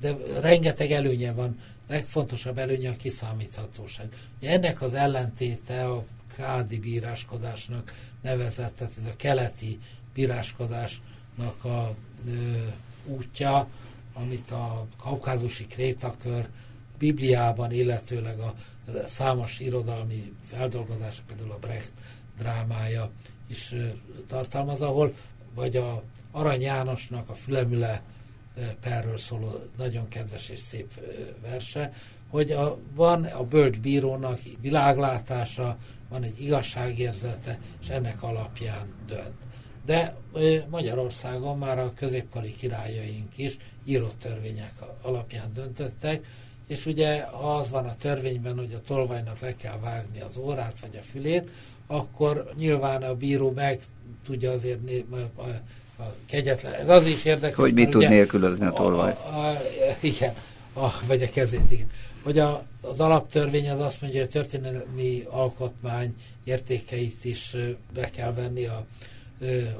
De 0.00 0.16
rengeteg 0.40 0.90
előnye 0.90 1.32
van, 1.32 1.58
legfontosabb 1.88 2.58
előnye 2.58 2.90
a 2.90 2.96
kiszámíthatóság. 2.96 4.08
Ugye 4.38 4.50
ennek 4.50 4.82
az 4.82 4.94
ellentéte 4.94 5.84
a 5.84 6.04
kádi 6.36 6.78
bíráskodásnak 6.78 7.92
nevezett, 8.20 8.76
tehát 8.76 8.92
ez 8.98 9.06
a 9.06 9.16
keleti 9.16 9.78
bíráskodásnak 10.14 11.64
a 11.64 11.94
ö, 12.28 12.56
útja, 13.06 13.68
amit 14.12 14.50
a 14.50 14.86
kaukázusi 14.96 15.66
krétakör 15.66 16.48
Bibliában, 16.98 17.72
illetőleg 17.72 18.38
a 18.38 18.54
számos 19.06 19.60
irodalmi 19.60 20.32
feldolgozása, 20.46 21.22
például 21.26 21.50
a 21.50 21.58
Brecht 21.58 21.92
drámája 22.38 23.10
is 23.46 23.74
tartalmaz, 24.28 24.80
ahol 24.80 25.14
vagy 25.54 25.76
a 25.76 26.02
Arany 26.30 26.60
Jánosnak 26.60 27.28
a 27.28 27.34
Fülemüle 27.34 28.02
perről 28.80 29.18
szóló 29.18 29.52
nagyon 29.76 30.08
kedves 30.08 30.48
és 30.48 30.60
szép 30.60 30.90
verse, 31.42 31.92
hogy 32.28 32.50
a, 32.50 32.78
van 32.94 33.24
a 33.24 33.44
bölcs 33.44 33.80
bírónak 33.80 34.40
világlátása, 34.60 35.76
van 36.08 36.22
egy 36.22 36.42
igazságérzete, 36.42 37.58
és 37.80 37.88
ennek 37.88 38.22
alapján 38.22 38.94
dönt. 39.06 39.40
De 39.84 40.16
Magyarországon 40.68 41.58
már 41.58 41.78
a 41.78 41.92
középkori 41.94 42.54
királyaink 42.54 43.38
is 43.38 43.56
írott 43.84 44.18
törvények 44.18 44.72
alapján 45.02 45.52
döntöttek, 45.54 46.26
és 46.66 46.86
ugye 46.86 47.26
az 47.40 47.70
van 47.70 47.86
a 47.86 47.96
törvényben, 47.96 48.58
hogy 48.58 48.72
a 48.72 48.80
tolvajnak 48.80 49.40
le 49.40 49.56
kell 49.56 49.78
vágni 49.78 50.20
az 50.20 50.36
órát 50.36 50.80
vagy 50.80 50.96
a 50.96 51.02
fülét, 51.02 51.50
akkor 51.86 52.52
nyilván 52.56 53.02
a 53.02 53.14
bíró 53.14 53.50
meg 53.50 53.80
tudja 54.24 54.52
azért 54.52 54.78
a, 55.36 55.40
a 56.02 56.14
kegyetlen. 56.26 56.72
Ez 56.72 56.88
az 56.88 57.06
is 57.06 57.24
érdekes. 57.24 57.56
Hogy 57.56 57.74
mit 57.74 57.90
tud 57.90 58.08
nélkülözni 58.08 58.66
a 58.66 58.72
tolvaj. 58.72 59.10
A, 59.10 59.36
a, 59.36 59.48
a, 59.50 59.60
igen, 60.00 60.34
a, 60.72 60.88
vagy 61.06 61.22
a 61.22 61.30
kezét, 61.30 61.70
igen. 61.70 61.90
Hogy 62.22 62.38
a, 62.38 62.64
az 62.80 63.00
alaptörvény 63.00 63.70
az 63.70 63.80
azt 63.80 64.00
mondja, 64.00 64.20
hogy 64.20 64.28
a 64.28 64.32
történelmi 64.32 65.24
alkotmány 65.30 66.14
értékeit 66.44 67.24
is 67.24 67.56
be 67.94 68.10
kell 68.10 68.32
venni 68.32 68.64
a 68.64 68.86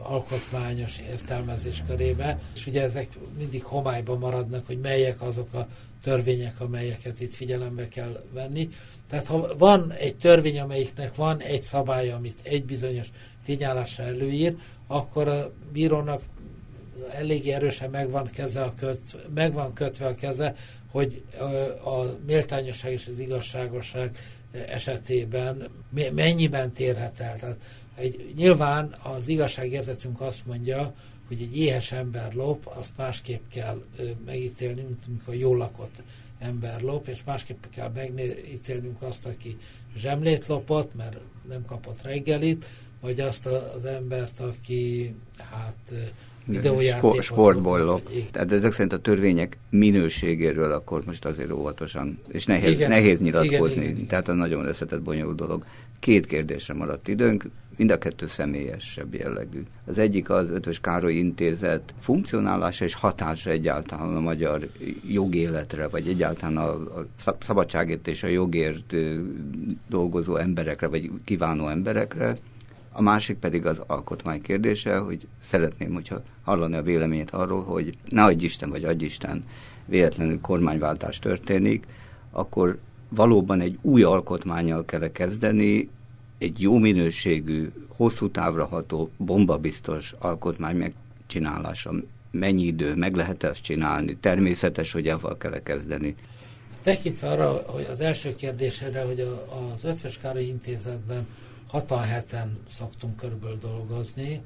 alkotmányos 0.02 0.98
értelmezés 1.10 1.82
körébe, 1.86 2.40
és 2.54 2.66
ugye 2.66 2.82
ezek 2.82 3.08
mindig 3.38 3.62
homályban 3.62 4.18
maradnak, 4.18 4.66
hogy 4.66 4.78
melyek 4.78 5.22
azok 5.22 5.54
a 5.54 5.66
törvények, 6.02 6.60
amelyeket 6.60 7.20
itt 7.20 7.34
figyelembe 7.34 7.88
kell 7.88 8.22
venni. 8.32 8.68
Tehát 9.08 9.26
ha 9.26 9.54
van 9.58 9.92
egy 9.92 10.16
törvény, 10.16 10.60
amelyiknek 10.60 11.14
van 11.14 11.40
egy 11.40 11.62
szabály, 11.62 12.10
amit 12.10 12.38
egy 12.42 12.64
bizonyos 12.64 13.06
tényállásra 13.44 14.04
előír, 14.04 14.56
akkor 14.86 15.28
a 15.28 15.52
bírónak 15.72 16.22
elég 17.10 17.48
erősen 17.48 17.90
megvan, 17.90 18.30
keze 18.30 18.62
a 18.62 18.74
köt, 18.74 19.16
megvan 19.34 19.72
kötve 19.72 20.06
a 20.06 20.14
keze, 20.14 20.54
hogy 20.90 21.22
a 21.84 22.02
méltányosság 22.26 22.92
és 22.92 23.06
az 23.06 23.18
igazságosság 23.18 24.18
esetében 24.52 25.68
mennyiben 26.12 26.72
térhet 26.72 27.20
el. 27.20 27.36
Tehát 27.38 27.56
egy, 27.94 28.32
nyilván 28.36 28.96
az 29.02 29.28
igazságérzetünk 29.28 30.20
azt 30.20 30.46
mondja, 30.46 30.94
hogy 31.28 31.40
egy 31.40 31.56
éhes 31.58 31.92
ember 31.92 32.34
lop, 32.34 32.72
azt 32.74 32.92
másképp 32.96 33.42
kell 33.48 33.82
megítélni, 34.24 34.82
mint 34.82 35.04
amikor 35.06 35.34
jól 35.34 35.56
lakott 35.56 36.02
ember 36.38 36.80
lop, 36.80 37.08
és 37.08 37.24
másképp 37.24 37.64
kell 37.74 37.92
megítélnünk 37.92 39.02
azt, 39.02 39.26
aki 39.26 39.58
zsemlét 39.96 40.46
lopott, 40.46 40.94
mert 40.94 41.16
nem 41.48 41.64
kapott 41.64 42.02
reggelit, 42.02 42.64
vagy 43.00 43.20
azt 43.20 43.46
az 43.46 43.84
embert, 43.84 44.40
aki 44.40 45.14
hát 45.36 45.92
videójátékot 46.44 47.22
sportból 47.22 47.80
lop. 47.80 48.10
Tehát 48.30 48.52
ezek 48.52 48.72
szerint 48.72 48.92
a 48.92 49.00
törvények 49.00 49.56
minőségéről 49.70 50.72
akkor 50.72 51.02
most 51.06 51.24
azért 51.24 51.52
óvatosan, 51.52 52.18
és 52.28 52.46
nehéz, 52.46 52.70
igen, 52.70 52.88
nehéz 52.88 53.20
nyilatkozni, 53.20 53.82
igen, 53.82 53.94
igen, 53.94 54.06
tehát 54.06 54.28
a 54.28 54.32
nagyon 54.32 54.66
összetett, 54.66 55.02
bonyolult 55.02 55.36
dolog. 55.36 55.64
Két 55.98 56.26
kérdésre 56.26 56.74
maradt 56.74 57.08
időnk, 57.08 57.44
mind 57.76 57.90
a 57.90 57.98
kettő 57.98 58.26
személyesebb 58.28 59.14
jellegű. 59.14 59.62
Az 59.86 59.98
egyik 59.98 60.30
az 60.30 60.50
Ötvös 60.50 60.80
Károly 60.80 61.14
Intézet 61.14 61.94
funkcionálása 62.00 62.84
és 62.84 62.94
hatása 62.94 63.50
egyáltalán 63.50 64.16
a 64.16 64.20
magyar 64.20 64.68
jogéletre, 65.08 65.88
vagy 65.88 66.08
egyáltalán 66.08 66.56
a, 66.56 66.70
a 66.72 67.06
szabadságért 67.40 68.08
és 68.08 68.22
a 68.22 68.26
jogért 68.26 68.94
dolgozó 69.88 70.36
emberekre, 70.36 70.86
vagy 70.86 71.10
kívánó 71.24 71.68
emberekre. 71.68 72.36
A 72.92 73.02
másik 73.02 73.36
pedig 73.36 73.66
az 73.66 73.80
alkotmány 73.86 74.42
kérdése, 74.42 74.98
hogy 74.98 75.26
szeretném, 75.50 75.92
hogyha 75.92 76.22
hallani 76.42 76.76
a 76.76 76.82
véleményét 76.82 77.30
arról, 77.30 77.62
hogy 77.64 77.96
ne 78.08 78.24
adj 78.24 78.44
Isten, 78.44 78.70
vagy 78.70 78.84
adj 78.84 79.04
Isten, 79.04 79.44
véletlenül 79.86 80.40
kormányváltás 80.40 81.18
történik, 81.18 81.86
akkor 82.30 82.78
valóban 83.08 83.60
egy 83.60 83.78
új 83.82 84.02
alkotmányjal 84.02 84.84
kell 84.84 85.12
kezdeni, 85.12 85.88
egy 86.38 86.60
jó 86.60 86.78
minőségű, 86.78 87.72
hosszú 87.88 88.30
távra 88.30 88.66
ható, 88.66 89.10
bombabiztos 89.16 90.14
alkotmány 90.18 90.76
megcsinálása. 90.76 91.92
Mennyi 92.30 92.62
idő, 92.62 92.94
meg 92.94 93.14
lehet 93.14 93.42
ezt 93.42 93.62
csinálni? 93.62 94.16
Természetes, 94.16 94.92
hogy 94.92 95.08
avval 95.08 95.36
kell 95.36 95.62
kezdeni. 95.62 96.14
Tekintve 96.82 97.28
arra, 97.28 97.62
hogy 97.66 97.88
az 97.92 98.00
első 98.00 98.36
kérdésére, 98.36 99.04
hogy 99.04 99.20
az 99.74 99.84
Ötves 99.84 100.18
Károly 100.18 100.42
Intézetben 100.42 101.26
67-en 101.72 102.48
szoktunk 102.68 103.16
körülbelül 103.16 103.58
dolgozni, 103.58 104.42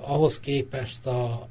ahhoz 0.00 0.40
képest 0.40 1.06
a, 1.06 1.48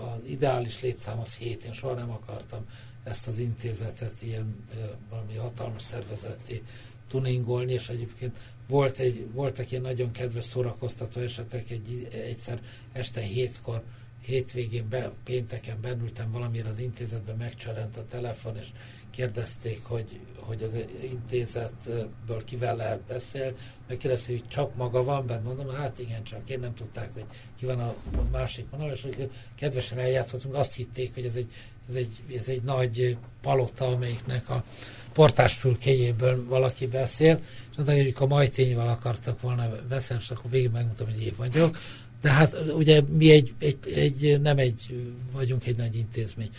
az 0.00 0.24
ideális 0.26 0.80
létszám 0.80 1.18
az 1.18 1.34
7, 1.34 1.64
én 1.64 1.72
soha 1.72 1.94
nem 1.94 2.10
akartam 2.10 2.66
ezt 3.04 3.26
az 3.26 3.38
intézetet 3.38 4.22
ilyen 4.22 4.66
valami 5.10 5.36
hatalmas 5.36 5.82
szervezeti 5.82 6.62
tuningolni, 7.08 7.72
és 7.72 7.88
egyébként 7.88 8.38
volt 8.68 8.98
egy, 8.98 9.26
voltak 9.32 9.70
ilyen 9.70 9.82
nagyon 9.82 10.10
kedves 10.10 10.44
szórakoztató 10.44 11.20
esetek, 11.20 11.70
egy, 11.70 12.08
egyszer 12.10 12.60
este 12.92 13.20
hétkor, 13.20 13.82
hétvégén, 14.20 14.88
be, 14.88 15.12
pénteken 15.24 15.80
benültem 15.80 16.30
valamire 16.30 16.68
az 16.68 16.78
intézetben, 16.78 17.36
megcserent 17.36 17.96
a 17.96 18.06
telefon, 18.08 18.56
és 18.56 18.68
kérdezték, 19.16 19.80
hogy, 19.82 20.20
hogy 20.36 20.62
az 20.62 20.70
intézetből 21.02 22.44
kivel 22.44 22.76
lehet 22.76 23.00
beszélni, 23.00 23.56
megkérdezték, 23.88 24.40
hogy 24.40 24.48
csak 24.48 24.74
maga 24.74 25.04
van 25.04 25.26
bent, 25.26 25.44
mondom, 25.44 25.74
hát 25.74 25.98
igen, 25.98 26.22
csak 26.22 26.50
én 26.50 26.60
nem 26.60 26.74
tudták, 26.74 27.10
hogy 27.12 27.24
ki 27.58 27.66
van 27.66 27.80
a 27.80 27.94
másik 28.32 28.66
vonal, 28.70 28.90
és 28.90 29.06
kedvesen 29.54 29.98
eljátszottunk, 29.98 30.54
azt 30.54 30.74
hitték, 30.74 31.14
hogy 31.14 31.24
ez 31.24 31.34
egy, 31.34 31.52
ez 31.88 31.94
egy, 31.94 32.22
ez 32.38 32.48
egy 32.48 32.62
nagy 32.62 33.16
palota, 33.40 33.86
amelyiknek 33.86 34.50
a 34.50 34.64
portásfülkéjéből 35.12 36.46
valaki 36.46 36.86
beszél, 36.86 37.40
és 37.70 37.76
mondták, 37.76 37.96
hogy 37.96 38.14
a 38.18 38.26
majtényvel 38.26 38.88
akartak 38.88 39.40
volna 39.40 39.68
beszélni, 39.88 40.22
és 40.22 40.30
akkor 40.30 40.50
végig 40.50 40.70
megmutatom, 40.70 41.12
hogy 41.12 41.22
én 41.22 41.34
vagyok. 41.36 41.78
Tehát 42.20 42.56
ugye 42.76 43.00
mi 43.08 43.30
egy, 43.30 43.54
egy, 43.58 43.78
egy, 43.94 44.40
nem 44.40 44.58
egy, 44.58 45.10
vagyunk 45.32 45.66
egy 45.66 45.76
nagy 45.76 45.96
intézmény, 45.96 46.50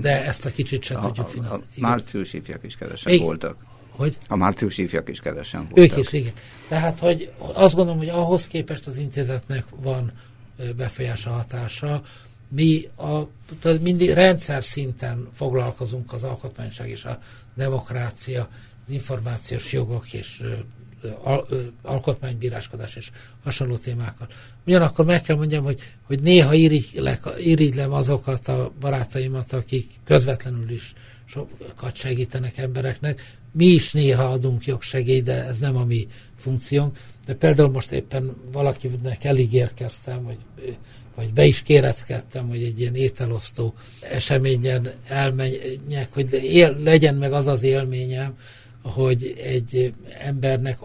de 0.00 0.24
ezt 0.24 0.44
a 0.44 0.50
kicsit 0.50 0.82
sem 0.82 1.00
tudjuk 1.00 1.28
finanszírozni. 1.28 1.66
A 1.76 1.80
március 1.80 2.32
ifjak 2.32 2.64
is 2.64 2.76
kevesen 2.76 3.12
igen. 3.12 3.24
voltak. 3.24 3.56
Hogy? 3.90 4.18
A 4.28 4.36
március 4.36 4.78
ifjak 4.78 5.08
is 5.08 5.20
kevesen 5.20 5.68
voltak. 5.70 5.98
Ők 5.98 6.04
is, 6.04 6.12
igen. 6.12 6.32
Tehát, 6.68 6.98
hogy 6.98 7.32
azt 7.38 7.74
gondolom, 7.74 7.98
hogy 7.98 8.08
ahhoz 8.08 8.46
képest 8.46 8.86
az 8.86 8.98
intézetnek 8.98 9.64
van 9.76 10.12
befolyása 10.76 11.30
hatása, 11.30 12.02
mi 12.48 12.88
a, 12.96 13.20
mindig 13.80 14.10
rendszer 14.10 14.64
szinten 14.64 15.28
foglalkozunk 15.32 16.12
az 16.12 16.22
alkotmányság 16.22 16.88
és 16.88 17.04
a 17.04 17.18
demokrácia, 17.54 18.48
az 18.86 18.92
információs 18.92 19.72
jogok 19.72 20.12
és 20.12 20.42
al, 21.22 21.46
alkotmánybíráskodás 21.82 22.96
és 22.96 23.10
hasonló 23.42 23.76
témákkal. 23.76 24.28
Ugyanakkor 24.66 25.04
meg 25.04 25.22
kell 25.22 25.36
mondjam, 25.36 25.64
hogy, 25.64 25.80
hogy 26.02 26.20
néha 26.20 26.54
irigylem 27.38 27.92
azokat 27.92 28.48
a 28.48 28.72
barátaimat, 28.80 29.52
akik 29.52 29.90
közvetlenül 30.04 30.70
is 30.70 30.92
sokat 31.24 31.96
segítenek 31.96 32.58
embereknek. 32.58 33.38
Mi 33.52 33.66
is 33.66 33.92
néha 33.92 34.24
adunk 34.24 34.66
jogsegély, 34.66 35.20
de 35.20 35.44
ez 35.44 35.58
nem 35.58 35.76
a 35.76 35.84
mi 35.84 36.06
funkciónk. 36.36 36.98
De 37.26 37.34
például 37.34 37.70
most 37.70 37.92
éppen 37.92 38.36
valakinek 38.52 39.24
eligérkeztem, 39.24 40.24
hogy 40.24 40.38
vagy 41.14 41.32
be 41.32 41.44
is 41.44 41.62
kéreckedtem, 41.62 42.48
hogy 42.48 42.62
egy 42.62 42.80
ilyen 42.80 42.94
ételosztó 42.94 43.74
eseményen 44.00 44.92
elmenjek, 45.08 46.08
hogy 46.12 46.32
él, 46.32 46.76
legyen 46.78 47.14
meg 47.14 47.32
az 47.32 47.46
az 47.46 47.62
élményem, 47.62 48.34
hogy 48.82 49.34
egy 49.44 49.94
embernek 50.18 50.78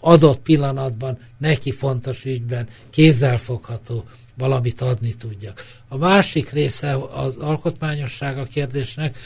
adott 0.00 0.38
pillanatban 0.38 1.18
neki 1.38 1.72
fontos 1.72 2.24
ügyben 2.24 2.68
kézzelfogható 2.90 4.04
valamit 4.34 4.80
adni 4.80 5.14
tudjak. 5.14 5.64
A 5.88 5.96
másik 5.96 6.50
része 6.50 6.94
az 6.94 7.36
alkotmányosság 7.36 8.38
a 8.38 8.44
kérdésnek, 8.44 9.18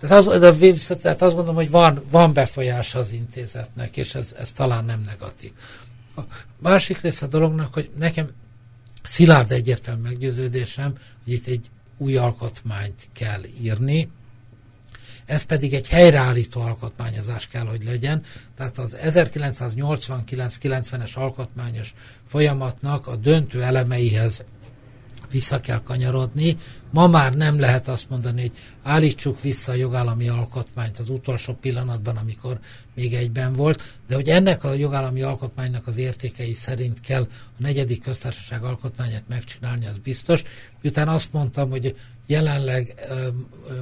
tehát, 0.00 0.26
az, 0.26 0.40
de 0.40 0.96
tehát 0.96 1.22
azt 1.22 1.34
gondolom, 1.34 1.54
hogy 1.54 1.70
van, 1.70 2.02
van 2.10 2.32
befolyása 2.32 2.98
az 2.98 3.12
intézetnek, 3.12 3.96
és 3.96 4.14
ez, 4.14 4.34
ez 4.38 4.52
talán 4.52 4.84
nem 4.84 5.02
negatív. 5.06 5.52
A 6.16 6.20
másik 6.58 7.00
része 7.00 7.24
a 7.26 7.28
dolognak, 7.28 7.74
hogy 7.74 7.90
nekem 7.98 8.30
szilárd 9.08 9.52
egyértelmű 9.52 10.02
meggyőződésem, 10.02 10.94
hogy 11.24 11.32
itt 11.32 11.46
egy 11.46 11.70
új 11.98 12.16
alkotmányt 12.16 13.08
kell 13.12 13.40
írni, 13.62 14.10
ez 15.26 15.42
pedig 15.42 15.74
egy 15.74 15.88
helyreállító 15.88 16.60
alkotmányozás 16.60 17.46
kell, 17.46 17.66
hogy 17.66 17.84
legyen. 17.84 18.22
Tehát 18.56 18.78
az 18.78 18.96
1989-90-es 19.04 21.14
alkotmányos 21.14 21.94
folyamatnak 22.26 23.06
a 23.06 23.16
döntő 23.16 23.62
elemeihez 23.62 24.44
vissza 25.32 25.60
kell 25.60 25.82
kanyarodni. 25.82 26.56
Ma 26.90 27.06
már 27.06 27.34
nem 27.34 27.60
lehet 27.60 27.88
azt 27.88 28.10
mondani, 28.10 28.40
hogy 28.40 28.52
állítsuk 28.82 29.40
vissza 29.40 29.72
a 29.72 29.74
jogállami 29.74 30.28
alkotmányt 30.28 30.98
az 30.98 31.08
utolsó 31.08 31.54
pillanatban, 31.54 32.16
amikor 32.16 32.58
még 32.94 33.14
egyben 33.14 33.52
volt, 33.52 33.82
de 34.08 34.14
hogy 34.14 34.28
ennek 34.28 34.64
a 34.64 34.72
jogállami 34.72 35.22
alkotmánynak 35.22 35.86
az 35.86 35.96
értékei 35.96 36.54
szerint 36.54 37.00
kell 37.00 37.22
a 37.22 37.26
negyedik 37.56 38.02
köztársaság 38.02 38.64
alkotmányát 38.64 39.24
megcsinálni, 39.28 39.86
az 39.86 39.98
biztos. 39.98 40.42
Miután 40.80 41.08
azt 41.08 41.32
mondtam, 41.32 41.70
hogy 41.70 41.96
jelenleg 42.26 42.94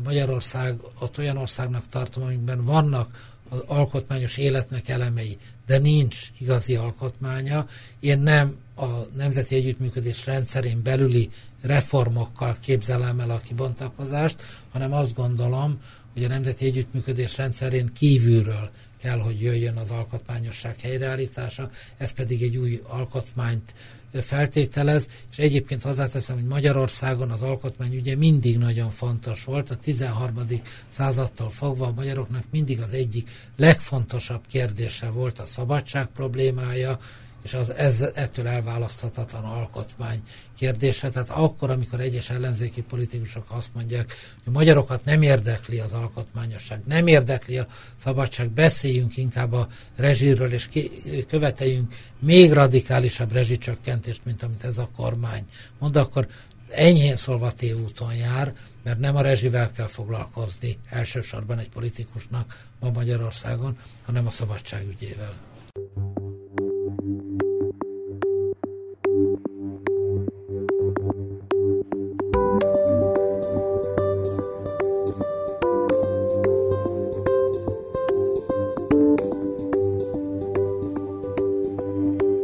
Magyarország 0.05 0.81
ott 0.99 1.19
olyan 1.19 1.37
országnak 1.37 1.89
tartom, 1.89 2.23
amiben 2.23 2.65
vannak 2.65 3.30
az 3.51 3.63
alkotmányos 3.67 4.37
életnek 4.37 4.89
elemei, 4.89 5.39
de 5.67 5.79
nincs 5.79 6.29
igazi 6.39 6.75
alkotmánya. 6.75 7.67
Én 8.01 8.19
nem 8.19 8.57
a 8.77 8.87
nemzeti 9.17 9.55
együttműködés 9.55 10.27
rendszerén 10.27 10.83
belüli 10.83 11.31
reformokkal 11.63 12.57
képzelem 12.61 13.21
el 13.21 13.31
a 13.31 13.41
kibontakozást, 13.41 14.43
hanem 14.71 14.93
azt 14.93 15.15
gondolom, 15.15 15.79
hogy 16.13 16.25
a 16.25 16.29
nemzeti 16.29 16.67
együttműködés 16.67 17.37
rendszerén 17.37 17.93
kívülről 17.93 18.71
kell, 19.01 19.19
hogy 19.19 19.43
jöjjön 19.43 19.77
az 19.77 19.91
alkotmányosság 19.91 20.81
helyreállítása, 20.81 21.71
ez 21.97 22.11
pedig 22.11 22.43
egy 22.43 22.57
új 22.57 22.81
alkotmányt 22.89 23.75
feltételez, 24.13 25.07
és 25.31 25.39
egyébként 25.39 25.83
hozzáteszem, 25.83 26.37
hogy 26.37 26.45
Magyarországon 26.45 27.31
az 27.31 27.43
alkotmány 27.43 27.97
ugye 27.97 28.17
mindig 28.17 28.59
nagyon 28.59 28.91
fontos 28.91 29.45
volt, 29.45 29.71
a 29.71 29.77
13. 29.77 30.47
századtól 30.89 31.51
fogva 31.51 31.87
a 31.87 31.93
magyaroknak 31.93 32.45
mindig 32.51 32.81
az 32.81 32.93
egyik 32.93 33.31
legfontosabb 33.57 34.41
kérdése 34.49 35.11
volt 35.11 35.39
a 35.39 35.47
szabadság 35.47 36.07
problémája, 36.07 36.99
és 37.43 37.55
az 37.55 37.71
ez, 37.73 38.01
ettől 38.15 38.47
elválaszthatatlan 38.47 39.45
alkotmány 39.45 40.23
kérdése. 40.57 41.11
Tehát 41.11 41.31
akkor, 41.31 41.71
amikor 41.71 42.01
egyes 42.01 42.31
ellenzéki 42.31 42.83
politikusok 42.83 43.45
azt 43.49 43.71
mondják, 43.75 44.09
hogy 44.09 44.43
a 44.45 44.51
magyarokat 44.51 45.05
nem 45.05 45.23
érdekli 45.23 45.79
az 45.79 45.93
alkotmányosság, 45.93 46.81
nem 46.87 47.07
érdekli 47.07 47.59
a 47.59 47.67
szabadság, 47.97 48.51
beszéljünk 48.51 49.17
inkább 49.17 49.53
a 49.53 49.69
rezsírről, 49.97 50.53
és 50.53 50.69
ki, 50.69 50.91
követeljünk 51.29 51.95
még 52.19 52.53
radikálisabb 52.53 53.33
rezsicsökkentést, 53.33 54.25
mint 54.25 54.43
amit 54.43 54.65
ez 54.65 54.79
a 54.79 54.89
kormány 54.97 55.47
mond, 55.79 55.97
akkor 55.97 56.29
enyhén 56.71 57.17
szólva 57.17 57.51
tévúton 57.51 58.15
jár, 58.15 58.53
mert 58.83 58.99
nem 58.99 59.17
a 59.17 59.21
rezsivel 59.21 59.71
kell 59.71 59.87
foglalkozni 59.87 60.79
elsősorban 60.89 61.59
egy 61.59 61.69
politikusnak 61.69 62.69
ma 62.81 62.91
Magyarországon, 62.91 63.79
hanem 64.05 64.27
a 64.27 64.31
szabadság 64.31 64.87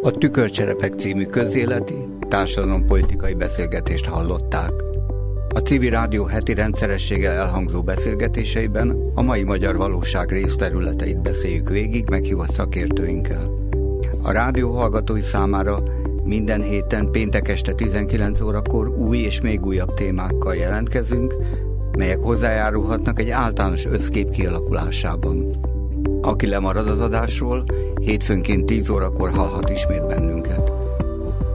A 0.06 0.10
Tükörcserepek 0.10 0.94
című 0.94 1.24
közéleti, 1.24 1.94
társadalompolitikai 2.28 3.34
beszélgetést 3.34 4.04
hallották. 4.04 4.70
A 5.48 5.58
civil 5.58 5.90
rádió 5.90 6.24
heti 6.24 6.54
rendszerességgel 6.54 7.32
elhangzó 7.32 7.80
beszélgetéseiben 7.80 9.12
a 9.14 9.22
mai 9.22 9.42
magyar 9.42 9.76
valóság 9.76 10.30
részterületeit 10.30 11.22
beszéljük 11.22 11.68
végig 11.68 12.08
meghívott 12.08 12.50
szakértőinkkel. 12.50 13.50
A 14.22 14.32
rádió 14.32 14.70
hallgatói 14.70 15.22
számára 15.22 15.82
minden 16.24 16.62
héten 16.62 17.10
péntek 17.10 17.48
este 17.48 17.72
19 17.72 18.40
órakor 18.40 18.88
új 18.88 19.18
és 19.18 19.40
még 19.40 19.66
újabb 19.66 19.94
témákkal 19.94 20.54
jelentkezünk, 20.54 21.34
melyek 21.98 22.20
hozzájárulhatnak 22.20 23.18
egy 23.18 23.30
általános 23.30 23.86
összkép 23.86 24.30
kialakulásában. 24.30 25.60
Aki 26.22 26.46
lemarad 26.46 26.88
az 26.88 27.00
adásról, 27.00 27.64
hétfőnként 28.06 28.66
10 28.66 28.88
órakor 28.88 29.30
hallhat 29.30 29.70
ismét 29.70 30.06
bennünket. 30.06 30.70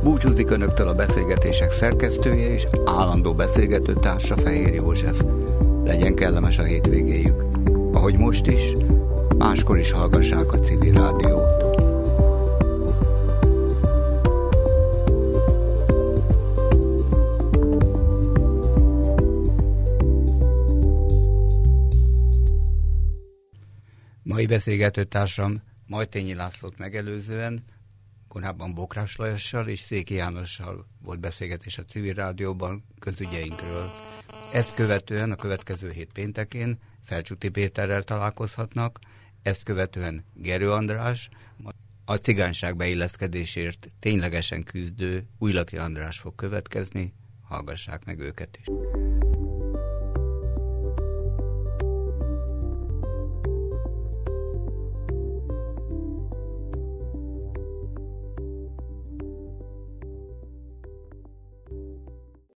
Búcsúzik 0.04 0.50
Önöktől 0.50 0.88
a 0.88 0.94
beszélgetések 0.94 1.72
szerkesztője 1.72 2.54
és 2.54 2.68
állandó 2.86 3.34
beszélgető 3.34 3.94
társa 3.94 4.38
Fehér 4.38 4.74
József. 4.74 5.24
Legyen 5.84 6.16
kellemes 6.16 6.58
a 6.58 6.64
hétvégéjük. 6.64 7.46
Ahogy 7.94 8.18
most 8.18 8.48
is, 8.48 8.74
máskor 9.38 9.80
is 9.80 9.92
hallgassák 9.92 10.52
a 10.52 10.60
civil 10.60 10.94
rádiót. 10.94 11.70
Mai 24.24 24.46
beszélgető 24.46 25.04
társam 25.04 25.70
Majtényi 25.92 26.34
Lászlót 26.34 26.78
megelőzően 26.78 27.64
korábban 28.28 28.74
Bokrás 28.74 29.16
Lajossal 29.16 29.68
és 29.68 29.80
Széki 29.80 30.14
Jánossal 30.14 30.88
volt 31.02 31.20
beszélgetés 31.20 31.78
a 31.78 31.84
civil 31.84 32.14
rádióban 32.14 32.84
közügyeinkről. 33.00 33.90
Ezt 34.54 34.74
követően 34.74 35.32
a 35.32 35.36
következő 35.36 35.90
hét 35.90 36.12
péntekén 36.14 36.80
Felcsúti 37.04 37.50
Péterrel 37.50 38.04
találkozhatnak, 38.04 39.00
ezt 39.42 39.64
követően 39.64 40.26
Gerő 40.34 40.72
András, 40.72 41.30
a 42.06 42.16
cigányság 42.16 42.76
beilleszkedésért 42.76 43.92
ténylegesen 44.00 44.64
küzdő 44.64 45.28
Újlaki 45.38 45.78
András 45.78 46.20
fog 46.20 46.36
következni, 46.36 47.14
hallgassák 47.42 48.06
meg 48.06 48.20
őket 48.20 48.58
is. 48.58 48.66